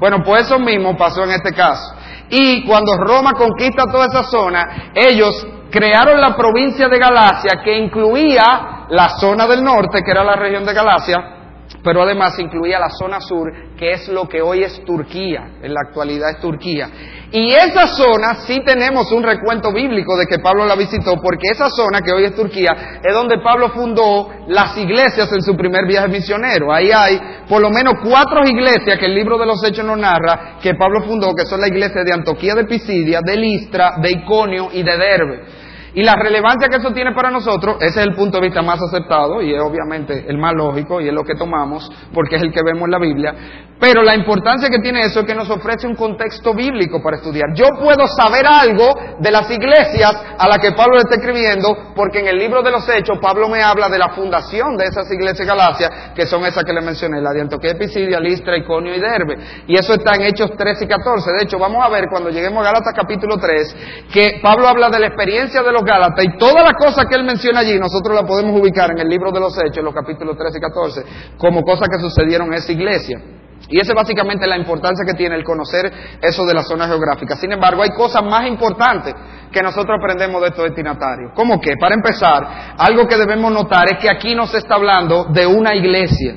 Bueno, 0.00 0.18
pues 0.24 0.42
eso 0.42 0.58
mismo 0.58 0.96
pasó 0.96 1.22
en 1.22 1.30
este 1.30 1.52
caso. 1.52 1.94
Y 2.30 2.64
cuando 2.66 2.96
Roma 2.96 3.32
conquista 3.32 3.84
toda 3.90 4.06
esa 4.06 4.22
zona, 4.24 4.92
ellos 4.94 5.46
crearon 5.70 6.20
la 6.20 6.36
provincia 6.36 6.88
de 6.88 6.98
Galacia 6.98 7.60
que 7.64 7.76
incluía 7.78 8.86
la 8.88 9.08
zona 9.18 9.46
del 9.46 9.64
norte, 9.64 10.02
que 10.04 10.10
era 10.10 10.22
la 10.22 10.36
región 10.36 10.64
de 10.64 10.74
Galacia, 10.74 11.42
pero 11.82 12.02
además 12.02 12.38
incluía 12.38 12.78
la 12.78 12.90
zona 12.90 13.20
sur, 13.20 13.50
que 13.76 13.92
es 13.92 14.08
lo 14.08 14.28
que 14.28 14.42
hoy 14.42 14.62
es 14.62 14.84
Turquía, 14.84 15.58
en 15.62 15.72
la 15.72 15.80
actualidad 15.86 16.30
es 16.30 16.40
Turquía. 16.40 16.90
Y 17.34 17.54
esa 17.54 17.86
zona 17.86 18.34
sí 18.46 18.60
tenemos 18.62 19.10
un 19.10 19.22
recuento 19.22 19.72
bíblico 19.72 20.18
de 20.18 20.26
que 20.26 20.38
Pablo 20.38 20.66
la 20.66 20.76
visitó, 20.76 21.14
porque 21.22 21.48
esa 21.50 21.70
zona 21.70 22.02
que 22.02 22.12
hoy 22.12 22.24
es 22.24 22.34
Turquía 22.34 23.00
es 23.02 23.14
donde 23.14 23.38
Pablo 23.38 23.70
fundó 23.70 24.28
las 24.48 24.76
iglesias 24.76 25.32
en 25.32 25.40
su 25.40 25.56
primer 25.56 25.86
viaje 25.86 26.08
misionero. 26.08 26.70
Ahí 26.70 26.90
hay 26.92 27.18
por 27.48 27.62
lo 27.62 27.70
menos 27.70 27.94
cuatro 28.04 28.44
iglesias 28.44 28.98
que 28.98 29.06
el 29.06 29.14
libro 29.14 29.38
de 29.38 29.46
los 29.46 29.64
Hechos 29.64 29.84
nos 29.84 29.96
narra 29.96 30.58
que 30.60 30.74
Pablo 30.74 31.04
fundó, 31.04 31.32
que 31.34 31.46
son 31.46 31.62
la 31.62 31.68
iglesia 31.68 32.04
de 32.04 32.12
Antoquía 32.12 32.54
de 32.54 32.64
Pisidia, 32.64 33.20
de 33.24 33.36
Listra, 33.36 33.94
de 33.96 34.10
Iconio 34.10 34.68
y 34.70 34.82
de 34.82 34.96
Derbe. 34.98 35.61
Y 35.94 36.02
la 36.02 36.14
relevancia 36.16 36.68
que 36.68 36.76
eso 36.76 36.92
tiene 36.92 37.12
para 37.12 37.30
nosotros, 37.30 37.76
ese 37.80 38.00
es 38.00 38.06
el 38.06 38.14
punto 38.14 38.38
de 38.38 38.44
vista 38.46 38.62
más 38.62 38.80
aceptado 38.80 39.42
y 39.42 39.54
es 39.54 39.60
obviamente 39.60 40.24
el 40.26 40.38
más 40.38 40.54
lógico 40.54 41.00
y 41.00 41.08
es 41.08 41.14
lo 41.14 41.22
que 41.22 41.34
tomamos 41.34 41.90
porque 42.14 42.36
es 42.36 42.42
el 42.42 42.50
que 42.50 42.62
vemos 42.64 42.84
en 42.84 42.90
la 42.90 42.98
Biblia. 42.98 43.34
Pero 43.78 44.00
la 44.02 44.14
importancia 44.14 44.70
que 44.70 44.78
tiene 44.78 45.00
eso 45.00 45.20
es 45.20 45.26
que 45.26 45.34
nos 45.34 45.50
ofrece 45.50 45.88
un 45.88 45.96
contexto 45.96 46.54
bíblico 46.54 47.02
para 47.02 47.16
estudiar. 47.16 47.52
Yo 47.52 47.66
puedo 47.80 48.06
saber 48.06 48.46
algo 48.46 48.94
de 49.18 49.30
las 49.30 49.50
iglesias 49.50 50.22
a 50.38 50.48
las 50.48 50.60
que 50.60 50.70
Pablo 50.70 50.94
le 50.94 51.00
está 51.00 51.16
escribiendo 51.16 51.92
porque 51.96 52.20
en 52.20 52.28
el 52.28 52.38
libro 52.38 52.62
de 52.62 52.70
los 52.70 52.88
Hechos 52.88 53.18
Pablo 53.20 53.48
me 53.48 53.60
habla 53.60 53.88
de 53.88 53.98
la 53.98 54.10
fundación 54.10 54.76
de 54.76 54.84
esas 54.84 55.10
iglesias 55.10 55.46
Galacia, 55.46 56.12
que 56.14 56.26
son 56.26 56.44
esas 56.46 56.62
que 56.62 56.72
le 56.72 56.80
mencioné, 56.80 57.20
la 57.20 57.32
de 57.32 57.40
Antioquía, 57.40 57.74
Pisidia, 57.76 58.20
Listra, 58.20 58.56
Iconio 58.56 58.94
y 58.94 59.00
Derbe. 59.00 59.36
Y 59.66 59.76
eso 59.76 59.94
está 59.94 60.14
en 60.14 60.22
Hechos 60.22 60.52
13 60.56 60.84
y 60.84 60.88
14. 60.88 61.32
De 61.32 61.42
hecho, 61.42 61.58
vamos 61.58 61.84
a 61.84 61.88
ver 61.88 62.04
cuando 62.08 62.30
lleguemos 62.30 62.62
a 62.62 62.70
Gálatas 62.70 62.94
capítulo 62.94 63.36
3 63.36 63.76
que 64.12 64.38
Pablo 64.40 64.68
habla 64.68 64.90
de 64.90 65.00
la 65.00 65.06
experiencia 65.08 65.60
de 65.60 65.72
los 65.72 65.81
Gálatas 65.84 66.24
y 66.24 66.36
todas 66.38 66.64
las 66.64 66.74
cosas 66.74 67.06
que 67.06 67.14
él 67.14 67.24
menciona 67.24 67.60
allí 67.60 67.78
nosotros 67.78 68.14
las 68.14 68.24
podemos 68.24 68.60
ubicar 68.60 68.90
en 68.90 68.98
el 68.98 69.08
libro 69.08 69.30
de 69.30 69.40
los 69.40 69.56
Hechos, 69.58 69.82
los 69.82 69.94
capítulos 69.94 70.36
13 70.36 70.58
y 70.58 70.60
14, 70.60 71.04
como 71.38 71.62
cosas 71.62 71.88
que 71.88 71.98
sucedieron 72.00 72.48
en 72.48 72.54
esa 72.54 72.72
iglesia. 72.72 73.20
Y 73.68 73.80
esa 73.80 73.92
es 73.92 73.96
básicamente 73.96 74.46
la 74.46 74.56
importancia 74.56 75.04
que 75.06 75.14
tiene 75.14 75.36
el 75.36 75.44
conocer 75.44 75.90
eso 76.20 76.44
de 76.44 76.54
la 76.54 76.62
zona 76.62 76.86
geográfica. 76.88 77.36
Sin 77.36 77.52
embargo, 77.52 77.82
hay 77.82 77.90
cosas 77.90 78.22
más 78.22 78.46
importantes 78.46 79.14
que 79.52 79.62
nosotros 79.62 79.96
aprendemos 79.98 80.40
de 80.42 80.48
estos 80.48 80.64
destinatarios. 80.64 81.32
¿Cómo 81.34 81.60
que? 81.60 81.76
Para 81.76 81.94
empezar, 81.94 82.74
algo 82.76 83.06
que 83.06 83.16
debemos 83.16 83.52
notar 83.52 83.86
es 83.90 83.98
que 83.98 84.10
aquí 84.10 84.34
no 84.34 84.46
se 84.46 84.58
está 84.58 84.74
hablando 84.74 85.26
de 85.26 85.46
una 85.46 85.74
iglesia. 85.74 86.34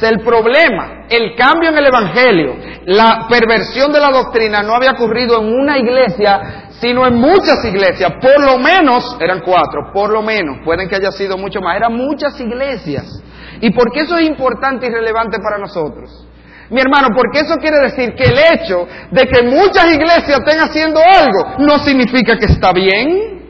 O 0.00 0.06
el 0.06 0.20
problema, 0.20 1.06
el 1.10 1.34
cambio 1.36 1.70
en 1.70 1.78
el 1.78 1.86
Evangelio, 1.86 2.56
la 2.86 3.26
perversión 3.28 3.92
de 3.92 4.00
la 4.00 4.10
doctrina 4.10 4.62
no 4.62 4.74
había 4.74 4.92
ocurrido 4.92 5.40
en 5.40 5.52
una 5.52 5.76
iglesia, 5.78 6.69
sino 6.80 7.06
en 7.06 7.14
muchas 7.14 7.64
iglesias. 7.64 8.12
Por 8.20 8.42
lo 8.44 8.58
menos, 8.58 9.16
eran 9.20 9.40
cuatro, 9.40 9.92
por 9.92 10.10
lo 10.10 10.22
menos, 10.22 10.58
pueden 10.64 10.88
que 10.88 10.96
haya 10.96 11.12
sido 11.12 11.36
mucho 11.36 11.60
más, 11.60 11.76
eran 11.76 11.94
muchas 11.94 12.38
iglesias. 12.40 13.22
¿Y 13.60 13.70
por 13.70 13.92
qué 13.92 14.00
eso 14.00 14.16
es 14.16 14.26
importante 14.26 14.86
y 14.86 14.90
relevante 14.90 15.38
para 15.40 15.58
nosotros? 15.58 16.26
Mi 16.70 16.80
hermano, 16.80 17.08
porque 17.14 17.40
eso 17.40 17.56
quiere 17.56 17.78
decir 17.80 18.14
que 18.14 18.24
el 18.24 18.38
hecho 18.38 18.86
de 19.10 19.26
que 19.26 19.42
muchas 19.42 19.92
iglesias 19.92 20.38
estén 20.38 20.60
haciendo 20.60 21.00
algo 21.00 21.56
no 21.58 21.78
significa 21.80 22.38
que 22.38 22.46
está 22.46 22.72
bien. 22.72 23.40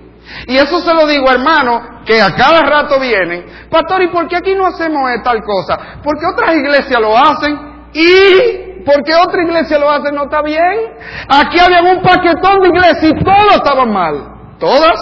Y 0.46 0.56
eso 0.56 0.80
se 0.80 0.94
lo 0.94 1.06
digo, 1.06 1.30
hermano, 1.30 2.02
que 2.06 2.20
a 2.20 2.34
cada 2.34 2.62
rato 2.62 2.98
vienen, 2.98 3.44
pastor, 3.70 4.02
¿y 4.02 4.08
por 4.08 4.26
qué 4.26 4.36
aquí 4.36 4.54
no 4.54 4.66
hacemos 4.66 5.02
tal 5.22 5.40
cosa? 5.42 6.00
Porque 6.02 6.24
otras 6.26 6.56
iglesias 6.56 7.00
lo 7.00 7.16
hacen 7.16 7.58
y 7.92 8.69
porque 8.80 9.12
otra 9.14 9.42
iglesia 9.42 9.78
lo 9.78 9.90
hace 9.90 10.12
no 10.12 10.24
está 10.24 10.42
bien. 10.42 10.94
Aquí 11.28 11.58
había 11.58 11.82
un 11.92 12.02
paquetón 12.02 12.60
de 12.60 12.68
iglesias 12.68 13.04
y 13.04 13.24
todos 13.24 13.54
estaban 13.54 13.92
mal. 13.92 14.56
Todas, 14.58 15.00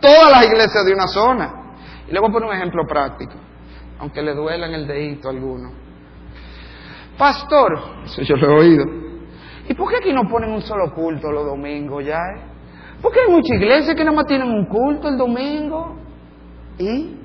todas 0.00 0.30
las 0.30 0.44
iglesias 0.46 0.84
de 0.84 0.92
una 0.92 1.06
zona. 1.06 1.54
Y 2.08 2.12
le 2.12 2.20
voy 2.20 2.30
a 2.30 2.32
poner 2.32 2.48
un 2.48 2.56
ejemplo 2.56 2.82
práctico, 2.86 3.34
aunque 3.98 4.22
le 4.22 4.34
duela 4.34 4.66
en 4.66 4.74
el 4.74 4.86
dedito 4.86 5.28
a 5.28 5.32
alguno. 5.32 5.72
Pastor, 7.16 7.78
eso 8.04 8.22
yo 8.22 8.36
lo 8.36 8.46
he 8.46 8.60
oído. 8.60 8.84
¿Y 9.68 9.74
por 9.74 9.90
qué 9.90 9.96
aquí 9.96 10.12
no 10.12 10.22
ponen 10.28 10.50
un 10.50 10.62
solo 10.62 10.94
culto 10.94 11.30
los 11.30 11.44
domingos 11.44 12.04
ya? 12.04 12.16
Eh? 12.16 12.40
Porque 13.02 13.20
hay 13.20 13.32
muchas 13.32 13.56
iglesias 13.60 13.94
que 13.94 14.04
nada 14.04 14.16
más 14.16 14.26
tienen 14.26 14.48
un 14.48 14.66
culto 14.66 15.08
el 15.08 15.18
domingo. 15.18 15.96
¿Y? 16.78 17.16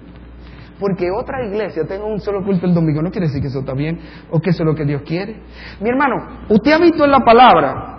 Porque 0.79 1.09
otra 1.11 1.45
iglesia 1.45 1.83
tenga 1.85 2.05
un 2.05 2.19
solo 2.19 2.43
culto 2.43 2.65
el 2.65 2.73
domingo 2.73 3.01
no 3.01 3.11
quiere 3.11 3.27
decir 3.27 3.41
que 3.41 3.47
eso 3.47 3.59
está 3.59 3.73
bien 3.73 3.99
o 4.31 4.39
que 4.39 4.49
eso 4.49 4.63
es 4.63 4.67
lo 4.67 4.75
que 4.75 4.85
Dios 4.85 5.03
quiere. 5.05 5.41
Mi 5.79 5.89
hermano, 5.89 6.45
usted 6.49 6.71
ha 6.71 6.79
visto 6.79 7.05
en 7.05 7.11
la 7.11 7.19
palabra 7.19 7.93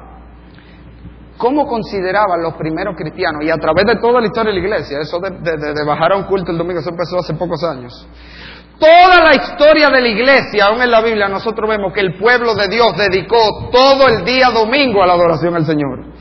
cómo 1.36 1.66
consideraban 1.66 2.42
los 2.42 2.54
primeros 2.54 2.96
cristianos 2.96 3.44
y 3.44 3.50
a 3.50 3.56
través 3.56 3.84
de 3.84 3.96
toda 3.96 4.20
la 4.20 4.26
historia 4.26 4.52
de 4.52 4.60
la 4.60 4.64
iglesia, 4.64 4.98
eso 5.00 5.18
de, 5.20 5.84
bajar 5.84 6.12
a 6.12 6.16
un 6.16 6.24
culto 6.24 6.52
el 6.52 6.58
domingo, 6.58 6.80
eso 6.80 6.90
empezó 6.90 7.18
hace 7.18 7.34
pocos 7.34 7.62
años. 7.64 8.08
Toda 8.78 9.22
la 9.22 9.34
historia 9.36 9.88
de 9.88 10.00
la 10.00 10.08
iglesia, 10.08 10.66
aún 10.66 10.82
en 10.82 10.90
la 10.90 11.00
Biblia, 11.00 11.28
nosotros 11.28 11.68
vemos 11.68 11.92
que 11.92 12.00
el 12.00 12.18
pueblo 12.18 12.54
de 12.54 12.68
Dios 12.68 12.96
dedicó 12.96 13.70
todo 13.70 14.08
el 14.08 14.24
día 14.24 14.50
domingo 14.50 15.02
a 15.02 15.06
la 15.06 15.12
adoración 15.12 15.54
al 15.54 15.64
Señor. 15.64 16.13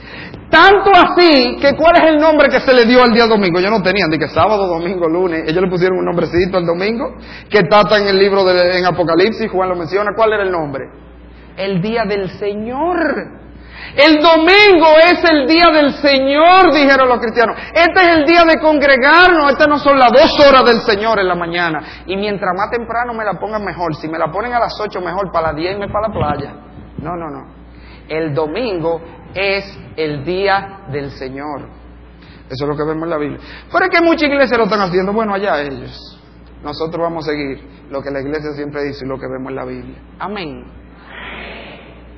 Tanto 0.53 0.91
así 0.93 1.57
que 1.59 1.75
cuál 1.75 1.95
es 1.95 2.11
el 2.11 2.19
nombre 2.19 2.47
que 2.47 2.59
se 2.59 2.71
le 2.75 2.85
dio 2.85 3.01
al 3.01 3.11
día 3.11 3.25
domingo. 3.25 3.57
Ellos 3.57 3.71
no 3.71 3.81
tenían, 3.81 4.11
de 4.11 4.19
que 4.19 4.27
sábado, 4.27 4.67
domingo, 4.67 5.09
lunes. 5.09 5.45
Ellos 5.47 5.63
le 5.63 5.67
pusieron 5.67 5.97
un 5.97 6.05
nombrecito 6.05 6.57
al 6.57 6.65
domingo, 6.67 7.15
que 7.49 7.57
está 7.57 7.81
en 7.97 8.07
el 8.07 8.19
libro 8.19 8.45
de 8.45 8.77
en 8.77 8.85
Apocalipsis, 8.85 9.49
Juan 9.49 9.69
lo 9.69 9.75
menciona. 9.75 10.11
¿Cuál 10.15 10.33
era 10.33 10.43
el 10.43 10.51
nombre? 10.51 10.85
El 11.57 11.81
día 11.81 12.03
del 12.07 12.29
Señor. 12.37 13.41
El 13.97 14.21
domingo 14.21 14.93
es 15.03 15.23
el 15.27 15.47
día 15.47 15.71
del 15.73 15.91
Señor, 15.93 16.71
dijeron 16.71 17.09
los 17.09 17.19
cristianos. 17.19 17.57
Este 17.73 18.01
es 18.03 18.17
el 18.17 18.25
día 18.25 18.43
de 18.43 18.59
congregarnos. 18.61 19.53
Estas 19.53 19.67
no 19.67 19.79
son 19.79 19.97
las 19.97 20.11
dos 20.11 20.39
horas 20.47 20.65
del 20.65 20.81
Señor 20.81 21.17
en 21.17 21.29
la 21.29 21.35
mañana. 21.35 21.79
Y 22.05 22.15
mientras 22.15 22.55
más 22.55 22.69
temprano 22.69 23.11
me 23.15 23.25
la 23.25 23.39
pongan 23.39 23.65
mejor. 23.65 23.95
Si 23.95 24.07
me 24.07 24.19
la 24.19 24.31
ponen 24.31 24.53
a 24.53 24.59
las 24.59 24.79
ocho, 24.79 25.01
mejor. 25.01 25.31
Para 25.31 25.47
las 25.47 25.55
diez 25.55 25.79
me 25.79 25.87
para 25.87 26.09
la 26.09 26.13
playa. 26.13 26.53
No, 26.99 27.15
no, 27.15 27.31
no. 27.31 27.62
El 28.07 28.33
domingo 28.33 29.01
es 29.33 29.77
el 29.95 30.23
día 30.23 30.85
del 30.91 31.11
Señor. 31.11 31.61
Eso 32.49 32.65
es 32.65 32.67
lo 32.67 32.75
que 32.75 32.83
vemos 32.83 33.03
en 33.03 33.09
la 33.09 33.17
Biblia. 33.17 33.39
Pero 33.71 33.85
es 33.85 33.91
que 33.91 34.03
muchas 34.03 34.29
iglesias 34.29 34.57
lo 34.57 34.65
están 34.65 34.81
haciendo. 34.81 35.13
Bueno, 35.13 35.33
allá 35.33 35.61
ellos. 35.61 36.19
Nosotros 36.63 37.01
vamos 37.01 37.27
a 37.27 37.31
seguir 37.31 37.87
lo 37.89 38.01
que 38.01 38.11
la 38.11 38.21
iglesia 38.21 38.51
siempre 38.53 38.83
dice 38.83 39.05
y 39.05 39.07
lo 39.07 39.17
que 39.17 39.27
vemos 39.27 39.49
en 39.49 39.55
la 39.55 39.65
Biblia. 39.65 39.97
Amén. 40.19 40.63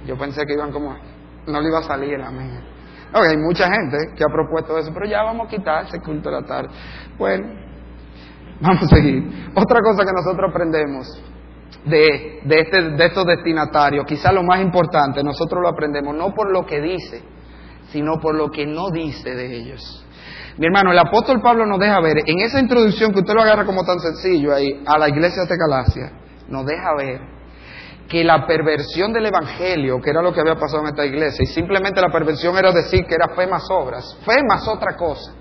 Yo 0.06 0.17
pensé 0.17 0.45
que 0.45 0.54
iban 0.54 0.71
como 0.71 0.95
no 1.48 1.62
le 1.62 1.67
iba 1.67 1.80
a 1.80 1.84
salir, 1.84 2.19
amén. 2.21 2.60
hay 3.13 3.38
mucha 3.38 3.67
gente 3.71 3.98
que 4.15 4.24
ha 4.24 4.32
propuesto 4.32 4.78
eso, 4.78 4.91
pero 4.93 5.06
ya 5.06 5.24
vamos 5.24 5.48
a 5.48 5.50
quitar 5.50 5.86
ese 5.86 6.00
culto 6.00 6.30
de 6.30 6.41
la 6.41 6.45
tarde. 6.45 6.69
Bueno, 7.17 7.48
vamos 8.62 8.84
a 8.84 8.95
seguir. 8.95 9.52
Otra 9.56 9.80
cosa 9.82 10.04
que 10.04 10.12
nosotros 10.12 10.50
aprendemos 10.50 11.08
de, 11.86 12.41
de, 12.43 12.60
este, 12.60 12.82
de 12.82 13.06
estos 13.06 13.25
destinatarios, 13.25 14.06
quizá 14.06 14.32
lo 14.32 14.43
más 14.43 14.62
importante, 14.62 15.23
nosotros 15.23 15.62
lo 15.62 15.69
aprendemos 15.69 16.15
no 16.15 16.34
por 16.34 16.51
lo 16.51 16.65
que 16.65 16.82
dice, 16.82 17.23
sino 17.89 18.19
por 18.19 18.36
lo 18.36 18.49
que 18.49 18.65
no 18.65 18.89
dice 18.91 19.36
de 19.36 19.56
ellos. 19.56 20.06
Mi 20.58 20.67
hermano, 20.67 20.91
el 20.91 20.99
apóstol 20.99 21.41
Pablo 21.41 21.65
nos 21.65 21.80
deja 21.80 21.99
ver, 21.99 22.19
en 22.25 22.39
esa 22.39 22.60
introducción 22.60 23.12
que 23.12 23.19
usted 23.19 23.34
lo 23.34 23.41
agarra 23.41 23.65
como 23.65 23.84
tan 23.84 23.99
sencillo 23.99 24.54
ahí, 24.54 24.84
a 24.86 24.97
la 24.97 25.10
iglesia 25.10 25.43
de 25.43 25.56
Galacia, 25.58 26.12
nos 26.48 26.65
deja 26.65 26.96
ver 26.98 27.35
que 28.08 28.23
la 28.23 28.46
perversión 28.48 29.12
del 29.12 29.25
Evangelio, 29.25 30.00
que 30.00 30.12
era 30.12 30.21
lo 30.21 30.31
que 30.31 30.39
había 30.39 30.56
pasado 30.56 30.81
en 30.83 30.87
esta 30.89 31.06
iglesia, 31.06 31.44
y 31.44 31.48
simplemente 31.48 32.00
la 32.00 32.12
perversión 32.12 32.58
era 32.58 32.71
decir 32.71 33.06
que 33.06 33.15
era 33.15 33.29
fe 33.35 33.48
más 33.48 33.63
obras, 33.69 34.17
fe 34.25 34.35
más 34.48 34.67
otra 34.67 34.96
cosa, 34.96 35.33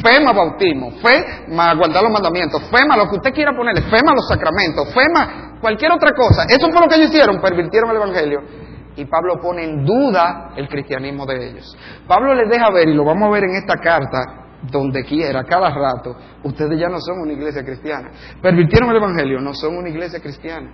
fe 0.00 0.24
más 0.24 0.34
bautismo, 0.34 0.92
fe 1.02 1.44
más 1.48 1.76
guardar 1.76 2.02
los 2.02 2.12
mandamientos, 2.12 2.62
fe 2.70 2.86
más 2.86 2.96
lo 2.96 3.08
que 3.08 3.16
usted 3.16 3.32
quiera 3.32 3.52
ponerle, 3.54 3.82
fe 3.82 4.02
más 4.04 4.14
los 4.14 4.28
sacramentos, 4.28 4.92
fe 4.94 5.08
más 5.12 5.60
cualquier 5.60 5.92
otra 5.92 6.12
cosa. 6.12 6.44
Eso 6.48 6.70
fue 6.70 6.80
lo 6.80 6.88
que 6.88 6.96
ellos 6.96 7.10
hicieron, 7.10 7.40
pervirtieron 7.40 7.90
el 7.90 7.96
Evangelio. 7.96 8.40
Y 8.96 9.06
Pablo 9.06 9.40
pone 9.40 9.64
en 9.64 9.84
duda 9.84 10.52
el 10.56 10.68
cristianismo 10.68 11.24
de 11.24 11.48
ellos. 11.48 11.76
Pablo 12.06 12.34
les 12.34 12.48
deja 12.48 12.70
ver, 12.70 12.88
y 12.88 12.94
lo 12.94 13.04
vamos 13.04 13.28
a 13.28 13.32
ver 13.32 13.44
en 13.44 13.54
esta 13.56 13.76
carta, 13.76 14.42
donde 14.70 15.02
quiera, 15.04 15.44
cada 15.44 15.70
rato, 15.70 16.14
ustedes 16.44 16.78
ya 16.78 16.88
no 16.88 17.00
son 17.00 17.20
una 17.20 17.32
iglesia 17.32 17.64
cristiana. 17.64 18.10
Pervirtieron 18.40 18.90
el 18.90 18.96
Evangelio, 18.96 19.40
no 19.40 19.54
son 19.54 19.76
una 19.76 19.88
iglesia 19.88 20.20
cristiana. 20.20 20.70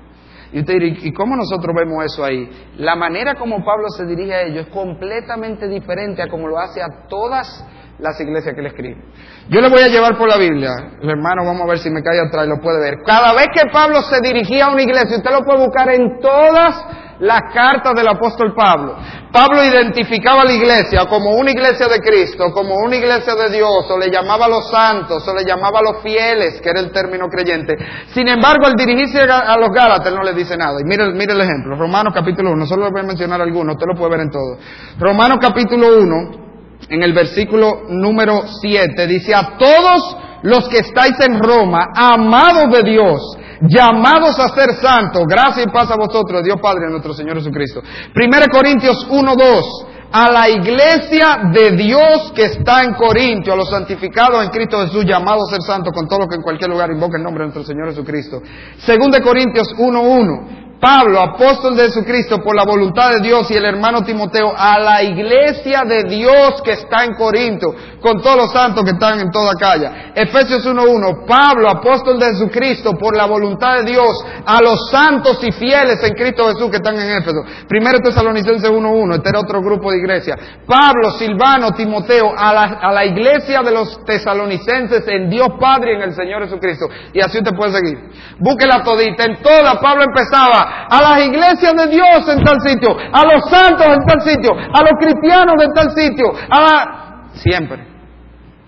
Y 0.53 0.61
usted 0.61 0.75
dirá, 0.75 0.87
¿y 0.87 1.13
cómo 1.13 1.37
nosotros 1.37 1.75
vemos 1.77 2.05
eso 2.05 2.25
ahí? 2.25 2.51
La 2.77 2.97
manera 2.97 3.35
como 3.35 3.65
Pablo 3.65 3.89
se 3.91 4.07
dirige 4.07 4.35
a 4.35 4.43
ellos 4.43 4.67
es 4.67 4.73
completamente 4.73 5.69
diferente 5.69 6.23
a 6.23 6.29
como 6.29 6.49
lo 6.49 6.59
hace 6.59 6.83
a 6.83 7.07
todas 7.09 7.65
las 7.99 8.21
iglesias 8.21 8.55
que 8.55 8.63
le 8.63 8.69
escriben. 8.69 9.05
Yo 9.49 9.61
le 9.61 9.69
voy 9.69 9.83
a 9.83 9.89
llevar 9.89 10.17
por 10.17 10.29
la 10.29 10.37
Biblia, 10.37 10.71
el 11.01 11.11
hermano, 11.11 11.45
vamos 11.45 11.63
a 11.63 11.67
ver 11.67 11.79
si 11.79 11.91
me 11.91 12.03
cae 12.03 12.21
atrás 12.21 12.47
y 12.47 12.49
lo 12.49 12.61
puede 12.61 12.81
ver. 12.81 12.99
Cada 13.05 13.33
vez 13.35 13.49
que 13.53 13.69
Pablo 13.73 14.03
se 14.03 14.21
dirigía 14.21 14.67
a 14.67 14.73
una 14.73 14.83
iglesia, 14.83 15.17
usted 15.17 15.31
lo 15.31 15.45
puede 15.45 15.65
buscar 15.65 15.89
en 15.91 16.21
todas 16.21 16.77
las 17.21 17.53
cartas 17.53 17.95
del 17.97 18.07
apóstol 18.07 18.55
Pablo. 18.55 18.97
Pablo 19.33 19.65
identificaba 19.65 20.43
a 20.43 20.45
la 20.45 20.53
iglesia 20.53 21.07
como 21.09 21.31
una 21.31 21.51
iglesia 21.51 21.89
de 21.89 21.99
Cristo, 21.99 22.53
como 22.53 22.77
una 22.77 22.95
iglesia 22.95 23.35
de 23.35 23.51
Dios, 23.51 23.91
o 23.91 23.99
le 23.99 24.11
llamaba 24.11 24.47
a 24.47 24.49
los 24.49 24.71
santos, 24.71 25.27
o 25.27 25.35
le 25.35 25.45
llamaba 25.45 25.81
a 25.81 25.83
los 25.83 26.03
fieles, 26.03 26.61
que 26.61 26.71
era 26.71 26.81
el 26.81 26.93
término 26.93 27.27
creyente. 27.29 27.75
Sin 28.15 28.29
embargo, 28.29 28.67
al 28.67 28.75
dirigirse 28.75 29.21
a 29.21 29.57
los 29.57 29.71
Gálatas, 29.71 30.13
no 30.15 30.23
le 30.23 30.33
dice 30.35 30.57
nada. 30.57 30.79
Y 30.81 30.85
mire, 30.85 31.13
mire 31.13 31.33
el 31.33 31.41
ejemplo, 31.41 31.77
Romanos 31.77 32.13
capítulo 32.15 32.53
1, 32.53 32.67
solo 32.67 32.91
voy 32.91 33.01
a 33.01 33.05
mencionar 33.05 33.41
algunos, 33.41 33.75
usted 33.75 33.87
lo 33.89 33.99
puede 33.99 34.13
ver 34.13 34.21
en 34.21 34.31
todo. 34.31 34.59
Romanos 35.01 35.39
capítulo 35.41 35.99
1, 35.99 36.48
en 36.89 37.03
el 37.03 37.13
versículo 37.13 37.83
número 37.89 38.45
7, 38.61 39.07
dice, 39.07 39.35
a 39.35 39.57
todos 39.59 40.17
los 40.43 40.69
que 40.69 40.79
estáis 40.79 41.19
en 41.21 41.39
Roma, 41.39 41.89
amados 41.95 42.71
de 42.73 42.91
Dios, 42.91 43.37
llamados 43.63 44.39
a 44.39 44.49
ser 44.51 44.75
santos, 44.75 45.25
gracia 45.29 45.65
y 45.65 45.73
paz 45.73 45.91
a 45.91 45.97
vosotros, 45.97 46.43
Dios 46.45 46.61
Padre 46.61 46.89
nuestro 46.91 47.13
Señor 47.13 47.37
Jesucristo. 47.37 47.83
1 48.15 48.47
Corintios 48.51 49.07
1, 49.11 49.35
2, 49.37 49.87
a 50.11 50.31
la 50.31 50.49
iglesia 50.49 51.51
de 51.53 51.73
Dios 51.73 52.33
que 52.35 52.45
está 52.45 52.83
en 52.83 52.95
Corintio, 52.95 53.53
a 53.53 53.57
los 53.57 53.69
santificados 53.69 54.45
en 54.45 54.51
Cristo 54.51 54.81
Jesús, 54.87 55.05
llamados 55.05 55.49
a 55.49 55.57
ser 55.57 55.63
santos, 55.63 55.93
con 55.93 56.09
todo 56.09 56.21
lo 56.21 56.29
que 56.29 56.37
en 56.37 56.43
cualquier 56.43 56.71
lugar 56.71 56.91
invoque 56.91 57.17
el 57.17 57.23
nombre 57.23 57.43
de 57.45 57.53
nuestro 57.53 57.65
Señor 57.65 57.89
Jesucristo. 57.91 58.41
2 58.41 59.21
Corintios 59.21 59.75
1, 59.77 60.01
1, 60.01 60.68
Pablo, 60.81 61.21
apóstol 61.21 61.77
de 61.77 61.85
Jesucristo, 61.85 62.39
por 62.39 62.55
la 62.55 62.65
voluntad 62.65 63.11
de 63.11 63.21
Dios 63.21 63.51
y 63.51 63.55
el 63.55 63.65
hermano 63.65 64.03
Timoteo, 64.03 64.53
a 64.57 64.79
la 64.79 65.03
iglesia 65.03 65.83
de 65.85 66.05
Dios 66.05 66.63
que 66.63 66.73
está 66.73 67.05
en 67.05 67.15
Corinto, 67.15 67.75
con 68.01 68.23
todos 68.23 68.37
los 68.37 68.53
santos 68.53 68.85
que 68.85 68.91
están 68.91 69.19
en 69.19 69.31
toda 69.33 69.55
calle. 69.59 69.91
Efesios 70.15 70.65
1.1, 70.65 71.27
Pablo, 71.27 71.69
apóstol 71.69 72.21
de 72.21 72.27
Jesucristo, 72.27 72.93
por 72.93 73.17
la 73.17 73.27
voluntad 73.27 73.79
de 73.79 73.91
Dios, 73.91 74.25
a 74.47 74.63
los 74.63 74.89
santos 74.91 75.41
y 75.43 75.51
fieles 75.51 76.03
en 76.05 76.15
Cristo 76.15 76.47
Jesús 76.47 76.71
que 76.71 76.77
están 76.77 76.97
en 76.97 77.11
Éfeso. 77.11 77.43
Primero 77.69 77.99
Tesalonicenses 77.99 78.71
1.1, 78.71 79.17
este 79.17 79.31
era 79.31 79.41
otro 79.41 79.61
grupo 79.61 79.91
de 79.91 79.99
iglesia. 79.99 80.37
Pablo, 80.65 81.11
Silvano, 81.19 81.73
Timoteo, 81.73 82.33
a 82.37 82.53
la, 82.53 82.63
a 82.81 82.93
la 82.93 83.05
iglesia 83.05 83.63
de 83.63 83.73
los 83.73 84.05
tesalonicenses 84.05 85.07
en 85.09 85.29
Dios 85.29 85.49
Padre 85.59 85.93
y 85.93 85.97
en 85.97 86.03
el 86.03 86.15
Señor 86.15 86.45
Jesucristo. 86.45 86.87
Y 87.13 87.21
así 87.21 87.39
usted 87.39 87.57
puede 87.57 87.73
seguir. 87.73 87.99
Búsquela 88.39 88.85
todita. 88.85 89.25
En 89.25 89.43
toda 89.43 89.81
Pablo 89.81 90.05
empezaba 90.05 90.68
a 90.91 91.01
las 91.03 91.27
iglesias 91.27 91.75
de 91.75 91.87
Dios 91.89 92.29
en 92.29 92.45
tal 92.45 92.61
sitio, 92.61 92.97
a 93.13 93.25
los 93.25 93.51
santos 93.51 93.87
en 93.87 94.05
tal 94.07 94.21
sitio, 94.21 94.53
a 94.53 94.83
los 94.83 94.93
cristianos 95.01 95.55
en 95.63 95.73
tal 95.75 95.91
sitio, 95.91 96.33
a 96.51 96.61
la... 96.61 97.31
Siempre. 97.35 97.87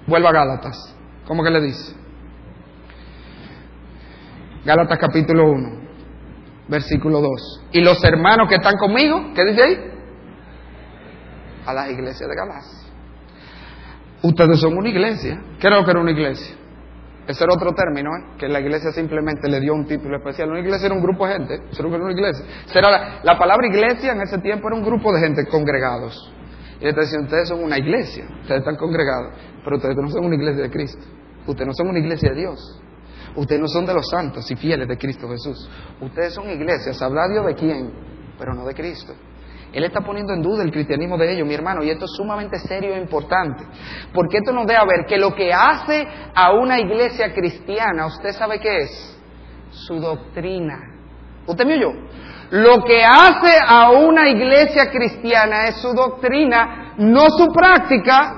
Vuelva 0.07 0.31
a 0.31 0.33
Gálatas. 0.33 0.95
¿Cómo 1.27 1.43
que 1.43 1.51
le 1.51 1.61
dice? 1.61 1.95
Gálatas 4.65 4.99
capítulo 4.99 5.51
1, 5.51 5.69
versículo 6.69 7.21
2. 7.21 7.31
Y 7.73 7.81
los 7.83 8.03
hermanos 8.05 8.49
que 8.49 8.57
están 8.57 8.77
conmigo, 8.77 9.33
¿qué 9.35 9.45
dice 9.45 9.63
ahí? 9.63 9.77
A 11.67 11.73
las 11.73 11.91
iglesias 11.91 12.29
de 12.29 12.35
Galacia. 12.35 12.91
Ustedes 14.23 14.61
son 14.61 14.77
una 14.77 14.89
iglesia. 14.89 15.41
¿Qué 15.59 15.67
era 15.67 15.77
lo 15.77 15.85
que 15.85 15.91
era 15.93 16.01
una 16.01 16.11
iglesia? 16.11 16.57
Ese 17.27 17.45
era 17.45 17.55
otro 17.55 17.73
término, 17.73 18.11
¿eh? 18.17 18.37
que 18.39 18.49
la 18.49 18.61
iglesia 18.61 18.91
simplemente 18.93 19.49
le 19.49 19.61
dio 19.61 19.75
un 19.75 19.87
título 19.87 20.17
especial. 20.17 20.51
Una 20.51 20.61
iglesia 20.61 20.87
era 20.87 20.95
un 20.95 21.03
grupo 21.03 21.27
de 21.27 21.35
gente, 21.35 21.55
era 21.79 21.89
una 21.89 22.13
iglesia. 22.13 22.45
Será 22.67 23.21
la, 23.23 23.39
palabra 23.39 23.67
iglesia 23.67 24.13
en 24.13 24.23
ese 24.23 24.39
tiempo 24.39 24.69
era 24.69 24.77
un 24.77 24.83
grupo 24.83 25.13
de 25.13 25.21
gente 25.21 25.47
congregados. 25.47 26.33
Y 26.81 26.85
le 26.85 26.93
decía, 26.93 27.21
ustedes 27.21 27.49
son 27.49 27.63
una 27.63 27.79
iglesia, 27.79 28.25
ustedes 28.41 28.61
están 28.61 28.77
congregados, 28.77 29.35
pero 29.63 29.77
ustedes 29.77 29.97
no 29.97 30.09
son 30.09 30.25
una 30.25 30.35
iglesia 30.35 30.63
de 30.63 30.71
Cristo. 30.71 31.05
Ustedes 31.47 31.67
no 31.67 31.75
son 31.75 31.89
una 31.89 31.99
iglesia 31.99 32.31
de 32.31 32.37
Dios. 32.37 32.81
Ustedes 33.37 33.61
no 33.61 33.69
son 33.69 33.87
de 33.87 33.95
los 33.95 34.09
santos 34.09 34.51
y 34.51 34.57
fieles 34.57 34.89
de 34.89 34.97
Cristo 34.97 35.29
Jesús. 35.29 35.69
Ustedes 36.01 36.35
son 36.35 36.51
iglesias. 36.51 37.01
¿Habla 37.01 37.29
Dios 37.29 37.47
de 37.47 37.55
quién? 37.55 37.93
Pero 38.39 38.55
no 38.55 38.67
de 38.67 38.75
Cristo. 38.75 39.13
Él 39.73 39.85
está 39.85 40.01
poniendo 40.01 40.33
en 40.33 40.43
duda 40.43 40.65
el 40.65 40.73
cristianismo 40.73 41.17
de 41.17 41.33
ellos, 41.33 41.47
mi 41.47 41.55
hermano, 41.55 41.83
y 41.85 41.91
esto 41.91 42.05
es 42.05 42.13
sumamente 42.17 42.59
serio 42.59 42.95
e 42.95 42.99
importante. 42.99 43.65
Porque 44.13 44.39
esto 44.39 44.53
nos 44.53 44.65
a 44.65 44.85
ver 44.85 45.07
que 45.07 45.17
lo 45.17 45.35
que 45.35 45.53
hace 45.53 46.07
a 46.35 46.53
una 46.53 46.81
iglesia 46.81 47.33
cristiana, 47.33 48.07
¿usted 48.07 48.33
sabe 48.33 48.59
qué 48.59 48.79
es? 48.79 49.19
Su 49.71 50.01
doctrina. 50.01 50.79
¿Usted 51.47 51.65
me 51.65 51.75
oyó? 51.75 51.93
Lo 52.51 52.83
que 52.83 53.05
hace 53.05 53.57
a 53.65 53.91
una 53.91 54.29
iglesia 54.29 54.91
cristiana 54.91 55.67
es 55.69 55.77
su 55.77 55.93
doctrina, 55.93 56.95
no 56.99 57.27
su 57.31 57.47
práctica. 57.53 58.37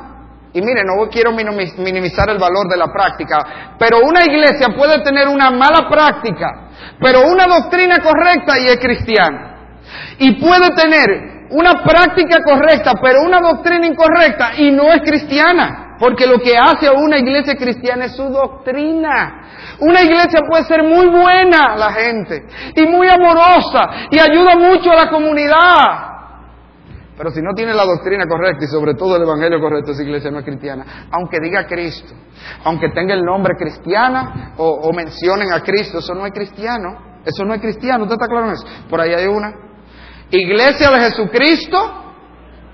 Y 0.53 0.61
mire, 0.61 0.83
no 0.85 1.09
quiero 1.09 1.33
minimizar 1.33 2.28
el 2.28 2.39
valor 2.39 2.68
de 2.68 2.76
la 2.76 2.89
práctica, 2.93 3.74
pero 3.78 4.01
una 4.05 4.22
iglesia 4.22 4.68
puede 4.76 5.03
tener 5.03 5.26
una 5.28 5.51
mala 5.51 5.89
práctica, 5.89 6.68
pero 7.01 7.22
una 7.22 7.47
doctrina 7.47 8.01
correcta 8.03 8.59
y 8.59 8.68
es 8.68 8.78
cristiana 8.78 9.52
y 10.18 10.40
puede 10.40 10.68
tener 10.76 11.47
una 11.51 11.82
práctica 11.84 12.38
correcta, 12.43 12.93
pero 13.01 13.22
una 13.22 13.40
doctrina 13.40 13.86
incorrecta 13.86 14.53
y 14.57 14.70
no 14.70 14.93
es 14.93 15.03
cristiana. 15.03 15.97
Porque 15.99 16.26
lo 16.26 16.38
que 16.40 16.57
hace 16.57 16.88
a 16.88 16.93
una 16.93 17.18
iglesia 17.18 17.55
cristiana 17.55 18.07
es 18.07 18.16
su 18.16 18.24
doctrina. 18.24 19.76
Una 19.78 20.03
iglesia 20.03 20.40
puede 20.49 20.64
ser 20.64 20.82
muy 20.82 21.07
buena 21.07 21.76
la 21.76 21.93
gente 21.93 22.45
y 22.74 22.86
muy 22.86 23.07
amorosa 23.09 24.09
y 24.11 24.18
ayuda 24.18 24.57
mucho 24.57 24.90
a 24.90 25.05
la 25.05 25.11
comunidad. 25.11 26.12
Pero 27.16 27.30
si 27.30 27.40
no 27.40 27.53
tiene 27.55 27.72
la 27.72 27.84
doctrina 27.84 28.26
correcta 28.26 28.64
y 28.64 28.68
sobre 28.68 28.95
todo 28.95 29.14
el 29.14 29.22
evangelio 29.22 29.61
correcto, 29.61 29.93
esa 29.93 30.03
iglesia 30.03 30.30
no 30.32 30.40
es 30.40 30.45
cristiana. 30.45 31.07
Aunque 31.12 31.38
diga 31.40 31.66
Cristo, 31.66 32.14
aunque 32.64 32.88
tenga 32.88 33.14
el 33.14 33.22
nombre 33.22 33.55
cristiana 33.57 34.55
o, 34.57 34.66
o 34.82 34.93
mencionen 34.93 35.53
a 35.53 35.61
Cristo, 35.61 35.99
eso 35.99 36.14
no 36.14 36.26
es 36.26 36.32
cristiano. 36.32 37.12
Eso 37.24 37.45
no 37.45 37.55
es 37.55 37.61
cristiano. 37.61 38.03
¿Usted 38.05 38.14
está 38.14 38.26
claro 38.26 38.47
en 38.47 38.53
eso? 38.55 38.66
Por 38.90 39.01
ahí 39.01 39.12
hay 39.14 39.26
una. 39.26 39.55
Iglesia 40.33 40.91
de 40.91 41.01
Jesucristo, 41.01 41.78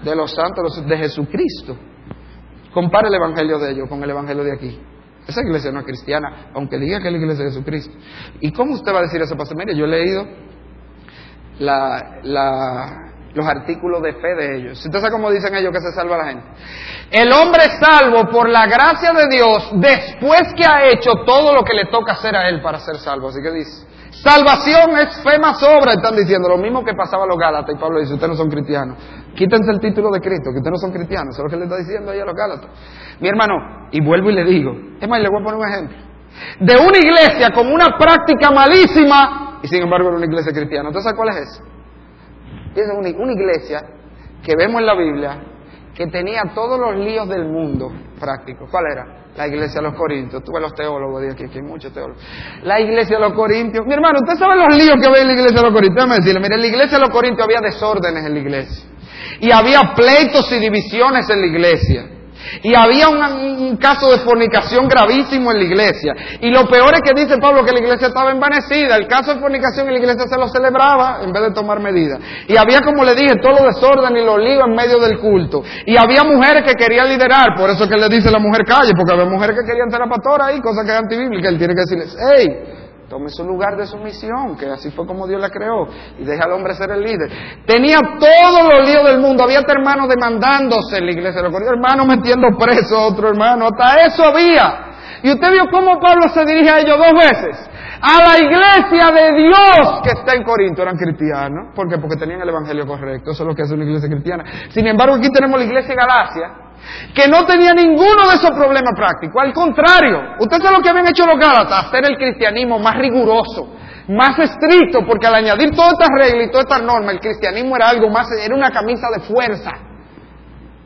de 0.02 0.14
los 0.14 0.32
santos 0.32 0.86
de 0.86 0.96
Jesucristo. 0.96 1.76
Compare 2.72 3.08
el 3.08 3.14
evangelio 3.14 3.58
de 3.58 3.72
ellos 3.72 3.88
con 3.88 4.02
el 4.02 4.10
evangelio 4.10 4.44
de 4.44 4.52
aquí. 4.52 4.80
Esa 5.26 5.42
iglesia 5.42 5.72
no 5.72 5.80
es 5.80 5.86
cristiana, 5.86 6.50
aunque 6.54 6.78
diga 6.78 7.00
que 7.00 7.08
es 7.08 7.12
la 7.12 7.18
iglesia 7.18 7.44
de 7.44 7.50
Jesucristo. 7.50 7.94
¿Y 8.40 8.52
cómo 8.52 8.74
usted 8.74 8.94
va 8.94 9.00
a 9.00 9.02
decir 9.02 9.20
eso, 9.20 9.36
Pastor? 9.36 9.58
Mire, 9.58 9.76
yo 9.76 9.84
he 9.84 9.88
leído 9.88 10.24
los 13.34 13.46
artículos 13.46 14.02
de 14.02 14.12
fe 14.14 14.34
de 14.36 14.56
ellos. 14.56 14.84
Usted 14.86 15.00
sabe 15.00 15.10
cómo 15.10 15.30
dicen 15.30 15.54
ellos 15.56 15.72
que 15.72 15.80
se 15.80 15.92
salva 15.92 16.16
la 16.16 16.26
gente. 16.28 16.46
El 17.10 17.32
hombre 17.32 17.64
es 17.64 17.78
salvo 17.80 18.30
por 18.30 18.48
la 18.48 18.66
gracia 18.66 19.12
de 19.12 19.28
Dios 19.28 19.70
después 19.74 20.54
que 20.56 20.64
ha 20.64 20.86
hecho 20.86 21.10
todo 21.26 21.52
lo 21.52 21.64
que 21.64 21.74
le 21.74 21.86
toca 21.86 22.12
hacer 22.12 22.36
a 22.36 22.48
él 22.48 22.62
para 22.62 22.78
ser 22.78 22.96
salvo. 22.98 23.28
Así 23.28 23.42
que 23.42 23.50
dice, 23.50 23.86
Salvación 24.22 24.98
es 24.98 25.22
fe 25.22 25.38
más 25.38 25.62
obra, 25.62 25.92
están 25.92 26.16
diciendo. 26.16 26.48
Lo 26.48 26.58
mismo 26.58 26.84
que 26.84 26.92
pasaba 26.94 27.24
a 27.24 27.26
los 27.26 27.38
Gálatas. 27.38 27.74
Y 27.74 27.78
Pablo 27.78 28.00
dice, 28.00 28.14
ustedes 28.14 28.30
no 28.30 28.36
son 28.36 28.50
cristianos. 28.50 28.98
Quítense 29.34 29.70
el 29.70 29.80
título 29.80 30.10
de 30.10 30.20
Cristo, 30.20 30.50
que 30.50 30.58
ustedes 30.58 30.72
no 30.72 30.78
son 30.78 30.92
cristianos. 30.92 31.34
Eso 31.34 31.42
es 31.42 31.44
lo 31.44 31.50
que 31.50 31.56
le 31.56 31.64
está 31.64 31.76
diciendo 31.76 32.10
ahí 32.10 32.20
a 32.20 32.24
los 32.24 32.34
Gálatas. 32.34 32.70
Mi 33.20 33.28
hermano, 33.28 33.88
y 33.92 34.00
vuelvo 34.04 34.30
y 34.30 34.34
le 34.34 34.44
digo. 34.44 34.72
Es 35.00 35.08
más, 35.08 35.20
le 35.20 35.28
voy 35.28 35.40
a 35.40 35.44
poner 35.44 35.60
un 35.60 35.68
ejemplo. 35.68 35.96
De 36.60 36.76
una 36.76 36.98
iglesia 36.98 37.50
con 37.54 37.72
una 37.72 37.96
práctica 37.96 38.50
malísima, 38.50 39.60
y 39.62 39.68
sin 39.68 39.82
embargo 39.82 40.08
era 40.08 40.16
una 40.16 40.26
iglesia 40.26 40.52
cristiana. 40.52 40.88
¿Entonces 40.88 41.12
cuál 41.14 41.28
es 41.30 41.36
eso? 41.36 41.62
Es 42.74 42.86
una, 42.96 43.08
una 43.18 43.32
iglesia 43.32 43.82
que 44.42 44.54
vemos 44.56 44.80
en 44.80 44.86
la 44.86 44.94
Biblia 44.94 45.40
que 45.94 46.06
tenía 46.06 46.42
todos 46.54 46.78
los 46.78 46.96
líos 46.96 47.28
del 47.28 47.44
mundo 47.46 47.90
prácticos. 48.20 48.68
¿Cuál 48.70 48.84
era? 48.92 49.06
La 49.38 49.46
iglesia 49.46 49.80
de 49.80 49.86
los 49.86 49.94
Corintios. 49.94 50.42
Tú 50.42 50.50
ves 50.52 50.60
los 50.60 50.74
teólogos 50.74 51.22
de 51.22 51.30
aquí, 51.30 51.44
aquí 51.44 51.58
hay 51.58 51.62
muchos 51.62 51.92
teólogos. 51.92 52.20
La 52.64 52.80
iglesia 52.80 53.18
de 53.18 53.22
los 53.22 53.34
Corintios. 53.34 53.86
Mi 53.86 53.94
hermano, 53.94 54.18
¿usted 54.20 54.36
sabe 54.36 54.56
los 54.56 54.76
líos 54.76 54.96
que 55.00 55.06
había 55.06 55.22
en 55.22 55.28
la 55.28 55.34
iglesia 55.34 55.58
de 55.58 55.62
los 55.62 55.72
Corintios? 55.72 55.94
Déjame 55.94 56.16
decirle, 56.16 56.40
mire, 56.40 56.54
en 56.56 56.60
la 56.60 56.66
iglesia 56.66 56.98
de 56.98 57.04
los 57.04 57.10
Corintios 57.10 57.44
había 57.44 57.60
desórdenes 57.60 58.26
en 58.26 58.34
la 58.34 58.40
iglesia. 58.40 58.84
Y 59.38 59.52
había 59.52 59.94
pleitos 59.94 60.50
y 60.50 60.58
divisiones 60.58 61.30
en 61.30 61.40
la 61.40 61.46
iglesia. 61.46 62.17
Y 62.62 62.74
había 62.74 63.08
un, 63.08 63.76
caso 63.76 64.10
de 64.10 64.18
fornicación 64.18 64.88
gravísimo 64.88 65.52
en 65.52 65.58
la 65.58 65.64
iglesia. 65.64 66.14
Y 66.40 66.50
lo 66.50 66.66
peor 66.66 66.94
es 66.94 67.00
que 67.02 67.14
dice 67.14 67.38
Pablo 67.38 67.64
que 67.64 67.72
la 67.72 67.80
iglesia 67.80 68.08
estaba 68.08 68.30
envanecida. 68.30 68.96
El 68.96 69.06
caso 69.06 69.34
de 69.34 69.40
fornicación 69.40 69.86
en 69.86 69.94
la 69.94 69.98
iglesia 70.00 70.24
se 70.28 70.38
lo 70.38 70.48
celebraba 70.48 71.20
en 71.22 71.32
vez 71.32 71.42
de 71.42 71.50
tomar 71.52 71.80
medidas. 71.80 72.18
Y 72.48 72.56
había, 72.56 72.80
como 72.80 73.04
le 73.04 73.14
dije, 73.14 73.36
todo 73.42 73.60
lo 73.60 73.66
desorden 73.66 74.16
y 74.16 74.24
los 74.24 74.38
líos 74.38 74.64
en 74.66 74.74
medio 74.74 74.98
del 74.98 75.18
culto. 75.18 75.62
Y 75.86 75.96
había 75.96 76.24
mujeres 76.24 76.64
que 76.64 76.74
querían 76.74 77.08
liderar. 77.08 77.54
Por 77.56 77.70
eso 77.70 77.88
que 77.88 77.96
le 77.96 78.08
dice 78.08 78.30
la 78.30 78.38
mujer 78.38 78.64
calle, 78.64 78.92
porque 78.96 79.12
había 79.12 79.26
mujeres 79.26 79.56
que 79.58 79.66
querían 79.66 79.90
ser 79.90 80.00
la 80.00 80.08
pastora 80.08 80.46
ahí, 80.46 80.60
cosa 80.60 80.82
que 80.84 80.90
es 80.90 80.98
antibíblica. 80.98 81.48
Él 81.48 81.58
tiene 81.58 81.74
que 81.74 81.80
decirles, 81.80 82.16
hey, 82.36 82.87
tome 83.08 83.30
su 83.30 83.44
lugar 83.44 83.76
de 83.76 83.86
sumisión, 83.86 84.56
que 84.56 84.66
así 84.66 84.90
fue 84.90 85.06
como 85.06 85.26
Dios 85.26 85.40
la 85.40 85.50
creó, 85.50 85.86
y 86.18 86.24
deja 86.24 86.44
al 86.44 86.52
hombre 86.52 86.74
ser 86.74 86.90
el 86.90 87.00
líder. 87.00 87.30
Tenía 87.66 87.98
todos 88.18 88.72
los 88.72 88.88
líos 88.88 89.04
del 89.04 89.18
mundo, 89.18 89.44
había 89.44 89.60
hermanos 89.66 90.08
demandándose 90.08 90.98
en 90.98 91.06
la 91.06 91.12
iglesia, 91.12 91.42
lo 91.42 91.48
hermano 91.48 92.04
metiendo 92.04 92.48
preso 92.58 92.96
a 92.96 93.06
otro 93.08 93.28
hermano, 93.28 93.66
hasta 93.66 94.06
eso 94.06 94.24
había. 94.24 94.87
Y 95.22 95.30
usted 95.30 95.50
vio 95.50 95.64
cómo 95.70 95.98
Pablo 96.00 96.28
se 96.28 96.44
dirige 96.44 96.70
a 96.70 96.80
ellos 96.80 96.96
dos 96.96 97.12
veces. 97.12 97.70
A 98.00 98.18
la 98.22 98.38
iglesia 98.38 99.10
de 99.10 99.42
Dios 99.42 100.00
que 100.04 100.10
está 100.10 100.34
en 100.34 100.44
Corinto. 100.44 100.82
Eran 100.82 100.96
cristianos. 100.96 101.74
¿Por 101.74 101.88
qué? 101.88 101.98
Porque 101.98 102.16
tenían 102.16 102.40
el 102.40 102.48
evangelio 102.48 102.86
correcto. 102.86 103.32
Eso 103.32 103.42
es 103.42 103.48
lo 103.48 103.54
que 103.54 103.62
hace 103.62 103.74
una 103.74 103.84
iglesia 103.84 104.08
cristiana. 104.08 104.44
Sin 104.70 104.86
embargo, 104.86 105.16
aquí 105.16 105.28
tenemos 105.30 105.58
la 105.58 105.64
iglesia 105.64 105.90
de 105.90 105.96
Galacia. 105.96 106.50
Que 107.12 107.28
no 107.28 107.44
tenía 107.44 107.74
ninguno 107.74 108.28
de 108.30 108.36
esos 108.36 108.50
problemas 108.50 108.92
prácticos. 108.96 109.42
Al 109.42 109.52
contrario. 109.52 110.36
Usted 110.38 110.58
sabe 110.58 110.76
lo 110.76 110.82
que 110.82 110.90
habían 110.90 111.08
hecho 111.08 111.26
los 111.26 111.38
Gálatas. 111.38 111.86
Hacer 111.86 112.04
el 112.04 112.16
cristianismo 112.16 112.78
más 112.78 112.96
riguroso. 112.96 113.74
Más 114.08 114.38
estricto. 114.38 115.04
Porque 115.04 115.26
al 115.26 115.34
añadir 115.34 115.74
todas 115.74 115.94
estas 115.94 116.10
reglas 116.14 116.46
y 116.46 116.50
todas 116.50 116.66
estas 116.70 116.82
normas. 116.82 117.14
El 117.14 117.20
cristianismo 117.20 117.74
era 117.74 117.88
algo 117.88 118.08
más. 118.10 118.30
Era 118.30 118.54
una 118.54 118.70
camisa 118.70 119.08
de 119.12 119.20
fuerza. 119.20 119.72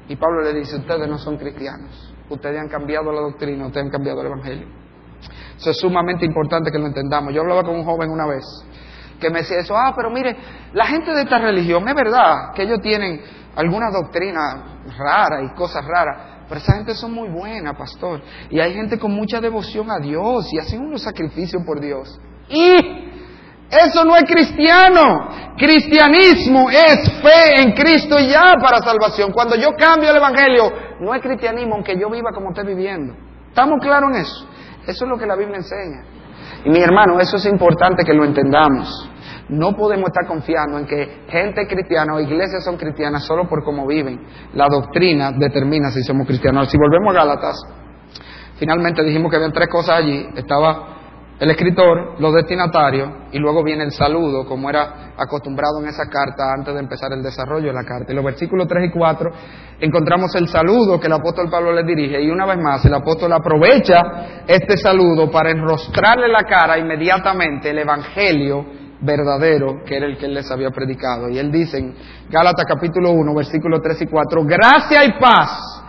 Y 0.08 0.16
Pablo 0.16 0.40
le 0.40 0.54
dice, 0.54 0.76
ustedes 0.76 1.06
no 1.06 1.18
son 1.18 1.36
cristianos 1.36 2.11
ustedes 2.34 2.60
han 2.60 2.68
cambiado 2.68 3.12
la 3.12 3.20
doctrina, 3.20 3.66
ustedes 3.66 3.86
han 3.86 3.92
cambiado 3.92 4.20
el 4.20 4.26
Evangelio. 4.28 4.66
Eso 5.56 5.70
es 5.70 5.76
sumamente 5.78 6.24
importante 6.26 6.70
que 6.70 6.78
lo 6.78 6.86
entendamos. 6.86 7.32
Yo 7.32 7.42
hablaba 7.42 7.62
con 7.62 7.76
un 7.76 7.84
joven 7.84 8.10
una 8.10 8.26
vez 8.26 8.44
que 9.22 9.30
me 9.30 9.38
decía 9.38 9.60
eso, 9.60 9.76
ah, 9.76 9.92
pero 9.94 10.10
mire, 10.10 10.36
la 10.72 10.84
gente 10.86 11.12
de 11.14 11.22
esta 11.22 11.38
religión, 11.38 11.86
es 11.88 11.94
verdad 11.94 12.52
que 12.54 12.64
ellos 12.64 12.80
tienen 12.82 13.20
alguna 13.54 13.90
doctrina 13.90 14.80
rara 14.98 15.42
y 15.44 15.54
cosas 15.54 15.84
raras, 15.84 16.44
pero 16.48 16.60
esa 16.60 16.74
gente 16.74 16.94
son 16.94 17.12
muy 17.12 17.28
buena, 17.28 17.72
pastor. 17.74 18.20
Y 18.50 18.58
hay 18.58 18.74
gente 18.74 18.98
con 18.98 19.12
mucha 19.12 19.40
devoción 19.40 19.90
a 19.90 20.00
Dios 20.00 20.52
y 20.52 20.58
hacen 20.58 20.82
unos 20.82 21.02
sacrificios 21.02 21.62
por 21.64 21.80
Dios. 21.80 22.20
Y 22.48 23.11
eso 23.72 24.04
no 24.04 24.14
es 24.16 24.24
cristiano. 24.24 25.30
Cristianismo 25.56 26.68
es 26.68 27.10
fe 27.22 27.62
en 27.62 27.72
Cristo 27.72 28.18
y 28.18 28.28
ya 28.28 28.54
para 28.60 28.78
salvación. 28.78 29.32
Cuando 29.32 29.56
yo 29.56 29.70
cambio 29.78 30.10
el 30.10 30.16
Evangelio, 30.16 30.70
no 31.00 31.14
es 31.14 31.22
cristianismo 31.22 31.76
aunque 31.76 31.98
yo 31.98 32.10
viva 32.10 32.32
como 32.34 32.50
esté 32.50 32.64
viviendo. 32.64 33.14
¿Estamos 33.48 33.80
claros 33.80 34.10
en 34.10 34.20
eso? 34.20 34.46
Eso 34.86 35.04
es 35.04 35.10
lo 35.10 35.16
que 35.16 35.24
la 35.24 35.36
Biblia 35.36 35.56
enseña. 35.56 36.04
Y 36.64 36.70
mi 36.70 36.80
hermano, 36.80 37.18
eso 37.18 37.36
es 37.36 37.46
importante 37.46 38.04
que 38.04 38.12
lo 38.12 38.24
entendamos. 38.24 39.08
No 39.48 39.74
podemos 39.74 40.08
estar 40.08 40.26
confiando 40.26 40.78
en 40.78 40.86
que 40.86 41.24
gente 41.28 41.66
cristiana 41.66 42.14
o 42.14 42.20
iglesias 42.20 42.64
son 42.64 42.76
cristianas 42.76 43.24
solo 43.24 43.48
por 43.48 43.64
cómo 43.64 43.86
viven. 43.86 44.20
La 44.52 44.68
doctrina 44.68 45.32
determina 45.32 45.90
si 45.90 46.02
somos 46.02 46.26
cristianos. 46.26 46.70
Si 46.70 46.76
volvemos 46.76 47.14
a 47.14 47.18
Gálatas, 47.18 47.56
finalmente 48.56 49.02
dijimos 49.02 49.30
que 49.30 49.36
había 49.36 49.50
tres 49.50 49.68
cosas 49.68 49.98
allí. 49.98 50.28
Estaba 50.36 51.01
el 51.42 51.50
escritor, 51.50 52.20
los 52.20 52.32
destinatarios, 52.34 53.10
y 53.32 53.38
luego 53.40 53.64
viene 53.64 53.82
el 53.82 53.90
saludo, 53.90 54.46
como 54.46 54.70
era 54.70 55.12
acostumbrado 55.18 55.80
en 55.80 55.88
esa 55.88 56.04
carta 56.08 56.52
antes 56.56 56.72
de 56.72 56.78
empezar 56.78 57.12
el 57.12 57.20
desarrollo 57.20 57.66
de 57.66 57.72
la 57.72 57.82
carta. 57.82 58.12
En 58.12 58.14
los 58.14 58.24
versículos 58.24 58.68
3 58.68 58.88
y 58.88 58.90
4 58.96 59.30
encontramos 59.80 60.32
el 60.36 60.46
saludo 60.46 61.00
que 61.00 61.08
el 61.08 61.14
apóstol 61.14 61.50
Pablo 61.50 61.72
le 61.72 61.82
dirige, 61.82 62.22
y 62.22 62.30
una 62.30 62.46
vez 62.46 62.58
más 62.58 62.84
el 62.84 62.94
apóstol 62.94 63.32
aprovecha 63.32 64.44
este 64.46 64.76
saludo 64.76 65.32
para 65.32 65.50
enrostrarle 65.50 66.28
la 66.28 66.44
cara 66.44 66.78
inmediatamente 66.78 67.70
el 67.70 67.78
evangelio 67.78 68.64
verdadero 69.00 69.82
que 69.84 69.96
era 69.96 70.06
el 70.06 70.16
que 70.16 70.26
él 70.26 70.34
les 70.34 70.48
había 70.48 70.70
predicado. 70.70 71.28
Y 71.28 71.40
él 71.40 71.50
dice 71.50 71.76
en 71.76 71.92
Gálatas 72.30 72.66
capítulo 72.68 73.10
1, 73.10 73.34
versículos 73.34 73.80
3 73.82 74.02
y 74.02 74.06
4, 74.06 74.44
gracia 74.44 75.04
y 75.04 75.18
paz 75.18 75.81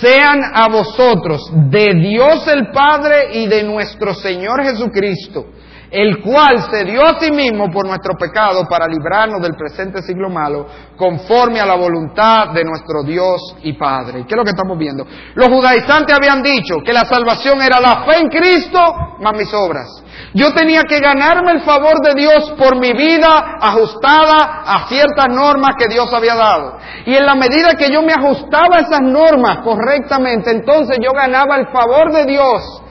sean 0.00 0.42
a 0.52 0.68
vosotros 0.68 1.50
de 1.70 1.94
Dios 1.94 2.46
el 2.48 2.70
Padre 2.70 3.30
y 3.32 3.46
de 3.46 3.62
nuestro 3.62 4.14
Señor 4.14 4.62
Jesucristo, 4.62 5.46
el 5.90 6.20
cual 6.22 6.68
se 6.70 6.84
dio 6.84 7.02
a 7.04 7.18
sí 7.20 7.30
mismo 7.30 7.70
por 7.70 7.86
nuestro 7.86 8.14
pecado 8.18 8.64
para 8.68 8.86
librarnos 8.86 9.40
del 9.40 9.54
presente 9.54 10.02
siglo 10.02 10.28
malo, 10.28 10.66
conforme 10.96 11.60
a 11.60 11.66
la 11.66 11.76
voluntad 11.76 12.52
de 12.52 12.64
nuestro 12.64 13.02
Dios 13.04 13.56
y 13.62 13.74
Padre. 13.74 14.24
¿Qué 14.26 14.34
es 14.34 14.36
lo 14.36 14.44
que 14.44 14.50
estamos 14.50 14.78
viendo? 14.78 15.06
Los 15.34 15.48
judaizantes 15.48 16.16
habían 16.16 16.42
dicho 16.42 16.76
que 16.84 16.92
la 16.92 17.04
salvación 17.04 17.62
era 17.62 17.80
la 17.80 18.04
fe 18.04 18.20
en 18.20 18.28
Cristo 18.28 18.78
más 19.20 19.32
mis 19.36 19.52
obras. 19.54 20.02
Yo 20.34 20.52
tenía 20.52 20.82
que 20.82 21.00
ganarme 21.00 21.52
el 21.52 21.60
favor 21.62 22.00
de 22.02 22.14
Dios 22.14 22.52
por 22.58 22.78
mi 22.78 22.92
vida 22.92 23.56
ajustada 23.60 24.62
a 24.64 24.88
ciertas 24.88 25.28
normas 25.28 25.76
que 25.78 25.88
Dios 25.88 26.12
había 26.12 26.34
dado. 26.34 26.78
Y 27.06 27.14
en 27.14 27.24
la 27.24 27.34
medida 27.34 27.74
que 27.78 27.90
yo 27.90 28.02
me 28.02 28.12
ajustaba 28.12 28.76
a 28.76 28.80
esas 28.80 29.02
normas 29.02 29.58
correctamente, 29.64 30.50
entonces 30.50 30.98
yo 31.02 31.12
ganaba 31.12 31.56
el 31.56 31.68
favor 31.68 32.12
de 32.12 32.24
Dios 32.26 32.82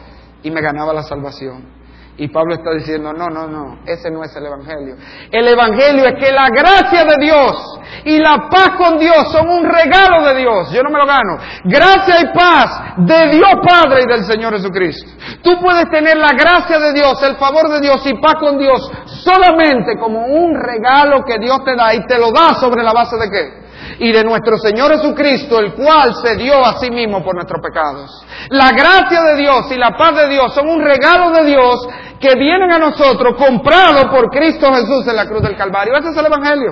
y 0.43 0.51
me 0.51 0.61
ganaba 0.61 0.93
la 0.93 1.03
salvación. 1.03 1.74
Y 2.17 2.29
Pablo 2.29 2.55
está 2.55 2.71
diciendo, 2.71 3.11
no, 3.11 3.27
no, 3.27 3.45
no, 3.45 3.79
ese 3.85 4.09
no 4.09 4.23
es 4.23 4.33
el 4.35 4.45
Evangelio. 4.45 4.95
El 5.29 5.47
Evangelio 5.49 6.05
es 6.05 6.13
que 6.17 6.31
la 6.31 6.47
gracia 6.47 7.03
de 7.03 7.17
Dios 7.19 7.79
y 8.05 8.19
la 8.19 8.47
paz 8.49 8.71
con 8.77 8.97
Dios 8.97 9.31
son 9.33 9.49
un 9.49 9.65
regalo 9.65 10.25
de 10.25 10.35
Dios. 10.39 10.71
Yo 10.71 10.81
no 10.81 10.89
me 10.91 10.99
lo 10.99 11.05
gano. 11.05 11.37
Gracia 11.65 12.15
y 12.21 12.33
paz 12.33 12.95
de 12.97 13.35
Dios 13.35 13.49
Padre 13.67 14.03
y 14.03 14.07
del 14.07 14.23
Señor 14.23 14.53
Jesucristo. 14.53 15.11
Tú 15.43 15.59
puedes 15.59 15.89
tener 15.89 16.15
la 16.15 16.31
gracia 16.31 16.79
de 16.79 16.93
Dios, 16.93 17.21
el 17.23 17.35
favor 17.35 17.69
de 17.69 17.81
Dios 17.81 18.01
y 18.05 18.13
paz 18.21 18.35
con 18.39 18.57
Dios 18.57 18.89
solamente 19.23 19.97
como 19.99 20.25
un 20.25 20.55
regalo 20.55 21.23
que 21.25 21.37
Dios 21.37 21.65
te 21.65 21.75
da 21.75 21.93
y 21.93 22.05
te 22.05 22.17
lo 22.17 22.31
da 22.31 22.53
sobre 22.53 22.81
la 22.81 22.93
base 22.93 23.17
de 23.17 23.29
qué? 23.29 23.64
Y 23.99 24.11
de 24.11 24.23
nuestro 24.23 24.57
Señor 24.57 24.91
Jesucristo, 24.91 25.59
el 25.59 25.73
cual 25.73 26.13
se 26.15 26.35
dio 26.35 26.65
a 26.65 26.79
sí 26.79 26.89
mismo 26.91 27.23
por 27.23 27.35
nuestros 27.35 27.61
pecados. 27.61 28.25
La 28.49 28.71
gracia 28.71 29.21
de 29.21 29.37
Dios 29.37 29.71
y 29.71 29.75
la 29.75 29.97
paz 29.97 30.15
de 30.15 30.29
Dios 30.29 30.53
son 30.53 30.69
un 30.69 30.81
regalo 30.81 31.31
de 31.31 31.45
Dios 31.45 31.87
que 32.19 32.35
vienen 32.35 32.71
a 32.71 32.79
nosotros 32.79 33.35
comprado 33.37 34.09
por 34.09 34.29
Cristo 34.29 34.73
Jesús 34.73 35.07
en 35.07 35.15
la 35.15 35.25
cruz 35.25 35.41
del 35.41 35.55
Calvario. 35.55 35.95
Ese 35.95 36.09
es 36.09 36.17
el 36.17 36.25
Evangelio. 36.25 36.71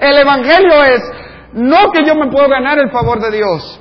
El 0.00 0.18
Evangelio 0.18 0.82
es 0.84 1.02
no 1.54 1.90
que 1.92 2.04
yo 2.04 2.14
me 2.14 2.30
puedo 2.30 2.48
ganar 2.48 2.78
el 2.78 2.90
favor 2.90 3.20
de 3.20 3.36
Dios. 3.36 3.80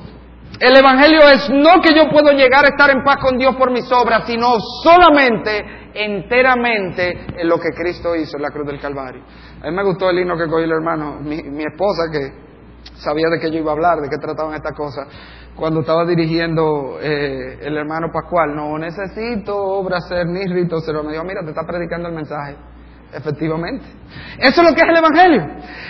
El 0.59 0.77
Evangelio 0.77 1.27
es 1.27 1.49
no 1.49 1.82
que 1.82 1.95
yo 1.95 2.07
puedo 2.09 2.32
llegar 2.32 2.65
a 2.65 2.69
estar 2.69 2.89
en 2.91 3.03
paz 3.03 3.17
con 3.17 3.38
Dios 3.38 3.55
por 3.55 3.71
mis 3.71 3.91
obras, 3.91 4.23
sino 4.27 4.59
solamente, 4.84 5.89
enteramente, 5.93 7.25
en 7.36 7.49
lo 7.49 7.57
que 7.57 7.69
Cristo 7.69 8.15
hizo 8.15 8.38
en 8.38 8.43
la 8.43 8.51
cruz 8.51 8.67
del 8.67 8.79
Calvario. 8.79 9.23
A 9.61 9.69
mí 9.69 9.75
me 9.75 9.84
gustó 9.84 10.09
el 10.09 10.19
himno 10.19 10.38
que 10.38 10.45
cogió 10.45 10.65
el 10.65 10.71
hermano, 10.71 11.19
mi, 11.19 11.41
mi 11.41 11.63
esposa, 11.63 12.03
que 12.11 12.51
sabía 12.95 13.27
de 13.29 13.39
qué 13.39 13.51
yo 13.51 13.59
iba 13.59 13.71
a 13.71 13.73
hablar, 13.73 13.99
de 14.01 14.09
qué 14.09 14.17
trataban 14.17 14.53
estas 14.53 14.75
cosas. 14.75 15.07
Cuando 15.55 15.82
estaba 15.82 16.05
dirigiendo 16.05 16.97
eh, 17.01 17.59
el 17.61 17.77
hermano 17.77 18.07
Pascual, 18.11 18.55
no 18.55 18.77
necesito 18.77 19.55
obra 19.55 19.99
ser 20.01 20.27
ni 20.27 20.45
rito, 20.45 20.79
se 20.79 20.93
lo 20.93 21.03
me 21.03 21.11
dijo, 21.11 21.23
mira, 21.23 21.41
te 21.43 21.49
está 21.49 21.63
predicando 21.65 22.09
el 22.09 22.15
mensaje. 22.15 22.55
Efectivamente. 23.14 23.86
Eso 24.39 24.62
es 24.62 24.70
lo 24.70 24.74
que 24.74 24.82
es 24.82 24.88
el 24.88 24.97
Evangelio. 24.97 25.41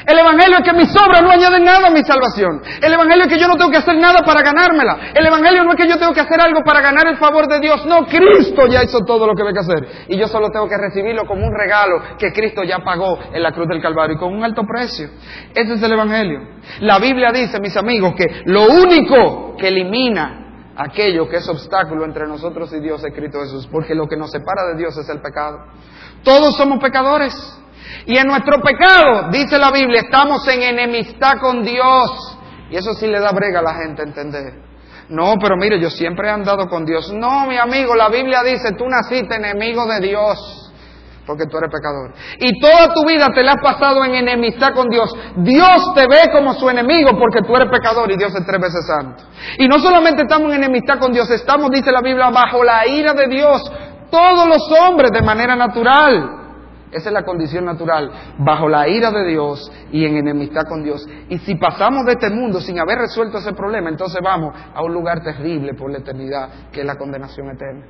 El 0.07 0.17
Evangelio 0.17 0.57
es 0.57 0.63
que 0.63 0.74
mis 0.74 0.89
obras 0.95 1.22
no 1.22 1.30
añaden 1.30 1.63
nada 1.63 1.88
a 1.88 1.91
mi 1.91 2.01
salvación. 2.03 2.61
El 2.82 2.93
Evangelio 2.93 3.26
es 3.26 3.30
que 3.30 3.39
yo 3.39 3.47
no 3.47 3.55
tengo 3.55 3.69
que 3.69 3.78
hacer 3.78 3.97
nada 3.97 4.22
para 4.26 4.41
ganármela. 4.41 5.11
El 5.13 5.26
Evangelio 5.26 5.63
no 5.63 5.72
es 5.72 5.78
que 5.78 5.88
yo 5.88 5.97
tengo 5.97 6.13
que 6.13 6.22
hacer 6.22 6.41
algo 6.41 6.61
para 6.63 6.82
ganar 6.82 7.07
el 7.07 7.17
favor 7.17 7.47
de 7.47 7.59
Dios. 7.59 7.86
No, 7.86 8.05
Cristo 8.05 8.65
ya 8.67 8.84
hizo 8.84 8.99
todo 9.05 9.28
lo 9.28 9.36
que 9.36 9.43
hay 9.43 9.53
que 9.53 9.59
hacer. 9.59 10.05
Y 10.07 10.17
yo 10.17 10.28
solo 10.28 10.49
tengo 10.49 10.67
que 10.67 10.78
recibirlo 10.78 11.26
como 11.26 11.45
un 11.45 11.53
regalo 11.55 12.01
que 12.17 12.34
Cristo 12.34 12.63
ya 12.63 12.80
pagó 12.80 13.19
en 13.32 13.43
la 13.43 13.51
cruz 13.51 13.67
del 13.67 13.82
Calvario 13.82 14.15
y 14.15 14.19
con 14.19 14.34
un 14.34 14.43
alto 14.43 14.63
precio. 14.63 15.09
Ese 15.53 15.74
es 15.74 15.84
el 15.84 15.93
Evangelio. 15.93 16.39
La 16.80 16.97
Biblia 16.97 17.32
dice, 17.32 17.59
mis 17.61 17.78
amigos, 17.78 18.13
que 18.17 18.26
lo 18.45 18.65
único 18.65 19.55
que 19.57 19.67
elimina 19.67 20.40
aquello 20.76 21.28
que 21.28 21.38
es 21.38 21.47
obstáculo 21.47 22.05
entre 22.05 22.28
nosotros 22.28 22.72
y 22.74 22.80
Dios 22.80 23.03
es 23.03 23.13
Cristo 23.13 23.39
Jesús. 23.41 23.67
Porque 23.72 23.95
lo 23.95 24.07
que 24.07 24.17
nos 24.17 24.32
separa 24.32 24.67
de 24.67 24.78
Dios 24.78 24.97
es 24.97 25.07
el 25.09 25.22
pecado. 25.22 25.59
Todos 26.24 26.55
somos 26.55 26.80
pecadores. 26.80 27.34
Y 28.05 28.17
en 28.17 28.28
nuestro 28.28 28.61
pecado, 28.61 29.30
dice 29.32 29.57
la 29.57 29.72
Biblia, 29.72 30.01
estamos 30.01 30.47
en 30.47 30.61
enemistad 30.61 31.39
con 31.39 31.63
Dios. 31.63 32.38
Y 32.69 32.78
eso 32.78 32.93
sí 32.93 33.07
le 33.07 33.19
da 33.19 33.32
brega 33.32 33.59
a 33.59 33.63
la 33.63 33.74
gente 33.76 34.03
entender. 34.03 34.53
No, 35.09 35.36
pero 35.41 35.57
mire, 35.57 35.80
yo 35.80 35.89
siempre 35.89 36.30
he 36.30 36.32
andado 36.32 36.67
con 36.67 36.86
Dios. 36.86 37.11
No, 37.11 37.45
mi 37.45 37.57
amigo, 37.57 37.95
la 37.95 38.09
Biblia 38.09 38.43
dice, 38.43 38.74
tú 38.78 38.88
naciste 38.88 39.36
enemigo 39.36 39.86
de 39.86 39.99
Dios 39.99 40.70
porque 41.26 41.45
tú 41.45 41.57
eres 41.57 41.69
pecador. 41.72 42.13
Y 42.39 42.59
toda 42.59 42.93
tu 42.93 43.05
vida 43.05 43.28
te 43.34 43.43
la 43.43 43.53
has 43.53 43.61
pasado 43.61 44.03
en 44.03 44.15
enemistad 44.15 44.74
con 44.74 44.89
Dios. 44.89 45.11
Dios 45.38 45.93
te 45.95 46.07
ve 46.07 46.32
como 46.32 46.53
su 46.53 46.69
enemigo 46.69 47.11
porque 47.17 47.41
tú 47.45 47.55
eres 47.55 47.69
pecador 47.69 48.11
y 48.11 48.17
Dios 48.17 48.34
es 48.34 48.45
tres 48.45 48.59
veces 48.59 48.86
santo. 48.86 49.24
Y 49.57 49.67
no 49.67 49.80
solamente 49.80 50.24
estamos 50.24 50.49
en 50.49 50.63
enemistad 50.63 50.99
con 50.99 51.11
Dios, 51.11 51.30
estamos, 51.30 51.72
dice 51.72 51.91
la 51.91 52.01
Biblia, 52.01 52.30
bajo 52.30 52.63
la 52.63 52.88
ira 52.88 53.13
de 53.13 53.28
Dios 53.28 53.72
todos 54.09 54.47
los 54.47 54.72
hombres 54.80 55.11
de 55.11 55.22
manera 55.22 55.55
natural. 55.55 56.38
Esa 56.91 57.07
es 57.07 57.13
la 57.13 57.24
condición 57.24 57.63
natural, 57.63 58.11
bajo 58.38 58.67
la 58.67 58.89
ira 58.89 59.11
de 59.11 59.26
Dios 59.26 59.72
y 59.93 60.05
en 60.05 60.17
enemistad 60.17 60.63
con 60.67 60.84
Dios. 60.84 61.07
Y 61.30 61.38
si 61.39 61.55
pasamos 61.55 62.05
de 62.05 62.13
este 62.13 62.30
mundo 62.30 62.59
sin 62.59 62.78
haber 62.80 62.97
resuelto 62.97 63.38
ese 63.38 63.53
problema, 63.53 63.89
entonces 63.89 64.19
vamos 64.22 64.53
a 64.76 64.84
un 64.84 64.93
lugar 64.93 65.24
terrible 65.24 65.74
por 65.74 65.89
la 65.89 65.99
eternidad, 65.99 66.49
que 66.69 66.82
es 66.82 66.86
la 66.86 66.97
condenación 66.97 67.49
eterna. 67.49 67.86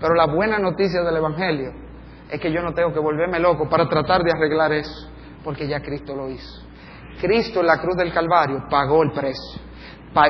Pero 0.00 0.14
la 0.14 0.26
buena 0.26 0.60
noticia 0.60 1.02
del 1.02 1.16
Evangelio 1.16 1.87
es 2.30 2.40
que 2.40 2.52
yo 2.52 2.62
no 2.62 2.74
tengo 2.74 2.92
que 2.92 2.98
volverme 2.98 3.38
loco 3.38 3.68
para 3.68 3.88
tratar 3.88 4.22
de 4.22 4.32
arreglar 4.32 4.72
eso, 4.72 5.10
porque 5.44 5.66
ya 5.66 5.80
Cristo 5.80 6.14
lo 6.14 6.28
hizo. 6.28 6.62
Cristo 7.20 7.60
en 7.60 7.66
la 7.66 7.78
cruz 7.78 7.96
del 7.96 8.12
Calvario 8.12 8.64
pagó 8.70 9.02
el 9.02 9.12
precio 9.12 9.68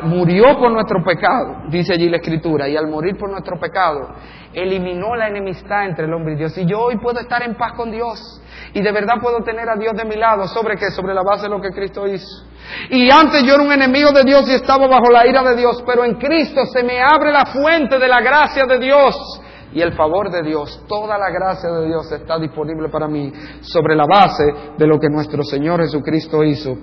murió 0.03 0.59
por 0.59 0.71
nuestro 0.71 1.03
pecado, 1.03 1.63
dice 1.71 1.95
allí 1.95 2.09
la 2.09 2.19
escritura, 2.19 2.69
y 2.69 2.77
al 2.77 2.89
morir 2.89 3.17
por 3.17 3.31
nuestro 3.31 3.59
pecado, 3.59 4.15
eliminó 4.53 5.15
la 5.15 5.29
enemistad 5.29 5.87
entre 5.87 6.07
el 6.07 6.13
hombre 6.13 6.35
y 6.35 6.37
Dios. 6.37 6.57
Y 6.59 6.67
yo 6.67 6.81
hoy 6.81 6.99
puedo 6.99 7.21
estar 7.21 7.43
en 7.43 7.55
paz 7.55 7.73
con 7.75 7.91
Dios. 7.91 8.43
Y 8.75 8.83
de 8.83 8.93
verdad 8.93 9.15
puedo 9.21 9.43
tener 9.43 9.69
a 9.69 9.77
Dios 9.77 9.95
de 9.95 10.05
mi 10.05 10.17
lado. 10.17 10.47
¿Sobre 10.49 10.77
qué? 10.77 10.91
Sobre 10.91 11.15
la 11.15 11.23
base 11.23 11.45
de 11.45 11.51
lo 11.51 11.61
que 11.61 11.71
Cristo 11.71 12.07
hizo. 12.07 12.45
Y 12.91 13.09
antes 13.11 13.45
yo 13.45 13.55
era 13.55 13.63
un 13.63 13.73
enemigo 13.73 14.11
de 14.11 14.25
Dios 14.25 14.49
y 14.49 14.55
estaba 14.55 14.87
bajo 14.89 15.11
la 15.11 15.27
ira 15.27 15.43
de 15.43 15.57
Dios. 15.57 15.83
Pero 15.87 16.05
en 16.05 16.15
Cristo 16.15 16.67
se 16.67 16.83
me 16.83 17.01
abre 17.01 17.33
la 17.33 17.47
fuente 17.47 17.99
de 17.99 18.09
la 18.09 18.21
gracia 18.21 18.65
de 18.67 18.79
Dios 18.79 19.41
y 19.73 19.81
el 19.81 19.93
favor 19.93 20.31
de 20.31 20.43
Dios. 20.43 20.83
Toda 20.89 21.19
la 21.19 21.31
gracia 21.31 21.71
de 21.71 21.87
Dios 21.87 22.11
está 22.13 22.39
disponible 22.39 22.89
para 22.89 23.09
mí 23.09 23.33
sobre 23.61 23.95
la 23.95 24.07
base 24.07 24.45
de 24.77 24.87
lo 24.87 24.99
que 24.99 25.09
nuestro 25.09 25.43
Señor 25.43 25.81
Jesucristo 25.81 26.43
hizo 26.45 26.77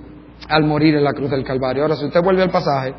al 0.48 0.64
morir 0.64 0.94
en 0.94 1.04
la 1.04 1.12
cruz 1.12 1.30
del 1.30 1.44
Calvario. 1.44 1.82
Ahora, 1.82 1.96
si 1.96 2.04
usted 2.04 2.22
vuelve 2.22 2.42
al 2.42 2.50
pasaje, 2.50 2.94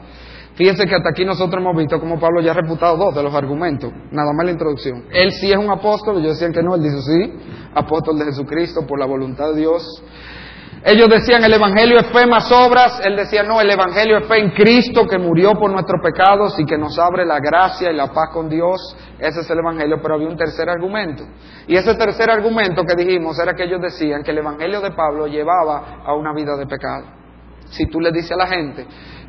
fíjense 0.56 0.86
que 0.86 0.96
hasta 0.96 1.10
aquí 1.10 1.24
nosotros 1.24 1.62
hemos 1.62 1.76
visto 1.78 2.00
como 2.00 2.20
Pablo 2.20 2.42
ya 2.42 2.52
ha 2.52 2.56
reputado 2.56 2.98
dos 2.98 3.16
de 3.16 3.24
los 3.24 3.34
argumentos, 3.34 3.92
nada 4.12 4.34
más 4.34 4.46
la 4.46 4.52
introducción. 4.52 5.06
Él 5.12 5.32
sí 5.32 5.52
es 5.52 5.58
un 5.58 5.70
apóstol, 5.70 6.18
ellos 6.18 6.34
decían 6.34 6.52
que 6.52 6.64
no, 6.64 6.76
él 6.76 6.84
dice 6.84 7.02
sí, 7.02 7.34
apóstol 7.74 8.20
de 8.20 8.26
Jesucristo 8.26 8.86
por 8.88 9.00
la 9.00 9.06
voluntad 9.06 9.54
de 9.54 9.60
Dios. 9.60 10.04
Ellos 10.90 11.10
decían 11.10 11.44
el 11.44 11.52
Evangelio 11.52 11.98
es 12.00 12.08
fe 12.14 12.26
más 12.26 12.50
obras, 12.50 13.02
él 13.04 13.18
decía 13.18 13.44
no, 13.44 13.60
el 13.60 13.70
Evangelio 13.70 14.20
es 14.20 14.26
fe 14.26 14.38
en 14.38 14.52
Cristo 14.52 15.06
que 15.06 15.18
murió 15.18 15.52
por 15.56 15.70
nuestros 15.70 16.02
pecados 16.02 16.58
y 16.58 16.66
que 16.66 16.78
nos 16.78 16.98
abre 16.98 17.26
la 17.26 17.42
gracia 17.42 17.92
y 17.92 17.94
la 17.94 18.08
paz 18.08 18.30
con 18.32 18.48
Dios. 18.48 18.96
Ese 19.20 19.42
es 19.42 19.50
el 19.50 19.60
Evangelio, 19.60 20.00
pero 20.02 20.16
había 20.16 20.30
un 20.30 20.38
tercer 20.38 20.70
argumento. 20.70 21.26
Y 21.68 21.76
ese 21.76 21.94
tercer 21.96 22.30
argumento 22.30 22.84
que 22.86 22.96
dijimos 22.96 23.38
era 23.38 23.54
que 23.54 23.66
ellos 23.66 23.82
decían 23.82 24.24
que 24.24 24.32
el 24.32 24.38
Evangelio 24.38 24.80
de 24.80 24.92
Pablo 24.92 25.28
llevaba 25.28 26.04
a 26.06 26.16
una 26.16 26.34
vida 26.34 26.56
de 26.56 26.66
pecado. 26.66 27.04
Si 27.66 27.86
tú 27.88 28.00
le 28.00 28.10
dices 28.14 28.32
a 28.32 28.38
la 28.38 28.48
gente 28.48 28.88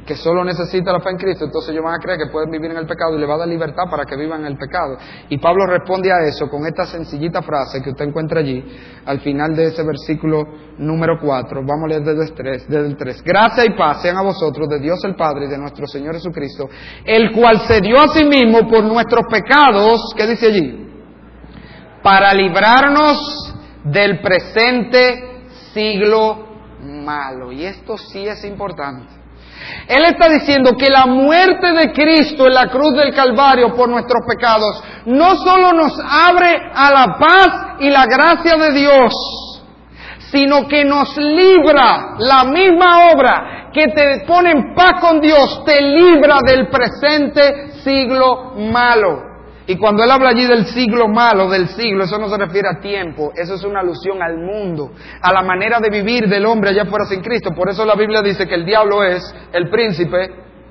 que 0.09 0.17
solo 0.17 0.43
necesita 0.43 0.91
la 0.91 1.01
fe 1.01 1.11
en 1.11 1.19
Cristo, 1.19 1.45
entonces 1.45 1.71
ellos 1.71 1.85
van 1.85 1.97
a 1.97 1.99
creer 1.99 2.19
que 2.19 2.33
pueden 2.33 2.51
vivir 2.51 2.71
en 2.71 2.79
el 2.79 2.87
pecado 2.87 3.15
y 3.15 3.21
le 3.21 3.27
va 3.27 3.35
a 3.35 3.39
dar 3.41 3.49
libertad 3.49 3.85
para 3.91 4.07
que 4.07 4.17
vivan 4.17 4.41
en 4.41 4.47
el 4.47 4.57
pecado. 4.57 4.97
Y 5.29 5.37
Pablo 5.37 5.67
responde 5.67 6.11
a 6.11 6.27
eso 6.27 6.49
con 6.49 6.65
esta 6.67 6.87
sencillita 6.87 7.43
frase 7.43 7.83
que 7.83 7.91
usted 7.91 8.07
encuentra 8.07 8.41
allí, 8.41 8.65
al 9.05 9.21
final 9.21 9.55
de 9.55 9.67
ese 9.67 9.83
versículo 9.83 10.45
número 10.79 11.19
4. 11.21 11.61
Vamos 11.61 11.85
a 11.85 11.89
leer 11.89 12.03
desde 12.05 12.23
el 12.23 12.33
3. 12.33 12.69
Desde 12.69 12.87
el 12.87 12.97
3. 12.97 13.23
Gracia 13.23 13.67
y 13.67 13.77
paz 13.77 14.01
sean 14.01 14.17
a 14.17 14.23
vosotros 14.23 14.67
de 14.71 14.79
Dios 14.79 14.99
el 15.05 15.15
Padre 15.15 15.45
y 15.45 15.49
de 15.49 15.59
nuestro 15.59 15.87
Señor 15.87 16.15
Jesucristo, 16.15 16.71
el 17.05 17.31
cual 17.33 17.61
se 17.67 17.83
dio 17.83 18.01
a 18.01 18.09
sí 18.09 18.25
mismo 18.25 18.67
por 18.67 18.85
nuestros 18.85 19.27
pecados, 19.31 20.15
¿qué 20.17 20.27
dice 20.27 20.47
allí? 20.47 20.89
Para 22.03 22.33
librarnos 22.33 23.55
del 23.85 24.23
presente 24.23 25.43
siglo 25.75 26.47
malo. 26.81 27.53
Y 27.53 27.67
esto 27.67 27.99
sí 27.99 28.27
es 28.27 28.43
importante. 28.47 29.18
Él 29.89 30.05
está 30.05 30.29
diciendo 30.29 30.77
que 30.77 30.91
la 30.91 31.07
muerte 31.07 31.73
de 31.73 31.93
Cristo 31.93 32.47
en 32.47 32.55
la 32.55 32.69
cruz 32.69 32.95
del 32.95 33.15
Calvario 33.15 33.75
por 33.75 33.89
nuestros 33.89 34.23
pecados 34.27 34.83
no 35.07 35.35
solo 35.37 35.73
nos 35.73 35.99
abre 35.99 36.71
a 36.75 36.91
la 36.91 37.19
paz 37.19 37.77
y 37.81 37.89
la 37.89 38.07
gracia 38.07 38.57
de 38.57 38.73
Dios, 38.73 39.15
sino 40.31 40.69
que 40.69 40.85
nos 40.85 41.17
libra 41.17 42.17
la 42.19 42.45
misma 42.45 43.11
obra 43.13 43.71
que 43.73 43.89
te 43.89 44.25
pone 44.27 44.51
en 44.51 44.75
paz 44.75 45.01
con 45.01 45.21
Dios, 45.21 45.65
te 45.65 45.81
libra 45.81 46.41
del 46.45 46.69
presente 46.69 47.73
siglo 47.83 48.55
malo. 48.57 49.28
Y 49.71 49.77
cuando 49.77 50.03
él 50.03 50.11
habla 50.11 50.31
allí 50.31 50.47
del 50.47 50.65
siglo 50.65 51.09
malo, 51.09 51.47
del 51.51 51.69
siglo, 51.69 52.05
eso 52.05 52.17
no 52.17 52.31
se 52.31 52.39
refiere 52.39 52.69
a 52.71 52.81
tiempo, 52.81 53.33
eso 53.37 53.55
es 53.55 53.63
una 53.65 53.81
alusión 53.81 54.23
al 54.23 54.39
mundo, 54.39 54.93
a 55.21 55.31
la 55.31 55.43
manera 55.43 55.79
de 55.79 55.91
vivir 55.91 56.27
del 56.27 56.47
hombre 56.47 56.71
allá 56.71 56.87
fuera 56.87 57.05
sin 57.05 57.21
Cristo. 57.21 57.51
Por 57.51 57.69
eso 57.69 57.85
la 57.85 57.95
Biblia 57.95 58.23
dice 58.23 58.49
que 58.49 58.55
el 58.55 58.65
diablo 58.65 59.05
es 59.05 59.23
el 59.53 59.69
príncipe 59.69 60.31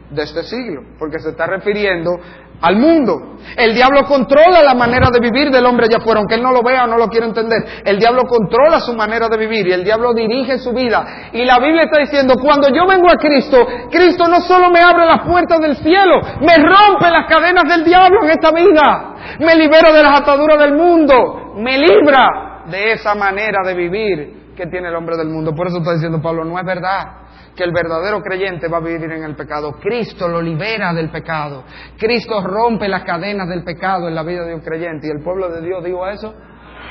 de 0.10 0.24
este 0.24 0.42
siglo, 0.46 0.82
porque 0.98 1.20
se 1.20 1.30
está 1.30 1.46
refiriendo 1.46 2.20
al 2.62 2.76
mundo. 2.78 3.38
El 3.56 3.74
diablo 3.74 4.04
controla 4.04 4.62
la 4.62 4.74
manera 4.74 5.10
de 5.10 5.20
vivir 5.20 5.50
del 5.52 5.66
hombre 5.66 5.86
allá 5.86 5.98
afuera, 5.98 6.20
aunque 6.20 6.36
él 6.36 6.44
no 6.44 6.52
lo 6.52 6.62
vea 6.64 6.84
o 6.84 6.88
no 6.88 6.98
lo 6.98 7.08
quiera 7.08 7.26
entender. 7.26 7.58
El 7.86 7.98
diablo 7.98 8.24
controla 8.24 8.80
su 8.80 8.94
manera 8.94 9.30
de 9.30 9.38
vivir 9.38 9.68
y 9.68 9.72
el 9.72 9.84
diablo 9.84 10.14
dirige 10.14 10.58
su 10.60 10.74
vida. 10.74 11.30
Y 11.32 11.46
la 11.46 11.60
Biblia 11.60 11.84
está 11.84 12.00
diciendo, 12.00 12.36
cuando 12.42 12.68
yo 12.70 12.86
vengo 12.86 13.10
a 13.10 13.16
Cristo, 13.16 13.66
Cristo 13.90 14.28
no 14.28 14.42
solo 14.42 14.70
me 14.70 14.80
abre 14.80 15.06
las 15.06 15.22
puertas 15.22 15.60
del 15.60 15.78
cielo, 15.78 16.20
me 16.42 16.56
rompe 16.56 17.10
las 17.10 17.26
cadenas 17.30 17.64
del 17.70 17.84
diablo 17.86 18.24
en 18.24 18.32
esta 18.32 18.52
vida, 18.52 19.16
me 19.40 19.56
libera 19.56 19.94
de 19.94 20.04
las 20.04 20.20
ataduras 20.20 20.60
del 20.60 20.74
mundo, 20.74 21.54
me 21.56 21.78
libra 21.78 22.64
de 22.70 22.94
esa 22.94 23.16
manera 23.16 23.64
de 23.66 23.74
vivir 23.74 24.54
que 24.56 24.68
tiene 24.68 24.90
el 24.90 24.96
hombre 24.96 25.16
del 25.16 25.30
mundo. 25.30 25.54
Por 25.56 25.68
eso 25.68 25.78
está 25.78 25.94
diciendo 25.94 26.22
Pablo, 26.22 26.44
no 26.44 26.60
es 26.60 26.66
verdad 26.66 27.27
que 27.58 27.64
el 27.64 27.74
verdadero 27.74 28.22
creyente 28.22 28.68
va 28.68 28.78
a 28.78 28.82
vivir 28.82 29.12
en 29.12 29.24
el 29.24 29.36
pecado. 29.36 29.74
Cristo 29.82 30.28
lo 30.28 30.42
libera 30.42 30.94
del 30.94 31.10
pecado. 31.10 31.64
Cristo 31.98 32.40
rompe 32.42 32.88
las 32.88 33.04
cadenas 33.04 33.50
del 33.50 33.64
pecado 33.64 34.08
en 34.08 34.16
la 34.16 34.24
vida 34.24 34.46
de 34.46 34.54
un 34.54 34.62
creyente. 34.62 35.08
¿Y 35.08 35.10
el 35.10 35.24
pueblo 35.24 35.50
de 35.50 35.62
Dios 35.62 35.84
dijo 35.84 36.08
eso? 36.08 36.34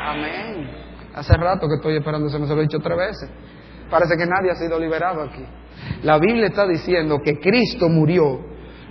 Amén. 0.00 0.68
Hace 1.14 1.34
rato 1.36 1.68
que 1.68 1.76
estoy 1.76 1.96
esperando, 1.96 2.28
se 2.28 2.38
me 2.38 2.46
lo 2.46 2.58
he 2.58 2.62
dicho 2.62 2.80
tres 2.80 2.98
veces. 2.98 3.30
Parece 3.88 4.16
que 4.16 4.26
nadie 4.26 4.50
ha 4.50 4.56
sido 4.56 4.78
liberado 4.78 5.22
aquí. 5.22 5.46
La 6.02 6.18
Biblia 6.18 6.48
está 6.48 6.66
diciendo 6.66 7.20
que 7.24 7.38
Cristo 7.38 7.88
murió 7.88 8.40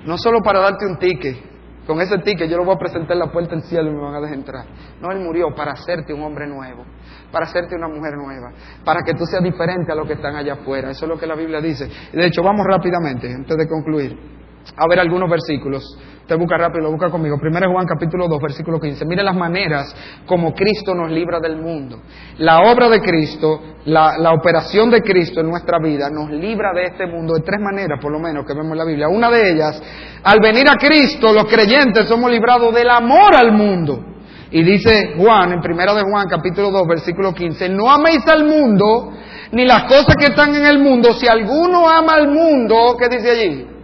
no 0.05 0.17
solo 0.17 0.41
para 0.41 0.61
darte 0.61 0.86
un 0.86 0.97
ticket, 0.97 1.54
con 1.86 2.01
ese 2.01 2.17
ticket 2.19 2.49
yo 2.49 2.57
lo 2.57 2.65
voy 2.65 2.75
a 2.75 2.79
presentar 2.79 3.13
en 3.13 3.19
la 3.19 3.31
puerta 3.31 3.51
del 3.51 3.63
cielo 3.63 3.89
y 3.89 3.93
me 3.93 4.01
van 4.01 4.15
a 4.15 4.21
dejar 4.21 4.38
entrar. 4.38 4.65
No, 5.01 5.11
Él 5.11 5.19
murió 5.19 5.53
para 5.55 5.73
hacerte 5.73 6.13
un 6.13 6.23
hombre 6.23 6.47
nuevo, 6.47 6.83
para 7.31 7.45
hacerte 7.45 7.75
una 7.75 7.88
mujer 7.88 8.15
nueva, 8.15 8.51
para 8.83 9.01
que 9.03 9.13
tú 9.13 9.25
seas 9.25 9.43
diferente 9.43 9.91
a 9.91 9.95
los 9.95 10.07
que 10.07 10.13
están 10.13 10.36
allá 10.36 10.53
afuera. 10.53 10.91
Eso 10.91 11.05
es 11.05 11.09
lo 11.09 11.17
que 11.17 11.27
la 11.27 11.36
Biblia 11.36 11.61
dice. 11.61 11.89
De 12.11 12.25
hecho, 12.25 12.41
vamos 12.41 12.65
rápidamente, 12.65 13.31
antes 13.33 13.57
de 13.57 13.67
concluir, 13.67 14.34
a 14.76 14.88
ver 14.88 14.99
algunos 14.99 15.30
versículos. 15.30 15.97
Te 16.28 16.34
busca 16.34 16.57
rápido, 16.57 16.86
lo 16.86 16.91
busca 16.91 17.11
conmigo. 17.11 17.38
Primero 17.39 17.72
Juan 17.72 17.86
capítulo 17.86 18.28
2, 18.28 18.41
versículo 18.41 18.80
15. 18.80 19.05
Mire 19.05 19.22
las 19.22 19.36
maneras 19.36 19.95
como 20.26 20.55
Cristo 20.55 20.95
nos 20.95 21.11
libra 21.11 21.39
del 21.39 21.57
mundo. 21.57 22.01
La 22.39 22.61
obra 22.61 22.89
de 22.89 22.99
Cristo, 22.99 23.61
la, 23.86 24.18
la, 24.18 24.32
operación 24.32 24.89
de 24.89 25.01
Cristo 25.01 25.41
en 25.41 25.49
nuestra 25.49 25.78
vida 25.78 26.09
nos 26.09 26.32
libra 26.32 26.74
de 26.74 26.86
este 26.86 27.05
mundo 27.05 27.36
de 27.36 27.41
tres 27.41 27.61
maneras, 27.61 27.99
por 28.01 28.11
lo 28.11 28.20
menos, 28.20 28.43
que 28.43 28.53
vemos 28.53 28.72
en 28.72 28.78
la 28.78 28.86
Biblia. 28.86 29.07
Una 29.07 29.30
de 29.30 29.51
ellas, 29.51 29.84
al 30.24 30.39
venir 30.39 30.68
a 30.68 30.78
Cristo, 30.78 31.32
los 31.32 31.45
creyentes 31.45 32.07
somos 32.07 32.32
librados 32.32 32.74
del 32.74 32.89
amor 32.89 33.36
al 33.36 33.51
mundo. 33.51 34.03
Y 34.49 34.63
dice 34.63 35.13
Juan, 35.18 35.51
en 35.51 35.61
primera 35.61 35.93
de 35.93 36.01
Juan 36.01 36.28
capítulo 36.28 36.72
2, 36.72 36.88
versículo 36.88 37.36
15, 37.36 37.70
no 37.70 37.91
améis 37.91 38.28
al 38.28 38.45
mundo, 38.45 39.11
ni 39.51 39.63
las 39.63 39.84
cosas 39.84 40.16
que 40.18 40.28
están 40.28 40.55
en 40.55 40.66
el 40.66 40.80
mundo. 40.80 41.13
Si 41.13 41.28
alguno 41.28 41.88
ama 41.88 42.16
al 42.16 42.30
mundo, 42.30 42.95
¿qué 42.97 43.09
dice 43.09 43.30
allí? 43.30 43.74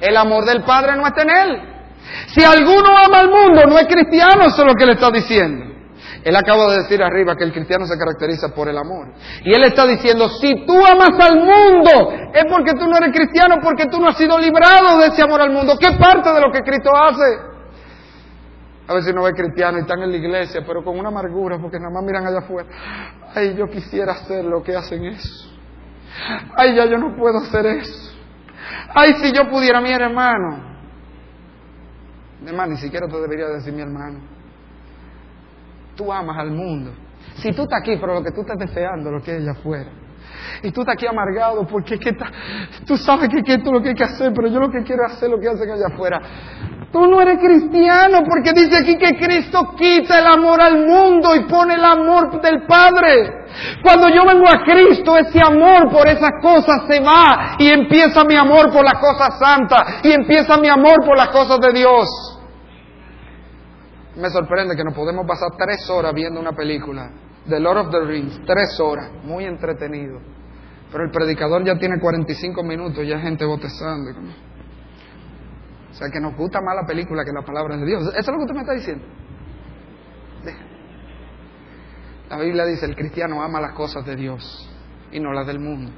El 0.00 0.16
amor 0.16 0.44
del 0.44 0.62
Padre 0.62 0.96
no 0.96 1.06
está 1.06 1.22
en 1.22 1.30
él. 1.30 1.62
Si 2.28 2.44
alguno 2.44 2.96
ama 2.96 3.20
al 3.20 3.30
mundo, 3.30 3.62
no 3.66 3.78
es 3.78 3.86
cristiano, 3.86 4.46
eso 4.46 4.62
es 4.62 4.66
lo 4.66 4.74
que 4.74 4.86
le 4.86 4.92
está 4.92 5.10
diciendo. 5.10 5.64
Él 6.22 6.34
acaba 6.34 6.72
de 6.72 6.78
decir 6.78 7.00
arriba 7.02 7.36
que 7.36 7.44
el 7.44 7.52
cristiano 7.52 7.86
se 7.86 7.96
caracteriza 7.96 8.52
por 8.52 8.68
el 8.68 8.76
amor. 8.76 9.12
Y 9.44 9.54
él 9.54 9.62
está 9.62 9.86
diciendo, 9.86 10.28
si 10.28 10.66
tú 10.66 10.74
amas 10.84 11.12
al 11.20 11.36
mundo, 11.36 12.12
es 12.34 12.44
porque 12.50 12.72
tú 12.72 12.88
no 12.88 12.96
eres 12.96 13.14
cristiano, 13.14 13.58
porque 13.62 13.86
tú 13.86 14.00
no 14.00 14.08
has 14.08 14.18
sido 14.18 14.36
librado 14.36 14.98
de 14.98 15.06
ese 15.06 15.22
amor 15.22 15.40
al 15.40 15.50
mundo. 15.50 15.76
¿Qué 15.78 15.92
parte 15.92 16.32
de 16.32 16.40
lo 16.40 16.50
que 16.50 16.62
Cristo 16.62 16.90
hace? 16.96 17.38
A 18.88 18.94
veces 18.94 19.14
no 19.14 19.26
es 19.26 19.34
cristiano 19.34 19.78
y 19.78 19.82
están 19.82 20.02
en 20.02 20.10
la 20.10 20.16
iglesia, 20.16 20.62
pero 20.66 20.82
con 20.82 20.98
una 20.98 21.10
amargura, 21.10 21.58
porque 21.58 21.78
nada 21.78 21.90
más 21.92 22.02
miran 22.02 22.26
allá 22.26 22.38
afuera. 22.38 22.68
Ay, 23.32 23.54
yo 23.56 23.68
quisiera 23.68 24.12
hacer 24.12 24.44
lo 24.44 24.64
que 24.64 24.74
hacen 24.74 25.04
eso. 25.04 25.48
Ay, 26.56 26.74
ya 26.74 26.86
yo 26.86 26.98
no 26.98 27.16
puedo 27.16 27.38
hacer 27.38 27.66
eso. 27.66 28.15
Ay, 28.94 29.14
si 29.14 29.32
yo 29.32 29.48
pudiera, 29.48 29.80
mi 29.80 29.90
hermano. 29.90 30.76
Hermano, 32.44 32.72
ni 32.72 32.78
siquiera 32.78 33.06
te 33.08 33.16
debería 33.16 33.46
decir 33.48 33.72
mi 33.72 33.82
hermano. 33.82 34.20
Tú 35.96 36.12
amas 36.12 36.38
al 36.38 36.50
mundo. 36.50 36.92
Si 37.36 37.52
tú 37.52 37.62
estás 37.62 37.80
aquí, 37.80 37.96
pero 38.00 38.14
lo 38.14 38.22
que 38.22 38.30
tú 38.30 38.42
estás 38.42 38.58
deseando, 38.58 39.10
lo 39.10 39.20
que 39.22 39.36
es 39.36 39.42
allá 39.42 39.52
afuera. 39.52 39.90
Y 40.62 40.70
tú 40.70 40.80
estás 40.80 40.94
aquí 40.94 41.06
amargado 41.06 41.66
porque 41.66 41.94
es 41.94 42.00
que 42.00 42.12
tú 42.86 42.96
sabes 42.96 43.28
que, 43.28 43.42
que 43.42 43.54
es 43.54 43.64
lo 43.64 43.82
que 43.82 43.90
hay 43.90 43.94
que 43.94 44.04
hacer, 44.04 44.32
pero 44.34 44.48
yo 44.48 44.60
lo 44.60 44.70
que 44.70 44.82
quiero 44.82 45.06
es 45.06 45.12
hacer 45.12 45.30
lo 45.30 45.38
que 45.38 45.48
hacen 45.48 45.70
allá 45.70 45.86
afuera. 45.92 46.20
Tú 46.92 47.06
no 47.06 47.20
eres 47.20 47.38
cristiano 47.38 48.22
porque 48.26 48.52
dice 48.52 48.78
aquí 48.78 48.96
que 48.96 49.18
Cristo 49.18 49.74
quita 49.76 50.18
el 50.20 50.26
amor 50.26 50.60
al 50.60 50.86
mundo 50.86 51.34
y 51.34 51.40
pone 51.44 51.74
el 51.74 51.84
amor 51.84 52.40
del 52.40 52.64
Padre. 52.66 53.44
Cuando 53.82 54.08
yo 54.08 54.24
vengo 54.24 54.46
a 54.48 54.64
Cristo, 54.64 55.16
ese 55.18 55.40
amor 55.40 55.90
por 55.90 56.08
esas 56.08 56.30
cosas 56.40 56.82
se 56.88 57.00
va 57.00 57.56
y 57.58 57.68
empieza 57.68 58.24
mi 58.24 58.36
amor 58.36 58.72
por 58.72 58.84
las 58.84 58.94
cosas 58.94 59.38
santas 59.38 60.00
y 60.04 60.12
empieza 60.12 60.56
mi 60.58 60.68
amor 60.68 61.04
por 61.04 61.16
las 61.16 61.28
cosas 61.28 61.60
de 61.60 61.72
Dios. 61.72 62.08
Me 64.16 64.30
sorprende 64.30 64.74
que 64.74 64.84
nos 64.84 64.94
podemos 64.94 65.26
pasar 65.26 65.50
tres 65.58 65.90
horas 65.90 66.14
viendo 66.14 66.40
una 66.40 66.52
película, 66.52 67.10
The 67.46 67.60
Lord 67.60 67.78
of 67.78 67.90
the 67.90 68.00
Rings, 68.00 68.40
tres 68.46 68.80
horas, 68.80 69.10
muy 69.24 69.44
entretenido. 69.44 70.35
Pero 70.90 71.04
el 71.04 71.10
predicador 71.10 71.64
ya 71.64 71.76
tiene 71.78 71.98
45 72.00 72.62
minutos, 72.62 73.06
ya 73.06 73.16
hay 73.16 73.22
gente 73.22 73.44
botezando. 73.44 74.10
O 75.90 75.94
sea, 75.94 76.08
que 76.10 76.20
nos 76.20 76.36
gusta 76.36 76.60
más 76.60 76.76
la 76.76 76.86
película 76.86 77.24
que 77.24 77.32
la 77.32 77.42
palabra 77.42 77.76
de 77.76 77.86
Dios. 77.86 78.02
¿Eso 78.08 78.18
es 78.18 78.26
lo 78.26 78.36
que 78.36 78.42
usted 78.42 78.54
me 78.54 78.60
está 78.60 78.72
diciendo? 78.72 79.04
La 82.28 82.38
Biblia 82.38 82.64
dice, 82.64 82.86
el 82.86 82.96
cristiano 82.96 83.42
ama 83.42 83.60
las 83.60 83.72
cosas 83.72 84.04
de 84.04 84.16
Dios 84.16 84.68
y 85.12 85.20
no 85.20 85.32
las 85.32 85.46
del 85.46 85.60
mundo. 85.60 85.92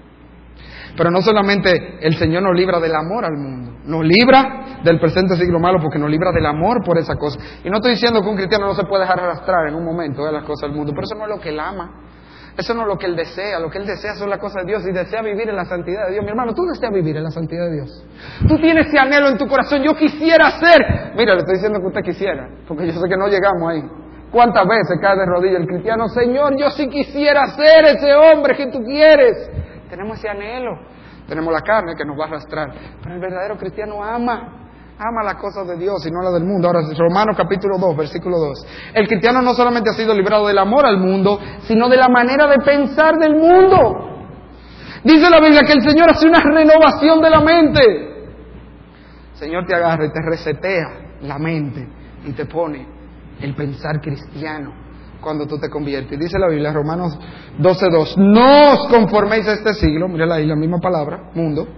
Pero 0.97 1.11
no 1.11 1.21
solamente 1.21 1.99
el 2.01 2.17
Señor 2.17 2.43
nos 2.43 2.55
libra 2.55 2.81
del 2.81 2.95
amor 2.95 3.25
al 3.25 3.37
mundo, 3.37 3.73
Nos 3.85 4.05
libra 4.05 4.81
del 4.83 4.99
presente 5.01 5.37
siglo 5.37 5.59
malo 5.59 5.79
porque 5.81 5.99
nos 5.99 6.11
libra 6.11 6.33
del 6.33 6.47
amor 6.47 6.85
por 6.85 6.99
esa 6.99 7.15
cosa. 7.17 7.39
Y 7.65 7.71
no 7.71 7.77
estoy 7.77 7.93
diciendo 7.93 8.21
que 8.21 8.29
un 8.29 8.37
cristiano 8.37 8.67
no 8.67 8.75
se 8.75 8.85
puede 8.85 9.03
dejar 9.03 9.21
arrastrar 9.21 9.69
en 9.69 9.75
un 9.75 9.85
momento 9.85 10.25
de 10.25 10.33
las 10.33 10.45
cosas 10.45 10.69
del 10.69 10.77
mundo, 10.77 10.93
pero 10.93 11.05
eso 11.05 11.15
no 11.15 11.25
es 11.25 11.31
lo 11.31 11.41
que 11.41 11.51
él 11.51 11.61
ama. 11.61 12.08
Eso 12.59 12.75
no 12.75 12.83
es 12.83 12.89
lo 12.89 12.99
que 12.99 13.07
él 13.07 13.15
desea, 13.15 13.61
lo 13.61 13.71
que 13.71 13.79
él 13.79 13.87
desea 13.87 14.17
son 14.17 14.29
las 14.29 14.41
cosas 14.41 14.65
de 14.65 14.73
Dios 14.73 14.85
y 14.85 14.91
desea 14.91 15.23
vivir 15.23 15.49
en 15.49 15.55
la 15.55 15.65
santidad 15.65 16.07
de 16.07 16.15
Dios. 16.15 16.25
Mi 16.25 16.31
hermano, 16.31 16.53
tú 16.53 16.65
deseas 16.67 16.93
vivir 16.93 17.17
en 17.17 17.23
la 17.23 17.31
santidad 17.31 17.67
de 17.67 17.75
Dios. 17.77 18.05
Tú 18.49 18.57
tienes 18.59 18.89
ese 18.89 18.99
anhelo 18.99 19.29
en 19.29 19.39
tu 19.39 19.47
corazón, 19.47 19.81
yo 19.81 19.95
quisiera 19.95 20.51
ser. 20.59 21.15
Mira, 21.15 21.35
le 21.35 21.43
estoy 21.43 21.55
diciendo 21.55 21.79
que 21.79 21.87
usted 21.87 22.03
quisiera, 22.03 22.49
porque 22.67 22.89
yo 22.89 22.95
sé 22.95 23.09
que 23.09 23.17
no 23.17 23.29
llegamos 23.29 23.63
ahí. 23.71 23.85
¿Cuántas 24.33 24.67
veces 24.67 24.99
cae 25.01 25.17
de 25.17 25.25
rodillas 25.25 25.61
el 25.61 25.69
cristiano? 25.69 26.09
Señor, 26.09 26.59
yo 26.59 26.69
sí 26.71 26.89
quisiera 26.89 27.47
ser 27.47 27.85
ese 27.85 28.13
hombre 28.13 28.57
que 28.57 28.67
tú 28.73 28.83
quieres. 28.83 29.49
Tenemos 29.89 30.19
ese 30.19 30.29
anhelo. 30.29 30.81
Tenemos 31.29 31.53
la 31.53 31.61
carne 31.61 31.95
que 31.97 32.05
nos 32.05 32.19
va 32.19 32.25
a 32.25 32.27
arrastrar. 32.27 32.71
Pero 33.05 33.15
el 33.15 33.21
verdadero 33.21 33.57
cristiano 33.57 34.03
ama 34.03 34.58
ama 34.99 35.23
las 35.23 35.37
cosas 35.37 35.67
de 35.69 35.77
Dios 35.77 36.05
y 36.07 36.11
no 36.11 36.23
las 36.23 36.35
del 36.35 36.45
mundo. 36.45 36.67
Ahora, 36.67 36.81
Romanos 36.97 37.37
capítulo 37.37 37.79
2, 37.79 37.97
versículo 37.97 38.39
2. 38.39 38.67
El 38.95 39.07
cristiano 39.07 39.41
no 39.41 39.55
solamente 39.55 39.91
ha 39.91 39.93
sido 39.93 40.13
librado 40.13 40.49
del 40.49 40.59
amor 40.59 40.85
al 40.87 40.99
mundo, 40.99 41.39
sino 41.63 41.89
de 41.89 41.97
la 41.97 42.09
manera 42.09 42.49
de 42.49 42.59
pensar 42.59 43.17
del 43.17 43.37
mundo. 43.37 44.07
Dice 45.05 45.31
la 45.31 45.41
Biblia 45.41 45.63
que 45.65 45.75
el 45.75 45.83
Señor 45.83 46.11
hace 46.11 46.27
una 46.27 46.41
renovación 46.41 47.21
de 47.21 47.31
la 47.31 47.41
mente. 47.41 47.81
El 49.33 49.39
Señor 49.39 49.67
te 49.67 49.75
agarra 49.75 50.05
y 50.05 50.13
te 50.13 50.21
resetea 50.21 51.17
la 51.23 51.39
mente 51.39 51.87
y 52.27 52.33
te 52.33 52.47
pone 52.47 52.85
el 53.41 53.55
pensar 53.55 54.01
cristiano 54.01 54.73
cuando 55.21 55.47
tú 55.47 55.59
te 55.59 55.71
conviertes. 55.71 56.19
Dice 56.19 56.41
la 56.41 56.49
Biblia, 56.49 56.73
Romanos 56.73 57.17
12.2, 57.57 58.17
no 58.17 58.73
os 58.73 58.89
conforméis 58.89 59.47
a 59.47 59.53
este 59.53 59.75
siglo, 59.75 60.09
mira 60.09 60.27
ahí 60.35 60.47
la 60.47 60.57
misma 60.57 60.79
palabra, 60.79 61.31
mundo, 61.35 61.69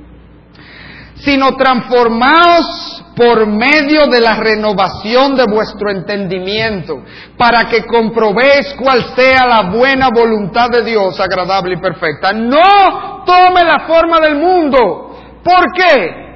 sino 1.25 1.57
transformaos 1.57 3.05
por 3.15 3.47
medio 3.47 4.07
de 4.07 4.21
la 4.21 4.37
renovación 4.37 5.37
de 5.37 5.45
vuestro 5.45 5.91
entendimiento, 5.91 7.03
para 7.37 7.65
que 7.69 7.85
comprobéis 7.85 8.75
cuál 8.79 9.05
sea 9.15 9.47
la 9.47 9.71
buena 9.71 10.09
voluntad 10.09 10.71
de 10.71 10.83
Dios, 10.83 11.21
agradable 11.21 11.75
y 11.75 11.81
perfecta. 11.81 12.33
No 12.33 13.25
tome 13.27 13.65
la 13.65 13.81
forma 13.87 14.21
del 14.21 14.37
mundo. 14.37 15.17
¿Por 15.45 15.73
qué? 15.75 16.31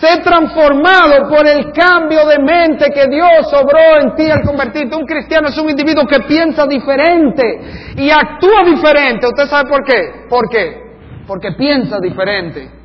Sé 0.00 0.20
transformado 0.20 1.28
por 1.28 1.46
el 1.46 1.70
cambio 1.72 2.26
de 2.26 2.38
mente 2.38 2.90
que 2.92 3.06
Dios 3.08 3.52
obró 3.52 4.00
en 4.00 4.14
ti 4.14 4.30
al 4.30 4.42
convertirte. 4.42 4.96
Un 4.96 5.06
cristiano 5.06 5.48
es 5.48 5.58
un 5.58 5.68
individuo 5.68 6.06
que 6.06 6.20
piensa 6.20 6.66
diferente 6.66 7.94
y 7.96 8.10
actúa 8.10 8.64
diferente. 8.64 9.26
¿Usted 9.26 9.46
sabe 9.46 9.68
por 9.68 9.84
qué? 9.84 10.26
¿Por 10.28 10.48
qué? 10.48 10.82
Porque 11.26 11.52
piensa 11.52 11.98
diferente. 12.00 12.81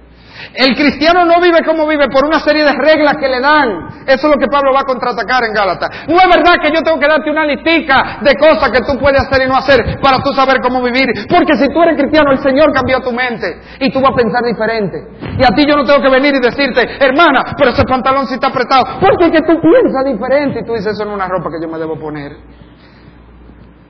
El 0.54 0.76
cristiano 0.76 1.26
no 1.26 1.42
vive 1.42 1.64
como 1.66 1.88
vive 1.88 2.08
por 2.10 2.26
una 2.26 2.40
serie 2.40 2.64
de 2.64 2.74
reglas 2.74 3.16
que 3.18 3.28
le 3.28 3.40
dan. 3.40 4.06
Eso 4.06 4.28
es 4.28 4.34
lo 4.34 4.40
que 4.40 4.48
Pablo 4.48 4.72
va 4.74 4.82
a 4.82 4.90
contraatacar 4.90 5.44
en 5.46 5.54
Gálatas. 5.54 5.90
No 6.08 6.18
es 6.18 6.28
verdad 6.28 6.56
que 6.62 6.72
yo 6.74 6.82
tengo 6.82 7.00
que 7.00 7.08
darte 7.08 7.30
una 7.30 7.46
listica 7.46 8.20
de 8.22 8.36
cosas 8.36 8.72
que 8.72 8.82
tú 8.82 8.98
puedes 9.00 9.22
hacer 9.22 9.46
y 9.46 9.48
no 9.48 9.58
hacer 9.58 10.00
para 10.02 10.22
tú 10.24 10.32
saber 10.34 10.60
cómo 10.62 10.82
vivir. 10.82 11.08
Porque 11.30 11.56
si 11.56 11.68
tú 11.70 11.82
eres 11.84 11.98
cristiano, 11.98 12.32
el 12.32 12.40
Señor 12.40 12.72
cambió 12.74 13.00
tu 13.02 13.12
mente 13.12 13.62
y 13.80 13.92
tú 13.92 14.02
vas 14.02 14.12
a 14.12 14.16
pensar 14.16 14.44
diferente. 14.44 14.98
Y 15.38 15.44
a 15.44 15.50
ti 15.56 15.66
yo 15.68 15.76
no 15.76 15.86
tengo 15.86 16.02
que 16.02 16.10
venir 16.10 16.34
y 16.36 16.40
decirte, 16.40 16.82
hermana, 17.00 17.56
pero 17.58 17.72
ese 17.72 17.84
pantalón 17.84 18.28
sí 18.28 18.36
está 18.36 18.48
apretado. 18.48 18.84
Porque 19.00 19.26
es 19.26 19.32
que 19.32 19.42
tú 19.42 19.60
piensas 19.62 20.06
diferente 20.06 20.60
y 20.62 20.66
tú 20.66 20.74
dices, 20.74 20.94
eso 20.94 21.04
es 21.04 21.10
una 21.10 21.28
ropa 21.28 21.50
que 21.50 21.62
yo 21.62 21.68
me 21.70 21.78
debo 21.78 22.00
poner. 22.00 22.38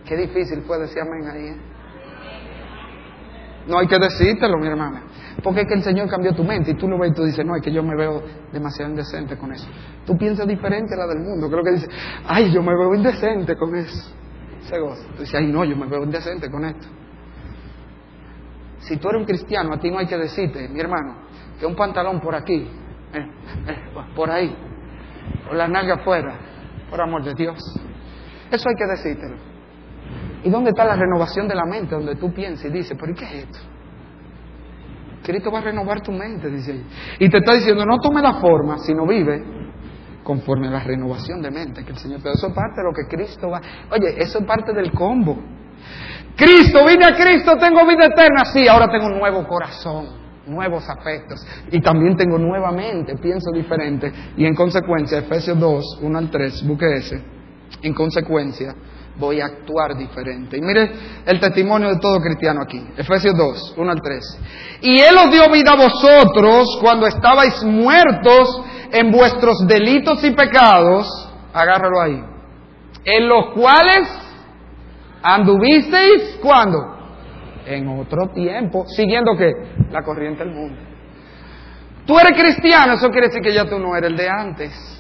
Qué 0.05 0.15
difícil 0.15 0.63
puede 0.63 0.83
decir 0.83 1.01
amén 1.01 1.27
ahí. 1.27 1.47
¿eh? 1.47 1.57
No 3.67 3.79
hay 3.79 3.87
que 3.87 3.99
decírtelo, 3.99 4.57
mi 4.57 4.67
hermana. 4.67 5.03
Porque 5.43 5.61
es 5.61 5.67
que 5.67 5.75
el 5.75 5.83
Señor 5.83 6.09
cambió 6.09 6.33
tu 6.33 6.43
mente 6.43 6.71
y 6.71 6.73
tú 6.73 6.87
lo 6.87 6.97
ves 6.97 7.11
y 7.11 7.13
tú 7.13 7.23
dices, 7.23 7.45
no, 7.45 7.55
es 7.55 7.61
que 7.61 7.71
yo 7.71 7.83
me 7.83 7.95
veo 7.95 8.23
demasiado 8.51 8.89
indecente 8.89 9.37
con 9.37 9.51
eso. 9.51 9.67
Tú 10.05 10.17
piensas 10.17 10.47
diferente 10.47 10.95
a 10.95 10.97
la 10.97 11.07
del 11.07 11.19
mundo. 11.19 11.49
Creo 11.49 11.63
que 11.63 11.71
dices, 11.71 11.89
ay, 12.25 12.51
yo 12.51 12.61
me 12.61 12.75
veo 12.75 12.95
indecente 12.95 13.55
con 13.55 13.75
eso. 13.75 14.13
Se 14.61 14.79
goza. 14.79 15.03
Tú 15.15 15.21
dices, 15.21 15.35
ay, 15.35 15.47
no, 15.47 15.63
yo 15.63 15.75
me 15.75 15.85
veo 15.87 16.03
indecente 16.03 16.49
con 16.49 16.65
esto. 16.65 16.87
Si 18.79 18.97
tú 18.97 19.09
eres 19.09 19.21
un 19.21 19.25
cristiano, 19.25 19.73
a 19.73 19.79
ti 19.79 19.91
no 19.91 19.99
hay 19.99 20.07
que 20.07 20.17
decirte, 20.17 20.67
mi 20.69 20.79
hermano, 20.79 21.17
que 21.59 21.65
un 21.65 21.75
pantalón 21.75 22.19
por 22.19 22.33
aquí, 22.35 22.67
eh, 23.13 23.31
eh, 23.67 23.77
por 24.15 24.31
ahí, 24.31 24.55
o 25.51 25.53
la 25.53 25.67
nalga 25.67 25.95
afuera, 25.95 26.37
por 26.89 27.01
amor 27.01 27.23
de 27.23 27.33
Dios. 27.33 27.59
Eso 28.49 28.69
hay 28.69 28.75
que 28.75 28.85
decírtelo. 28.85 29.35
¿Y 30.43 30.49
dónde 30.49 30.69
está 30.69 30.85
la 30.85 30.95
renovación 30.95 31.47
de 31.47 31.55
la 31.55 31.65
mente? 31.65 31.95
Donde 31.95 32.15
tú 32.15 32.31
piensas 32.33 32.65
y 32.65 32.69
dices, 32.69 32.97
¿pero 32.99 33.13
qué 33.13 33.25
es 33.25 33.45
esto? 33.45 33.59
Cristo 35.27 35.51
va 35.51 35.59
a 35.59 35.61
renovar 35.61 36.01
tu 36.01 36.13
mente, 36.13 36.49
dice 36.49 36.71
ella. 36.71 36.83
Y 37.19 37.29
te 37.29 37.39
está 37.39 37.53
diciendo, 37.53 37.85
no 37.85 37.99
tome 37.99 38.21
la 38.21 38.35
forma, 38.35 38.77
sino 38.79 39.05
vive 39.05 39.43
conforme 40.23 40.69
a 40.69 40.71
la 40.71 40.79
renovación 40.79 41.41
de 41.41 41.51
mente 41.51 41.83
que 41.83 41.91
el 41.91 41.97
Señor 41.97 42.21
te. 42.21 42.29
Eso 42.31 42.47
es 42.47 42.53
parte 42.53 42.79
de 42.79 42.83
lo 42.83 42.93
que 42.93 43.13
Cristo 43.13 43.49
va. 43.49 43.61
Oye, 43.91 44.15
eso 44.17 44.39
es 44.39 44.45
parte 44.45 44.71
del 44.71 44.93
combo. 44.93 45.37
Cristo, 46.37 46.85
vine 46.85 47.05
a 47.07 47.15
Cristo, 47.15 47.57
tengo 47.57 47.85
vida 47.85 48.05
eterna. 48.05 48.45
Sí, 48.45 48.69
ahora 48.69 48.89
tengo 48.89 49.07
un 49.07 49.19
nuevo 49.19 49.45
corazón, 49.45 50.07
nuevos 50.45 50.87
afectos. 50.89 51.45
Y 51.71 51.81
también 51.81 52.15
tengo 52.15 52.37
nuevamente, 52.37 53.17
pienso 53.17 53.51
diferente. 53.51 54.13
Y 54.37 54.45
en 54.45 54.55
consecuencia, 54.55 55.17
Efesios 55.19 55.59
2, 55.59 55.99
1 56.03 56.17
al 56.17 56.29
3, 56.29 56.65
busque 56.65 56.85
ese. 56.95 57.21
En 57.81 57.93
consecuencia, 57.93 58.73
voy 59.17 59.41
a 59.41 59.45
actuar 59.45 59.95
diferente. 59.95 60.57
Y 60.57 60.61
mire 60.61 60.91
el 61.25 61.39
testimonio 61.39 61.89
de 61.89 61.99
todo 61.99 62.19
cristiano 62.19 62.61
aquí. 62.61 62.85
Efesios 62.97 63.35
2, 63.35 63.75
1 63.77 63.91
al 63.91 64.01
3. 64.01 64.39
Y 64.81 64.99
Él 64.99 65.15
os 65.17 65.31
dio 65.31 65.51
vida 65.51 65.73
a 65.73 65.75
vosotros 65.75 66.77
cuando 66.81 67.07
estabais 67.07 67.63
muertos 67.63 68.61
en 68.91 69.11
vuestros 69.11 69.65
delitos 69.67 70.23
y 70.23 70.31
pecados. 70.31 71.07
Agárralo 71.53 72.01
ahí. 72.01 72.23
En 73.03 73.27
los 73.27 73.53
cuales 73.53 74.07
anduvisteis 75.23 76.39
cuando? 76.41 76.95
En 77.65 77.87
otro 77.87 78.29
tiempo. 78.33 78.85
Siguiendo 78.87 79.35
qué? 79.37 79.51
La 79.91 80.03
corriente 80.03 80.43
del 80.43 80.53
mundo. 80.53 80.81
Tú 82.05 82.17
eres 82.17 82.41
cristiano, 82.41 82.93
eso 82.93 83.09
quiere 83.09 83.27
decir 83.27 83.41
que 83.41 83.53
ya 83.53 83.65
tú 83.65 83.77
no 83.79 83.95
eres 83.95 84.11
el 84.11 84.15
de 84.15 84.29
antes. 84.29 84.96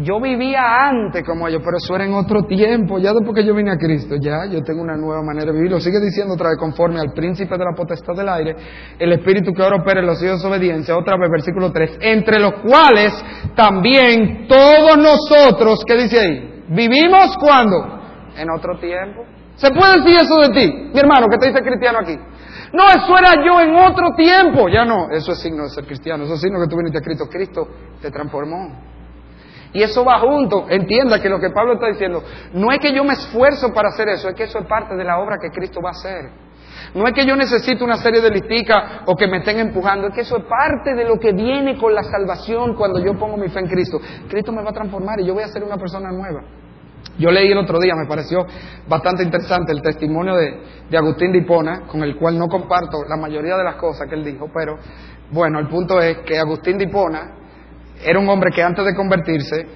Yo 0.00 0.20
vivía 0.20 0.88
antes 0.88 1.24
como 1.24 1.48
ellos, 1.48 1.60
pero 1.64 1.76
eso 1.76 1.94
era 1.96 2.04
en 2.04 2.14
otro 2.14 2.42
tiempo. 2.44 3.00
Ya 3.00 3.12
después 3.12 3.34
que 3.34 3.44
yo 3.44 3.52
vine 3.52 3.72
a 3.72 3.76
Cristo, 3.76 4.14
ya 4.20 4.46
yo 4.48 4.62
tengo 4.62 4.80
una 4.80 4.96
nueva 4.96 5.22
manera 5.22 5.46
de 5.46 5.58
vivir. 5.58 5.72
Lo 5.72 5.80
sigue 5.80 5.98
diciendo 5.98 6.34
otra 6.34 6.50
vez, 6.50 6.58
conforme 6.58 7.00
al 7.00 7.12
príncipe 7.12 7.58
de 7.58 7.64
la 7.64 7.72
potestad 7.74 8.14
del 8.14 8.28
aire, 8.28 8.54
el 8.96 9.12
espíritu 9.12 9.52
que 9.52 9.60
ahora 9.60 9.76
opera 9.76 9.98
en 9.98 10.06
los 10.06 10.22
hijos 10.22 10.40
de 10.40 10.48
obediencia. 10.48 10.96
Otra 10.96 11.16
vez, 11.18 11.28
versículo 11.28 11.72
3. 11.72 11.98
Entre 12.00 12.38
los 12.38 12.52
cuales 12.62 13.12
también 13.56 14.46
todos 14.46 14.96
nosotros, 14.98 15.82
¿qué 15.84 15.96
dice 15.96 16.20
ahí? 16.20 16.64
Vivimos 16.68 17.36
cuando? 17.36 17.98
En 18.36 18.50
otro 18.50 18.78
tiempo. 18.78 19.24
¿Se 19.56 19.72
puede 19.72 20.00
decir 20.00 20.20
eso 20.20 20.36
de 20.42 20.48
ti, 20.50 20.90
mi 20.94 21.00
hermano, 21.00 21.26
que 21.28 21.38
te 21.38 21.48
dice 21.48 21.60
cristiano 21.60 21.98
aquí? 21.98 22.16
No, 22.72 22.86
eso 22.86 23.18
era 23.18 23.44
yo 23.44 23.60
en 23.60 23.74
otro 23.74 24.10
tiempo. 24.16 24.68
Ya 24.68 24.84
no, 24.84 25.10
eso 25.10 25.32
es 25.32 25.40
signo 25.40 25.64
de 25.64 25.70
ser 25.70 25.84
cristiano. 25.86 26.22
Eso 26.22 26.34
es 26.34 26.40
signo 26.40 26.60
que 26.60 26.68
tú 26.68 26.76
viniste 26.76 26.98
a 26.98 27.02
Cristo. 27.02 27.28
Cristo 27.28 27.66
te 28.00 28.12
transformó. 28.12 28.97
Y 29.72 29.82
eso 29.82 30.04
va 30.04 30.18
junto. 30.20 30.66
Entienda 30.68 31.20
que 31.20 31.28
lo 31.28 31.38
que 31.38 31.50
Pablo 31.50 31.74
está 31.74 31.88
diciendo, 31.88 32.22
no 32.54 32.72
es 32.72 32.78
que 32.78 32.92
yo 32.92 33.04
me 33.04 33.12
esfuerzo 33.14 33.72
para 33.72 33.88
hacer 33.88 34.08
eso, 34.08 34.28
es 34.28 34.34
que 34.34 34.44
eso 34.44 34.58
es 34.58 34.66
parte 34.66 34.94
de 34.96 35.04
la 35.04 35.18
obra 35.18 35.36
que 35.40 35.50
Cristo 35.50 35.80
va 35.82 35.90
a 35.90 35.92
hacer. 35.92 36.30
No 36.94 37.06
es 37.06 37.12
que 37.12 37.26
yo 37.26 37.36
necesite 37.36 37.84
una 37.84 37.96
serie 37.96 38.20
de 38.20 38.30
listicas 38.30 39.02
o 39.06 39.14
que 39.14 39.26
me 39.26 39.38
estén 39.38 39.58
empujando, 39.58 40.08
es 40.08 40.14
que 40.14 40.22
eso 40.22 40.38
es 40.38 40.44
parte 40.44 40.94
de 40.94 41.04
lo 41.04 41.18
que 41.18 41.32
viene 41.32 41.76
con 41.76 41.94
la 41.94 42.02
salvación 42.02 42.74
cuando 42.74 42.98
yo 42.98 43.14
pongo 43.18 43.36
mi 43.36 43.48
fe 43.48 43.60
en 43.60 43.66
Cristo. 43.66 43.98
Cristo 44.28 44.52
me 44.52 44.62
va 44.62 44.70
a 44.70 44.72
transformar 44.72 45.20
y 45.20 45.26
yo 45.26 45.34
voy 45.34 45.42
a 45.42 45.48
ser 45.48 45.62
una 45.62 45.76
persona 45.76 46.10
nueva. 46.10 46.40
Yo 47.18 47.30
leí 47.30 47.50
el 47.50 47.58
otro 47.58 47.78
día, 47.78 47.94
me 47.94 48.06
pareció 48.06 48.46
bastante 48.88 49.22
interesante 49.22 49.72
el 49.72 49.82
testimonio 49.82 50.34
de, 50.36 50.62
de 50.88 50.96
Agustín 50.96 51.32
de 51.32 51.38
Hipona, 51.38 51.82
con 51.86 52.02
el 52.02 52.16
cual 52.16 52.38
no 52.38 52.48
comparto 52.48 53.04
la 53.08 53.16
mayoría 53.16 53.56
de 53.56 53.64
las 53.64 53.74
cosas 53.74 54.08
que 54.08 54.14
él 54.14 54.24
dijo, 54.24 54.48
pero 54.54 54.76
bueno, 55.30 55.58
el 55.58 55.68
punto 55.68 56.00
es 56.00 56.18
que 56.18 56.38
Agustín 56.38 56.78
de 56.78 56.84
Hipona 56.84 57.37
era 58.04 58.18
un 58.18 58.28
hombre 58.28 58.50
que 58.54 58.62
antes 58.62 58.84
de 58.84 58.94
convertirse, 58.94 59.66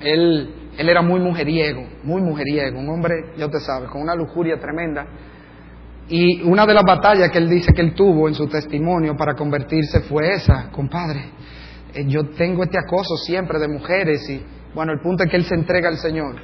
él, 0.00 0.70
él 0.76 0.88
era 0.88 1.02
muy 1.02 1.20
mujeriego, 1.20 1.86
muy 2.02 2.20
mujeriego, 2.20 2.78
un 2.78 2.88
hombre, 2.88 3.32
ya 3.36 3.46
usted 3.46 3.60
sabe, 3.60 3.86
con 3.86 4.02
una 4.02 4.14
lujuria 4.14 4.58
tremenda. 4.58 5.06
Y 6.08 6.42
una 6.42 6.66
de 6.66 6.74
las 6.74 6.84
batallas 6.84 7.30
que 7.30 7.38
él 7.38 7.48
dice 7.48 7.72
que 7.72 7.82
él 7.82 7.94
tuvo 7.94 8.28
en 8.28 8.34
su 8.34 8.46
testimonio 8.46 9.16
para 9.16 9.34
convertirse 9.34 10.00
fue 10.02 10.34
esa, 10.34 10.70
compadre. 10.70 11.30
Eh, 11.94 12.04
yo 12.06 12.28
tengo 12.30 12.62
este 12.62 12.78
acoso 12.78 13.16
siempre 13.16 13.58
de 13.58 13.68
mujeres 13.68 14.28
y, 14.30 14.44
bueno, 14.74 14.92
el 14.92 15.00
punto 15.00 15.24
es 15.24 15.30
que 15.30 15.36
él 15.36 15.44
se 15.44 15.54
entrega 15.54 15.88
al 15.88 15.98
Señor. 15.98 16.36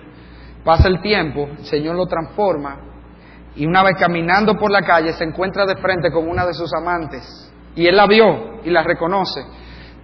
Pasa 0.65 0.89
el 0.89 1.01
tiempo, 1.01 1.49
el 1.59 1.65
Señor 1.65 1.97
lo 1.97 2.07
transforma 2.07 2.93
y 3.55 3.67
una 3.67 3.83
vez 3.83 3.97
caminando 3.99 4.57
por 4.57 4.71
la 4.71 4.83
calle 4.83 5.13
se 5.13 5.25
encuentra 5.25 5.67
de 5.67 5.77
frente 5.77 6.11
con 6.11 6.29
una 6.29 6.47
de 6.47 6.55
sus 6.55 6.73
amantes 6.73 7.53
y 7.75 7.87
él 7.87 7.97
la 7.97 8.07
vio 8.07 8.61
y 8.65 8.71
la 8.71 8.83
reconoce 8.83 9.41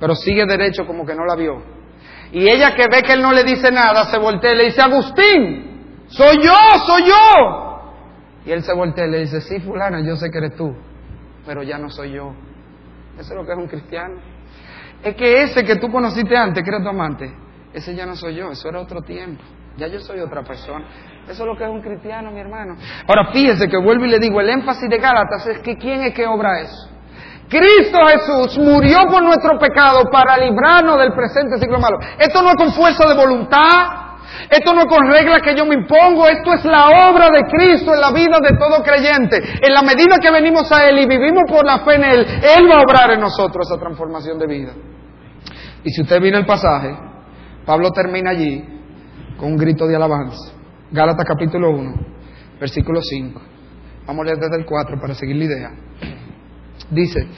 pero 0.00 0.14
sigue 0.14 0.46
derecho 0.46 0.86
como 0.86 1.04
que 1.04 1.14
no 1.14 1.24
la 1.24 1.34
vio. 1.34 1.62
Y 2.32 2.48
ella 2.48 2.74
que 2.74 2.86
ve 2.88 3.02
que 3.02 3.14
él 3.14 3.22
no 3.22 3.32
le 3.32 3.44
dice 3.44 3.70
nada, 3.70 4.04
se 4.04 4.18
voltea 4.18 4.52
y 4.52 4.56
le 4.56 4.64
dice, 4.64 4.82
Agustín, 4.82 6.04
soy 6.08 6.36
yo, 6.42 6.54
soy 6.86 7.04
yo. 7.04 7.78
Y 8.44 8.52
él 8.52 8.62
se 8.62 8.74
voltea 8.74 9.06
y 9.06 9.10
le 9.10 9.18
dice, 9.20 9.40
sí, 9.40 9.60
fulana, 9.60 10.00
yo 10.00 10.16
sé 10.16 10.30
que 10.30 10.38
eres 10.38 10.56
tú, 10.56 10.74
pero 11.46 11.62
ya 11.62 11.78
no 11.78 11.90
soy 11.90 12.12
yo. 12.12 12.34
Eso 13.18 13.32
es 13.32 13.36
lo 13.36 13.44
que 13.44 13.52
es 13.52 13.58
un 13.58 13.66
cristiano. 13.66 14.20
es 15.02 15.14
que 15.16 15.42
ese 15.42 15.64
que 15.64 15.76
tú 15.76 15.90
conociste 15.90 16.36
antes, 16.36 16.62
que 16.62 16.70
era 16.70 16.82
tu 16.82 16.88
amante, 16.88 17.32
ese 17.72 17.94
ya 17.94 18.06
no 18.06 18.14
soy 18.14 18.36
yo, 18.36 18.50
eso 18.50 18.68
era 18.68 18.80
otro 18.80 19.02
tiempo. 19.02 19.42
Ya 19.76 19.86
yo 19.86 20.00
soy 20.00 20.18
otra 20.20 20.42
persona. 20.42 20.86
Eso 21.24 21.42
es 21.42 21.46
lo 21.46 21.56
que 21.56 21.64
es 21.64 21.70
un 21.70 21.80
cristiano, 21.80 22.30
mi 22.32 22.40
hermano. 22.40 22.76
Ahora 23.06 23.30
fíjese 23.32 23.68
que 23.68 23.76
vuelvo 23.76 24.04
y 24.06 24.08
le 24.08 24.18
digo, 24.18 24.40
el 24.40 24.48
énfasis 24.48 24.88
de 24.88 24.98
Gálatas 24.98 25.46
es 25.46 25.58
que 25.60 25.76
¿quién 25.76 26.02
es 26.02 26.14
que 26.14 26.26
obra 26.26 26.60
eso? 26.60 26.97
Cristo 27.48 27.98
Jesús 28.06 28.58
murió 28.58 28.98
por 29.08 29.22
nuestro 29.22 29.58
pecado 29.58 30.04
para 30.12 30.36
librarnos 30.36 30.98
del 30.98 31.12
presente 31.12 31.58
siglo 31.58 31.80
malo. 31.80 31.98
Esto 32.18 32.42
no 32.42 32.50
es 32.50 32.56
con 32.56 32.72
fuerza 32.72 33.08
de 33.08 33.14
voluntad, 33.14 34.08
esto 34.50 34.74
no 34.74 34.80
es 34.80 34.86
con 34.86 35.10
reglas 35.10 35.40
que 35.42 35.56
yo 35.56 35.64
me 35.64 35.74
impongo, 35.74 36.28
esto 36.28 36.52
es 36.52 36.64
la 36.64 36.84
obra 37.10 37.28
de 37.32 37.44
Cristo 37.48 37.94
en 37.94 38.00
la 38.00 38.12
vida 38.12 38.38
de 38.40 38.56
todo 38.56 38.82
creyente. 38.82 39.36
En 39.36 39.72
la 39.72 39.82
medida 39.82 40.18
que 40.20 40.30
venimos 40.30 40.70
a 40.72 40.88
Él 40.88 40.98
y 40.98 41.06
vivimos 41.06 41.44
por 41.48 41.64
la 41.64 41.78
fe 41.80 41.94
en 41.94 42.04
Él, 42.04 42.26
Él 42.58 42.70
va 42.70 42.76
a 42.76 42.82
obrar 42.82 43.10
en 43.12 43.20
nosotros 43.20 43.66
esa 43.68 43.80
transformación 43.80 44.38
de 44.38 44.46
vida. 44.46 44.72
Y 45.84 45.90
si 45.90 46.02
usted 46.02 46.20
viene 46.20 46.38
el 46.38 46.46
pasaje, 46.46 46.94
Pablo 47.64 47.90
termina 47.92 48.30
allí 48.30 48.62
con 49.38 49.52
un 49.52 49.56
grito 49.56 49.86
de 49.86 49.96
alabanza. 49.96 50.52
Gálatas 50.90 51.24
capítulo 51.26 51.70
1, 51.70 51.94
versículo 52.60 53.00
5. 53.02 53.40
Vamos 54.06 54.22
a 54.22 54.24
leer 54.24 54.38
desde 54.38 54.56
el 54.56 54.66
4 54.66 54.98
para 55.00 55.14
seguir 55.14 55.36
la 55.36 55.44
idea. 55.44 55.70
Dice, 56.90 57.28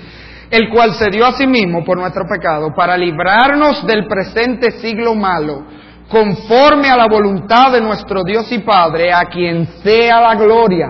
el 0.50 0.68
cual 0.68 0.94
se 0.94 1.10
dio 1.10 1.26
a 1.26 1.32
sí 1.32 1.46
mismo 1.46 1.84
por 1.84 1.98
nuestro 1.98 2.24
pecado 2.26 2.72
para 2.74 2.96
librarnos 2.96 3.86
del 3.86 4.06
presente 4.06 4.72
siglo 4.72 5.14
malo, 5.14 5.64
conforme 6.08 6.88
a 6.88 6.96
la 6.96 7.06
voluntad 7.06 7.72
de 7.72 7.80
nuestro 7.80 8.22
Dios 8.24 8.50
y 8.50 8.58
Padre, 8.58 9.12
a 9.12 9.26
quien 9.26 9.66
sea 9.82 10.20
la 10.20 10.34
gloria 10.34 10.88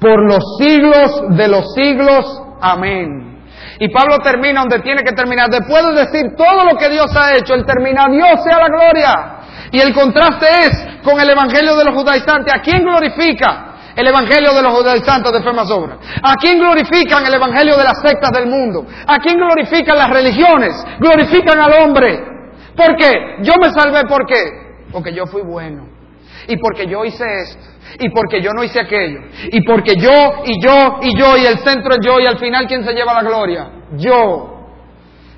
por 0.00 0.28
los 0.28 0.42
siglos 0.58 1.36
de 1.36 1.48
los 1.48 1.74
siglos. 1.74 2.42
Amén. 2.60 3.28
Y 3.80 3.88
Pablo 3.90 4.18
termina 4.18 4.60
donde 4.60 4.80
tiene 4.80 5.02
que 5.02 5.12
terminar. 5.12 5.48
Después 5.48 5.84
de 5.86 5.92
decir 5.92 6.34
todo 6.36 6.64
lo 6.64 6.76
que 6.76 6.88
Dios 6.88 7.14
ha 7.16 7.36
hecho, 7.36 7.54
él 7.54 7.64
termina, 7.64 8.06
Dios 8.10 8.42
sea 8.42 8.58
la 8.58 8.68
gloria. 8.68 9.38
Y 9.70 9.80
el 9.80 9.94
contraste 9.94 10.46
es 10.66 11.02
con 11.04 11.20
el 11.20 11.30
Evangelio 11.30 11.76
de 11.76 11.84
los 11.84 11.94
judaizantes. 11.94 12.52
¿A 12.52 12.60
quién 12.60 12.82
glorifica? 12.82 13.67
El 13.98 14.06
Evangelio 14.06 14.54
de 14.54 14.62
los 14.62 14.72
judaizantes 14.78 15.32
de 15.32 15.42
fe 15.42 15.52
más 15.52 15.68
obra? 15.72 15.98
¿A 16.22 16.34
quién 16.36 16.58
glorifican 16.58 17.26
el 17.26 17.34
Evangelio 17.34 17.76
de 17.76 17.82
las 17.82 18.00
sectas 18.00 18.30
del 18.30 18.46
mundo? 18.46 18.86
¿A 19.06 19.18
quién 19.18 19.36
glorifican 19.36 19.98
las 19.98 20.08
religiones? 20.08 20.72
Glorifican 21.00 21.58
al 21.58 21.72
hombre. 21.82 22.22
¿Por 22.76 22.94
qué? 22.94 23.12
Yo 23.42 23.54
me 23.60 23.70
salvé, 23.70 24.04
¿por 24.08 24.24
qué? 24.24 24.86
Porque 24.92 25.12
yo 25.12 25.26
fui 25.26 25.42
bueno. 25.42 25.88
Y 26.46 26.56
porque 26.58 26.86
yo 26.86 27.04
hice 27.04 27.24
esto. 27.42 27.66
Y 27.98 28.08
porque 28.10 28.40
yo 28.40 28.52
no 28.52 28.62
hice 28.62 28.80
aquello. 28.80 29.18
Y 29.50 29.62
porque 29.66 29.96
yo, 29.96 30.44
y 30.44 30.64
yo, 30.64 31.00
y 31.02 31.18
yo, 31.18 31.36
y 31.36 31.46
el 31.46 31.58
centro 31.58 31.94
es 31.94 31.98
yo, 32.00 32.20
y 32.20 32.26
al 32.26 32.38
final, 32.38 32.68
¿quién 32.68 32.84
se 32.84 32.92
lleva 32.92 33.14
la 33.14 33.22
gloria? 33.22 33.68
Yo. 33.96 34.54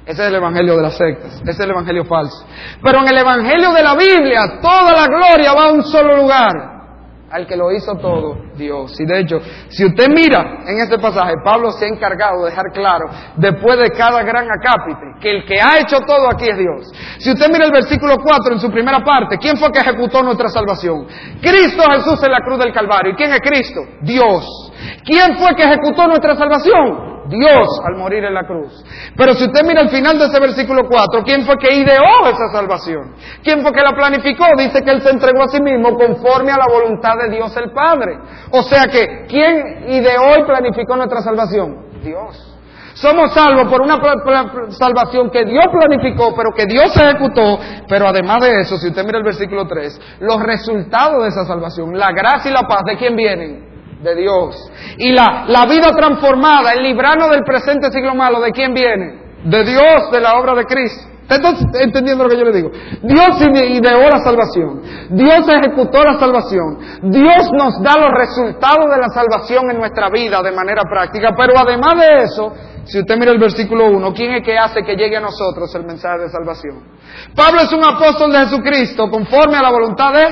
Ese 0.05 0.23
es 0.23 0.29
el 0.29 0.35
evangelio 0.35 0.77
de 0.77 0.83
las 0.83 0.97
sectas, 0.97 1.41
ese 1.41 1.51
es 1.51 1.61
el 1.61 1.71
evangelio 1.71 2.05
falso. 2.05 2.45
Pero 2.83 3.01
en 3.01 3.09
el 3.09 3.19
evangelio 3.19 3.73
de 3.73 3.83
la 3.83 3.95
Biblia, 3.95 4.59
toda 4.61 4.93
la 4.93 5.07
gloria 5.07 5.53
va 5.53 5.69
a 5.69 5.73
un 5.73 5.85
solo 5.85 6.17
lugar, 6.17 6.53
al 7.31 7.47
que 7.47 7.57
lo 7.57 7.71
hizo 7.71 7.95
todo, 7.97 8.37
Dios. 8.57 8.99
Y 9.01 9.07
de 9.07 9.21
hecho, 9.21 9.39
si 9.69 9.85
usted 9.85 10.09
mira 10.09 10.65
en 10.67 10.81
este 10.81 10.99
pasaje, 10.99 11.35
Pablo 11.45 11.71
se 11.71 11.85
ha 11.85 11.89
encargado 11.89 12.45
de 12.45 12.51
dejar 12.51 12.67
claro, 12.73 13.07
después 13.37 13.79
de 13.79 13.91
cada 13.91 14.23
gran 14.23 14.49
acápite, 14.51 15.21
que 15.21 15.31
el 15.31 15.45
que 15.45 15.61
ha 15.61 15.79
hecho 15.79 16.01
todo 16.01 16.29
aquí 16.29 16.49
es 16.49 16.59
Dios. 16.59 16.93
Si 17.19 17.31
usted 17.31 17.49
mira 17.53 17.67
el 17.67 17.73
versículo 17.73 18.17
4 18.23 18.55
en 18.55 18.61
su 18.61 18.71
primera 18.71 19.01
parte, 19.01 19.39
¿quién 19.39 19.57
fue 19.57 19.71
que 19.71 19.79
ejecutó 19.79 20.23
nuestra 20.23 20.49
salvación? 20.49 21.07
Cristo 21.41 21.83
Jesús 21.93 22.23
en 22.23 22.33
la 22.33 22.41
cruz 22.41 22.59
del 22.59 22.73
Calvario. 22.73 23.13
¿Y 23.13 23.17
quién 23.17 23.33
es 23.33 23.41
Cristo? 23.41 23.81
Dios. 24.03 24.73
¿Quién 25.05 25.39
fue 25.39 25.55
que 25.55 25.63
ejecutó 25.63 26.07
nuestra 26.07 26.35
salvación? 26.35 27.10
Dios 27.31 27.81
al 27.87 27.97
morir 27.97 28.25
en 28.25 28.35
la 28.35 28.45
cruz. 28.45 28.85
Pero 29.17 29.35
si 29.35 29.45
usted 29.45 29.65
mira 29.65 29.81
el 29.81 29.89
final 29.89 30.19
de 30.19 30.27
ese 30.27 30.41
versículo 30.41 30.83
4, 30.89 31.23
¿quién 31.25 31.47
fue 31.47 31.57
que 31.59 31.75
ideó 31.75 32.27
esa 32.27 32.51
salvación? 32.53 33.15
¿Quién 33.43 33.63
fue 33.63 33.73
que 33.73 33.81
la 33.81 33.93
planificó? 33.93 34.45
Dice 34.59 34.83
que 34.83 34.91
Él 34.91 35.01
se 35.01 35.11
entregó 35.11 35.45
a 35.45 35.49
sí 35.49 35.63
mismo 35.63 35.97
conforme 35.97 36.53
a 36.53 36.59
la 36.59 36.67
voluntad 36.71 37.15
de 37.23 37.31
Dios 37.37 37.57
el 37.57 37.71
Padre. 37.73 38.19
O 38.51 38.63
sea 38.63 38.85
que, 38.87 39.27
¿quién 39.29 39.85
ideó 39.89 40.39
y 40.39 40.45
planificó 40.45 40.97
nuestra 40.97 41.23
salvación? 41.23 42.01
Dios. 42.03 42.51
Somos 42.95 43.33
salvos 43.33 43.69
por 43.69 43.81
una 43.81 43.97
salvación 44.71 45.31
que 45.31 45.45
Dios 45.45 45.65
planificó, 45.71 46.35
pero 46.35 46.51
que 46.55 46.67
Dios 46.67 46.95
ejecutó. 46.97 47.59
Pero 47.89 48.09
además 48.09 48.43
de 48.43 48.61
eso, 48.61 48.77
si 48.77 48.89
usted 48.89 49.05
mira 49.05 49.19
el 49.19 49.25
versículo 49.25 49.67
3, 49.67 50.19
los 50.21 50.43
resultados 50.43 51.23
de 51.23 51.29
esa 51.29 51.45
salvación, 51.47 51.97
la 51.97 52.13
gracia 52.13 52.51
y 52.51 52.55
la 52.55 52.67
paz, 52.67 52.83
¿de 52.85 52.97
quién 52.97 53.17
vienen? 53.17 53.70
De 54.03 54.15
Dios. 54.15 54.71
Y 54.99 55.13
la, 55.13 55.45
la 55.47 55.67
vida 55.67 55.93
transformada, 55.93 56.73
el 56.73 56.83
librano 56.83 57.29
del 57.29 57.43
presente 57.43 57.91
siglo 57.91 58.15
malo, 58.15 58.41
¿de 58.41 58.51
quién 58.53 58.75
viene? 58.75 59.21
De 59.45 59.65
Dios, 59.65 60.11
de 60.11 60.21
la 60.21 60.39
obra 60.39 60.55
de 60.55 60.65
Cristo. 60.65 61.11
¿Está 61.31 61.55
entendiendo 61.81 62.25
lo 62.25 62.31
que 62.31 62.37
yo 62.37 62.45
le 62.45 62.53
digo? 62.53 62.71
Dios 63.03 63.41
ideó 63.41 64.09
la 64.11 64.19
salvación. 64.19 64.83
Dios 65.11 65.49
ejecutó 65.49 66.03
la 66.03 66.19
salvación. 66.19 66.79
Dios 67.03 67.51
nos 67.53 67.81
da 67.81 67.97
los 67.97 68.11
resultados 68.11 68.91
de 68.91 68.99
la 68.99 69.09
salvación 69.11 69.71
en 69.71 69.79
nuestra 69.79 70.11
vida 70.11 70.43
de 70.43 70.51
manera 70.51 70.83
práctica. 70.91 71.31
Pero 71.37 71.57
además 71.57 72.01
de 72.01 72.23
eso, 72.25 72.53
si 72.85 72.99
usted 72.99 73.17
mira 73.17 73.31
el 73.31 73.39
versículo 73.39 73.87
1, 73.91 74.13
¿quién 74.13 74.33
es 74.33 74.45
que 74.45 74.59
hace 74.59 74.83
que 74.83 74.97
llegue 74.97 75.19
a 75.19 75.21
nosotros 75.21 75.73
el 75.77 75.85
mensaje 75.85 76.23
de 76.23 76.31
salvación? 76.31 76.83
Pablo 77.37 77.61
es 77.61 77.73
un 77.73 77.85
apóstol 77.85 78.33
de 78.33 78.39
Jesucristo 78.41 79.09
conforme 79.09 79.57
a 79.57 79.63
la 79.63 79.71
voluntad 79.71 80.13
de 80.13 80.27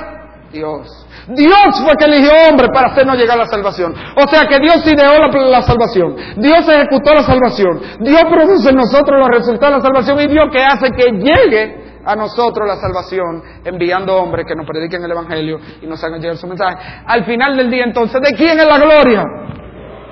Dios. 0.50 1.06
Dios 1.28 1.82
fue 1.84 1.94
que 1.98 2.06
eligió 2.06 2.30
hombre 2.48 2.68
para 2.72 2.88
hacernos 2.88 3.16
llegar 3.18 3.36
a 3.36 3.42
la 3.42 3.48
salvación. 3.48 3.94
O 4.16 4.28
sea 4.28 4.46
que 4.48 4.58
Dios 4.58 4.84
ideó 4.86 5.18
la, 5.18 5.62
salvación. 5.62 6.16
Dios 6.36 6.66
ejecutó 6.68 7.12
la 7.12 7.22
salvación. 7.22 7.80
Dios 8.00 8.22
produce 8.30 8.70
en 8.70 8.76
nosotros 8.76 9.18
los 9.20 9.28
resultados 9.28 9.74
de 9.74 9.78
la 9.78 9.84
salvación 9.84 10.20
y 10.20 10.32
Dios 10.32 10.48
que 10.50 10.64
hace 10.64 10.90
que 10.90 11.12
llegue 11.12 12.00
a 12.04 12.16
nosotros 12.16 12.66
la 12.66 12.76
salvación 12.76 13.42
enviando 13.64 14.16
hombres 14.16 14.46
que 14.46 14.54
nos 14.54 14.66
prediquen 14.66 15.04
el 15.04 15.10
Evangelio 15.10 15.58
y 15.82 15.86
nos 15.86 16.02
hagan 16.02 16.20
llegar 16.20 16.38
su 16.38 16.46
mensaje. 16.46 16.76
Al 17.06 17.24
final 17.24 17.56
del 17.56 17.70
día 17.70 17.84
entonces, 17.84 18.20
¿de 18.22 18.34
quién 18.34 18.58
es 18.58 18.66
la 18.66 18.78
gloria? 18.78 19.22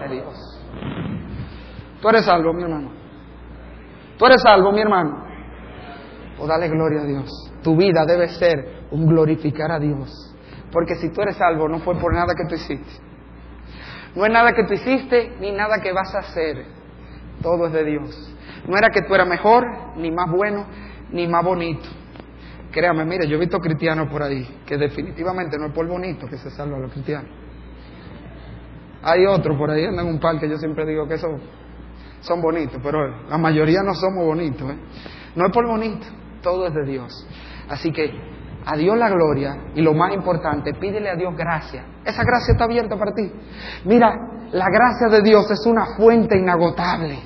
De 0.02 0.14
Dios. 0.14 0.60
Tú 2.02 2.08
eres 2.10 2.26
salvo, 2.26 2.52
mi 2.52 2.62
hermano. 2.62 2.90
Tú 4.18 4.26
eres 4.26 4.42
salvo, 4.42 4.70
mi 4.70 4.82
hermano. 4.82 5.24
O 6.38 6.44
oh, 6.44 6.46
dale 6.46 6.68
gloria 6.68 7.00
a 7.00 7.04
Dios. 7.04 7.30
Tu 7.62 7.74
vida 7.74 8.04
debe 8.06 8.28
ser 8.28 8.84
un 8.90 9.06
glorificar 9.06 9.72
a 9.72 9.78
Dios. 9.78 10.36
Porque 10.76 10.96
si 10.96 11.08
tú 11.08 11.22
eres 11.22 11.38
salvo, 11.38 11.70
no 11.70 11.78
fue 11.78 11.98
por 11.98 12.12
nada 12.12 12.34
que 12.34 12.44
tú 12.44 12.54
hiciste. 12.54 13.00
No 14.14 14.26
es 14.26 14.30
nada 14.30 14.52
que 14.52 14.62
tú 14.64 14.74
hiciste 14.74 15.34
ni 15.40 15.50
nada 15.50 15.80
que 15.80 15.90
vas 15.90 16.14
a 16.14 16.18
hacer. 16.18 16.66
Todo 17.40 17.68
es 17.68 17.72
de 17.72 17.82
Dios. 17.82 18.36
No 18.68 18.76
era 18.76 18.90
que 18.90 19.00
tú 19.00 19.14
eras 19.14 19.26
mejor, 19.26 19.64
ni 19.96 20.10
más 20.10 20.30
bueno, 20.30 20.66
ni 21.12 21.26
más 21.28 21.42
bonito. 21.42 21.88
Créame, 22.72 23.06
mire, 23.06 23.26
yo 23.26 23.38
he 23.38 23.40
visto 23.40 23.58
cristianos 23.58 24.10
por 24.10 24.22
ahí 24.22 24.46
que 24.66 24.76
definitivamente 24.76 25.56
no 25.58 25.68
es 25.68 25.72
por 25.72 25.88
bonito 25.88 26.26
que 26.26 26.36
se 26.36 26.50
salva 26.50 26.76
a 26.76 26.80
los 26.80 26.92
cristianos. 26.92 27.30
Hay 29.02 29.24
otros 29.24 29.56
por 29.56 29.70
ahí, 29.70 29.86
andan 29.86 30.06
en 30.06 30.12
un 30.12 30.20
par 30.20 30.38
que 30.38 30.46
yo 30.46 30.58
siempre 30.58 30.84
digo 30.84 31.08
que 31.08 31.16
son, 31.16 31.40
son 32.20 32.42
bonitos, 32.42 32.78
pero 32.82 33.28
la 33.30 33.38
mayoría 33.38 33.80
no 33.82 33.94
somos 33.94 34.26
bonitos. 34.26 34.70
¿eh? 34.70 34.76
No 35.36 35.46
es 35.46 35.52
por 35.54 35.66
bonito, 35.66 36.06
todo 36.42 36.66
es 36.66 36.74
de 36.74 36.84
Dios. 36.84 37.26
Así 37.66 37.90
que 37.92 38.36
a 38.66 38.76
Dios 38.76 38.98
la 38.98 39.08
gloria 39.08 39.56
y 39.74 39.80
lo 39.80 39.94
más 39.94 40.12
importante, 40.12 40.74
pídele 40.74 41.08
a 41.08 41.14
Dios 41.14 41.34
gracia. 41.36 41.84
Esa 42.04 42.24
gracia 42.24 42.52
está 42.52 42.64
abierta 42.64 42.96
para 42.96 43.14
ti. 43.14 43.32
Mira, 43.84 44.12
la 44.52 44.68
gracia 44.70 45.08
de 45.08 45.22
Dios 45.22 45.48
es 45.50 45.64
una 45.66 45.86
fuente 45.96 46.36
inagotable 46.36 47.18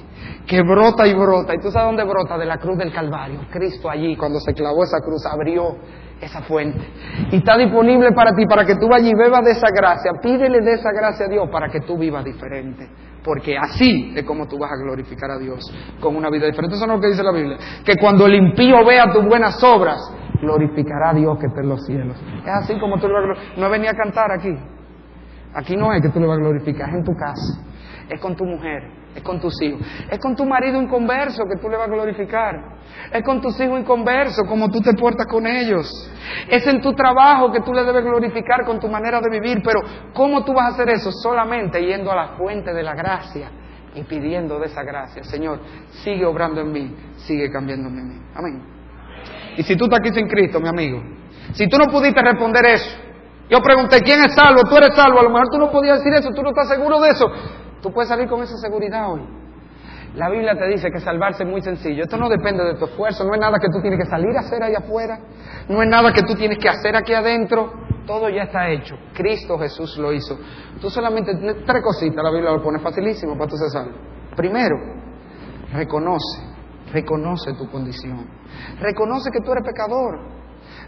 que 0.47 0.62
brota 0.62 1.07
y 1.07 1.14
brota. 1.14 1.55
¿Y 1.55 1.59
tú 1.59 1.70
sabes 1.70 1.86
dónde 1.86 2.05
brota? 2.05 2.36
De 2.36 2.45
la 2.45 2.59
cruz 2.59 2.76
del 2.76 2.93
Calvario. 2.93 3.41
Cristo 3.51 3.88
allí, 3.88 4.16
cuando 4.16 4.38
se 4.41 4.53
clavó 4.53 4.84
esa 4.84 5.01
cruz, 5.01 5.24
abrió 5.24 5.76
esa 6.20 6.43
fuente. 6.43 6.86
Y 7.30 7.36
está 7.36 7.57
disponible 7.57 8.12
para 8.12 8.34
ti, 8.34 8.45
para 8.47 8.64
que 8.66 8.74
tú 8.76 8.88
vayas 8.88 9.11
y 9.11 9.14
bebas 9.14 9.43
de 9.43 9.53
esa 9.53 9.68
gracia. 9.74 10.12
Pídele 10.20 10.61
de 10.61 10.74
esa 10.74 10.93
gracia 10.93 11.26
a 11.26 11.28
Dios 11.28 11.49
para 11.51 11.68
que 11.68 11.80
tú 11.80 11.97
vivas 11.97 12.24
diferente. 12.24 12.88
Porque 13.23 13.57
así 13.57 14.12
es 14.16 14.25
como 14.25 14.47
tú 14.49 14.59
vas 14.59 14.73
a 14.73 14.77
glorificar 14.77 15.31
a 15.31 15.39
Dios 15.39 15.61
con 16.01 16.16
una 16.16 16.31
vida 16.31 16.47
diferente. 16.47 16.77
Eso 16.77 16.85
es 16.85 16.91
lo 16.91 17.01
que 17.01 17.09
dice 17.09 17.23
la 17.23 17.33
Biblia. 17.33 17.59
Que 17.85 17.97
cuando 17.97 18.27
el 18.27 18.35
impío 18.35 18.85
vea 18.85 19.12
tus 19.12 19.25
buenas 19.25 19.62
obras, 19.62 19.99
glorificará 20.41 21.11
a 21.11 21.14
Dios 21.14 21.39
que 21.39 21.47
está 21.47 21.61
en 21.61 21.68
los 21.68 21.85
cielos. 21.85 22.16
Es 22.43 22.53
así 22.62 22.79
como 22.79 22.99
tú 22.99 23.09
le 23.09 23.14
vas 23.14 23.23
a 23.23 23.27
glorificar. 23.27 23.59
No 23.59 23.71
venía 23.71 23.91
a 23.91 23.95
cantar 23.95 24.33
aquí. 24.33 24.57
Aquí 25.53 25.77
no 25.77 25.93
es 25.93 26.01
que 26.01 26.09
tú 26.09 26.21
le 26.21 26.27
vas 26.27 26.39
a 26.39 26.41
glorificar, 26.41 26.89
es 26.89 26.95
en 26.95 27.05
tu 27.05 27.12
casa. 27.14 27.70
Es 28.11 28.21
con 28.21 28.35
tu 28.35 28.45
mujer, 28.45 28.83
es 29.15 29.23
con 29.23 29.41
tus 29.41 29.63
hijos. 29.63 29.81
Es 30.11 30.19
con 30.19 30.35
tu 30.35 30.45
marido 30.45 30.83
inconverso 30.83 31.45
que 31.45 31.57
tú 31.61 31.69
le 31.69 31.77
vas 31.77 31.89
a 31.89 31.93
glorificar. 31.93 32.81
Es 33.13 33.23
con 33.23 33.41
tus 33.41 33.59
hijos 33.61 33.79
inconversos, 33.79 34.45
como 34.49 34.69
tú 34.69 34.81
te 34.81 34.95
portas 34.95 35.27
con 35.27 35.47
ellos. 35.47 35.89
Es 36.49 36.67
en 36.67 36.81
tu 36.81 36.93
trabajo 36.93 37.53
que 37.53 37.61
tú 37.61 37.73
le 37.73 37.85
debes 37.85 38.05
glorificar 38.05 38.65
con 38.65 38.81
tu 38.81 38.89
manera 38.89 39.21
de 39.21 39.31
vivir. 39.31 39.63
Pero 39.65 39.81
¿cómo 40.13 40.45
tú 40.45 40.53
vas 40.53 40.73
a 40.73 40.75
hacer 40.75 40.89
eso? 40.91 41.13
Solamente 41.13 41.81
yendo 41.81 42.11
a 42.11 42.17
la 42.17 42.29
fuente 42.37 42.73
de 42.73 42.83
la 42.83 42.95
gracia 42.95 43.49
y 43.95 44.03
pidiendo 44.03 44.59
de 44.59 44.67
esa 44.67 44.83
gracia. 44.83 45.23
Señor, 45.23 45.61
sigue 46.03 46.27
obrando 46.27 46.61
en 46.61 46.73
mí, 46.73 46.97
sigue 47.19 47.49
cambiándome 47.51 48.01
en 48.01 48.09
mí. 48.09 48.23
Amén. 48.35 48.63
Y 49.57 49.63
si 49.63 49.77
tú 49.77 49.85
estás 49.85 50.01
aquí 50.01 50.13
sin 50.13 50.27
Cristo, 50.27 50.59
mi 50.59 50.69
amigo, 50.69 51.01
si 51.53 51.69
tú 51.69 51.77
no 51.79 51.87
pudiste 51.87 52.21
responder 52.23 52.65
eso, 52.67 52.91
yo 53.51 53.61
pregunté, 53.61 54.01
¿quién 54.03 54.23
es 54.25 54.35
salvo? 54.35 54.63
Tú 54.63 54.77
eres 54.77 54.95
salvo. 54.95 55.19
A 55.19 55.25
lo 55.25 55.31
mejor 55.31 55.49
tú 55.51 55.59
no 55.59 55.71
podías 55.73 55.99
decir 55.99 56.15
eso, 56.15 56.31
tú 56.31 56.43
no 56.43 56.51
estás 56.51 56.69
seguro 56.69 57.01
de 57.01 57.11
eso. 57.11 57.27
Tú 57.83 57.93
puedes 57.93 58.09
salir 58.09 58.28
con 58.28 58.43
esa 58.43 58.57
seguridad 58.59 59.12
hoy. 59.12 59.22
La 60.14 60.28
Biblia 60.28 60.57
te 60.59 60.66
dice 60.66 60.91
que 60.91 60.99
salvarse 60.99 61.45
es 61.45 61.49
muy 61.49 61.62
sencillo. 61.62 62.03
Esto 62.03 62.16
no 62.16 62.28
depende 62.28 62.64
de 62.64 62.74
tu 62.74 62.85
esfuerzo, 62.87 63.24
no 63.24 63.35
es 63.35 63.41
nada 63.41 63.59
que 63.61 63.68
tú 63.68 63.81
tienes 63.81 64.01
que 64.01 64.11
salir 64.11 64.37
a 64.37 64.41
hacer 64.41 64.62
ahí 64.62 64.74
afuera, 64.74 65.18
no 65.68 65.81
es 65.83 65.89
nada 65.89 66.12
que 66.12 66.22
tú 66.22 66.35
tienes 66.35 66.59
que 66.59 66.68
hacer 66.68 66.97
aquí 66.97 67.14
adentro. 67.14 67.72
Todo 68.07 68.28
ya 68.28 68.45
está 68.45 68.68
hecho. 68.68 68.97
Cristo 69.14 69.57
Jesús 69.59 69.97
lo 69.99 70.12
hizo. 70.12 70.37
Tú 70.81 70.91
solamente, 70.91 71.33
tres 71.64 71.83
cositas, 71.83 72.24
la 72.24 72.31
Biblia 72.31 72.51
lo 72.51 72.62
pone 72.62 72.81
facilísimo 72.81 73.35
para 73.39 73.49
tú 73.49 73.57
ser 73.57 73.70
salvo. 73.70 73.97
Primero, 74.35 74.74
reconoce, 75.72 76.43
reconoce 76.93 77.53
tu 77.55 77.70
condición. 77.70 78.26
Reconoce 78.81 79.31
que 79.31 79.41
tú 79.41 79.53
eres 79.53 79.64
pecador. 79.64 80.39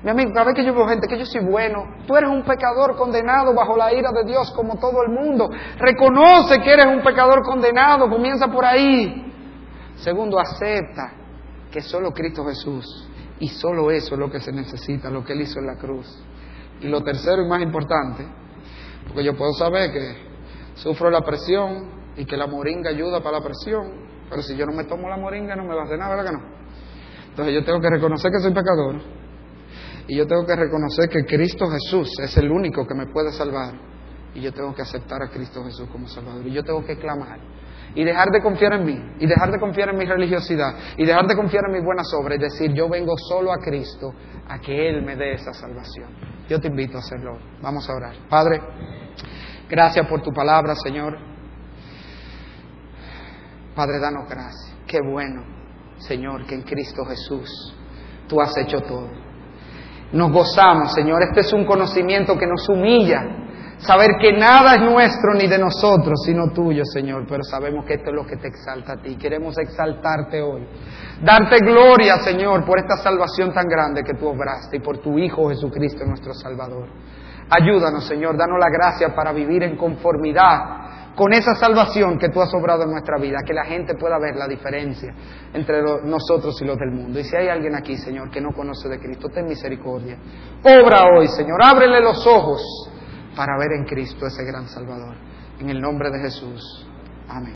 Mi 0.03 0.11
amigo, 0.11 0.33
cada 0.33 0.53
que 0.53 0.65
yo 0.65 0.75
veo 0.75 0.89
gente 0.89 1.07
que 1.07 1.17
yo 1.17 1.25
soy 1.25 1.45
bueno, 1.45 1.85
tú 2.09 2.17
eres 2.17 2.29
un 2.29 2.43
pecador 2.43 2.97
condenado 2.97 3.55
bajo 3.55 3.77
la 3.77 3.95
ira 3.95 4.11
de 4.11 4.25
Dios 4.25 4.51
como 4.51 4.77
todo 4.77 5.03
el 5.05 5.13
mundo. 5.13 5.49
Reconoce 5.79 6.61
que 6.61 6.73
eres 6.73 6.87
un 6.87 7.03
pecador 7.03 7.43
condenado, 7.45 8.11
comienza 8.11 8.49
por 8.49 8.65
ahí. 8.65 9.33
Segundo, 9.97 10.41
acepta 10.41 11.13
que 11.71 11.81
solo 11.81 12.11
Cristo 12.11 12.45
Jesús 12.45 13.09
y 13.39 13.47
solo 13.47 13.93
eso 13.93 14.15
es 14.15 14.19
lo 14.19 14.29
que 14.29 14.41
se 14.41 14.51
necesita, 14.51 15.09
lo 15.09 15.25
que 15.25 15.35
Él 15.35 15.43
hizo 15.43 15.61
en 15.61 15.67
la 15.67 15.77
cruz. 15.77 16.21
Y 16.81 16.89
lo 16.89 17.05
tercero 17.05 17.43
y 17.43 17.49
más 17.49 17.63
importante, 17.63 18.27
porque 19.07 19.23
yo 19.23 19.37
puedo 19.37 19.53
saber 19.53 19.93
que 19.93 20.17
sufro 20.75 21.11
la 21.11 21.21
presión 21.21 22.03
y 22.17 22.25
que 22.25 22.37
la 22.37 22.49
moringa 22.49 22.91
ayuda 22.91 23.23
para 23.23 23.39
la 23.39 23.45
presión, 23.45 24.09
pero 24.29 24.43
si 24.43 24.57
yo 24.57 24.67
no 24.67 24.73
me 24.73 24.83
tomo 24.83 25.09
la 25.09 25.17
moringa 25.17 25.55
no 25.55 25.63
me 25.63 25.77
va 25.77 25.83
a 25.83 25.85
hacer 25.85 25.99
nada, 25.99 26.17
¿verdad 26.17 26.33
que 26.33 26.37
no? 26.37 26.45
Entonces 27.29 27.55
yo 27.55 27.65
tengo 27.65 27.81
que 27.81 27.89
reconocer 27.89 28.33
que 28.33 28.41
soy 28.41 28.53
pecador 28.53 29.22
y 30.13 30.17
yo 30.17 30.27
tengo 30.27 30.45
que 30.45 30.55
reconocer 30.55 31.09
que 31.09 31.25
Cristo 31.25 31.67
Jesús 31.71 32.11
es 32.23 32.37
el 32.37 32.51
único 32.51 32.87
que 32.87 32.95
me 32.95 33.07
puede 33.07 33.33
salvar 33.33 33.73
y 34.35 34.43
yo 34.43 34.53
tengo 34.53 34.75
que 34.75 34.83
aceptar 34.83 35.23
a 35.23 35.31
Cristo 35.31 35.65
Jesús 35.65 35.89
como 35.91 36.07
Salvador 36.07 36.47
y 36.47 36.53
yo 36.53 36.63
tengo 36.63 36.85
que 36.85 36.99
clamar 36.99 37.41
y 37.95 38.05
dejar 38.05 38.29
de 38.29 38.43
confiar 38.43 38.75
en 38.75 38.85
mí, 38.85 38.99
y 39.21 39.27
dejar 39.27 39.51
de 39.51 39.59
confiar 39.59 39.91
en 39.91 39.99
mi 39.99 40.07
religiosidad, 40.07 40.75
y 40.97 41.05
dejar 41.05 41.27
de 41.27 41.37
confiar 41.37 41.65
en 41.67 41.73
mis 41.73 41.85
buenas 41.85 42.07
obras, 42.15 42.39
y 42.39 42.43
decir, 42.43 42.73
yo 42.73 42.89
vengo 42.89 43.13
solo 43.29 43.53
a 43.53 43.59
Cristo 43.59 44.15
a 44.49 44.59
que 44.59 44.89
Él 44.89 45.03
me 45.03 45.15
dé 45.15 45.35
esa 45.35 45.53
salvación. 45.53 46.09
Yo 46.49 46.59
te 46.59 46.69
invito 46.69 46.97
a 46.97 47.01
hacerlo. 47.01 47.39
Vamos 47.61 47.87
a 47.91 47.93
orar. 47.93 48.15
Padre, 48.31 48.63
gracias 49.69 50.07
por 50.07 50.23
tu 50.23 50.31
palabra, 50.33 50.75
Señor. 50.75 51.19
Padre, 53.75 53.99
danos 54.01 54.27
gracias. 54.27 54.75
Qué 54.87 54.99
bueno, 55.07 55.45
Señor, 55.99 56.47
que 56.47 56.55
en 56.55 56.63
Cristo 56.63 57.05
Jesús 57.05 57.77
tú 58.27 58.41
has 58.41 58.57
hecho 58.57 58.81
todo. 58.81 59.32
Nos 60.13 60.31
gozamos, 60.31 60.93
Señor. 60.93 61.23
Este 61.23 61.41
es 61.41 61.53
un 61.53 61.65
conocimiento 61.65 62.37
que 62.39 62.47
nos 62.47 62.69
humilla. 62.69 63.43
Saber 63.79 64.11
que 64.21 64.33
nada 64.33 64.77
es 64.77 64.83
nuestro 64.83 65.35
ni 65.35 65.49
de 65.49 65.59
nosotros, 65.59 66.23
sino 66.25 66.53
tuyo, 66.53 66.85
Señor. 66.85 67.25
Pero 67.29 67.43
sabemos 67.43 67.85
que 67.85 67.95
esto 67.95 68.11
es 68.11 68.17
lo 68.17 68.25
que 68.25 68.37
te 68.37 68.49
exalta 68.49 68.93
a 68.93 68.97
ti. 69.03 69.17
Queremos 69.17 69.59
exaltarte 69.59 70.41
hoy. 70.41 70.69
Darte 71.21 71.59
gloria, 71.59 72.19
Señor, 72.19 72.65
por 72.65 72.79
esta 72.79 72.97
salvación 72.99 73.53
tan 73.53 73.67
grande 73.67 74.05
que 74.05 74.15
tú 74.15 74.29
obraste 74.29 74.77
y 74.77 74.81
por 74.81 74.99
tu 74.99 75.19
Hijo 75.19 75.49
Jesucristo, 75.49 76.05
nuestro 76.05 76.33
Salvador. 76.33 76.87
Ayúdanos, 77.51 78.05
Señor. 78.05 78.37
Danos 78.37 78.59
la 78.61 78.71
gracia 78.71 79.15
para 79.15 79.33
vivir 79.33 79.65
en 79.65 79.77
conformidad 79.77 81.02
con 81.15 81.33
esa 81.33 81.55
salvación 81.55 82.19
que 82.19 82.29
tú 82.31 82.41
has 82.41 82.53
obrado 82.55 82.85
en 82.85 82.91
nuestra 82.91 83.19
vida, 83.19 83.39
que 83.47 83.53
la 83.53 83.65
gente 83.65 83.95
pueda 83.95 84.19
ver 84.19 84.37
la 84.37 84.49
diferencia 84.49 85.15
entre 85.53 85.83
nosotros 86.05 86.61
y 86.63 86.65
los 86.65 86.79
del 86.79 86.91
mundo. 86.91 87.19
Y 87.19 87.25
si 87.25 87.37
hay 87.37 87.49
alguien 87.49 87.75
aquí, 87.75 87.97
Señor, 87.97 88.31
que 88.31 88.41
no 88.41 88.53
conoce 88.53 88.89
de 88.89 88.99
Cristo, 88.99 89.29
ten 89.29 89.47
misericordia. 89.47 90.17
Obra 90.63 91.05
hoy, 91.15 91.29
Señor, 91.29 91.61
ábrele 91.63 92.01
los 92.01 92.27
ojos 92.27 92.63
para 93.37 93.59
ver 93.59 93.73
en 93.73 93.85
Cristo 93.85 94.27
ese 94.27 94.45
gran 94.45 94.69
Salvador. 94.69 95.17
En 95.59 95.69
el 95.69 95.81
nombre 95.81 96.11
de 96.11 96.21
Jesús. 96.21 96.87
Amén. 97.29 97.51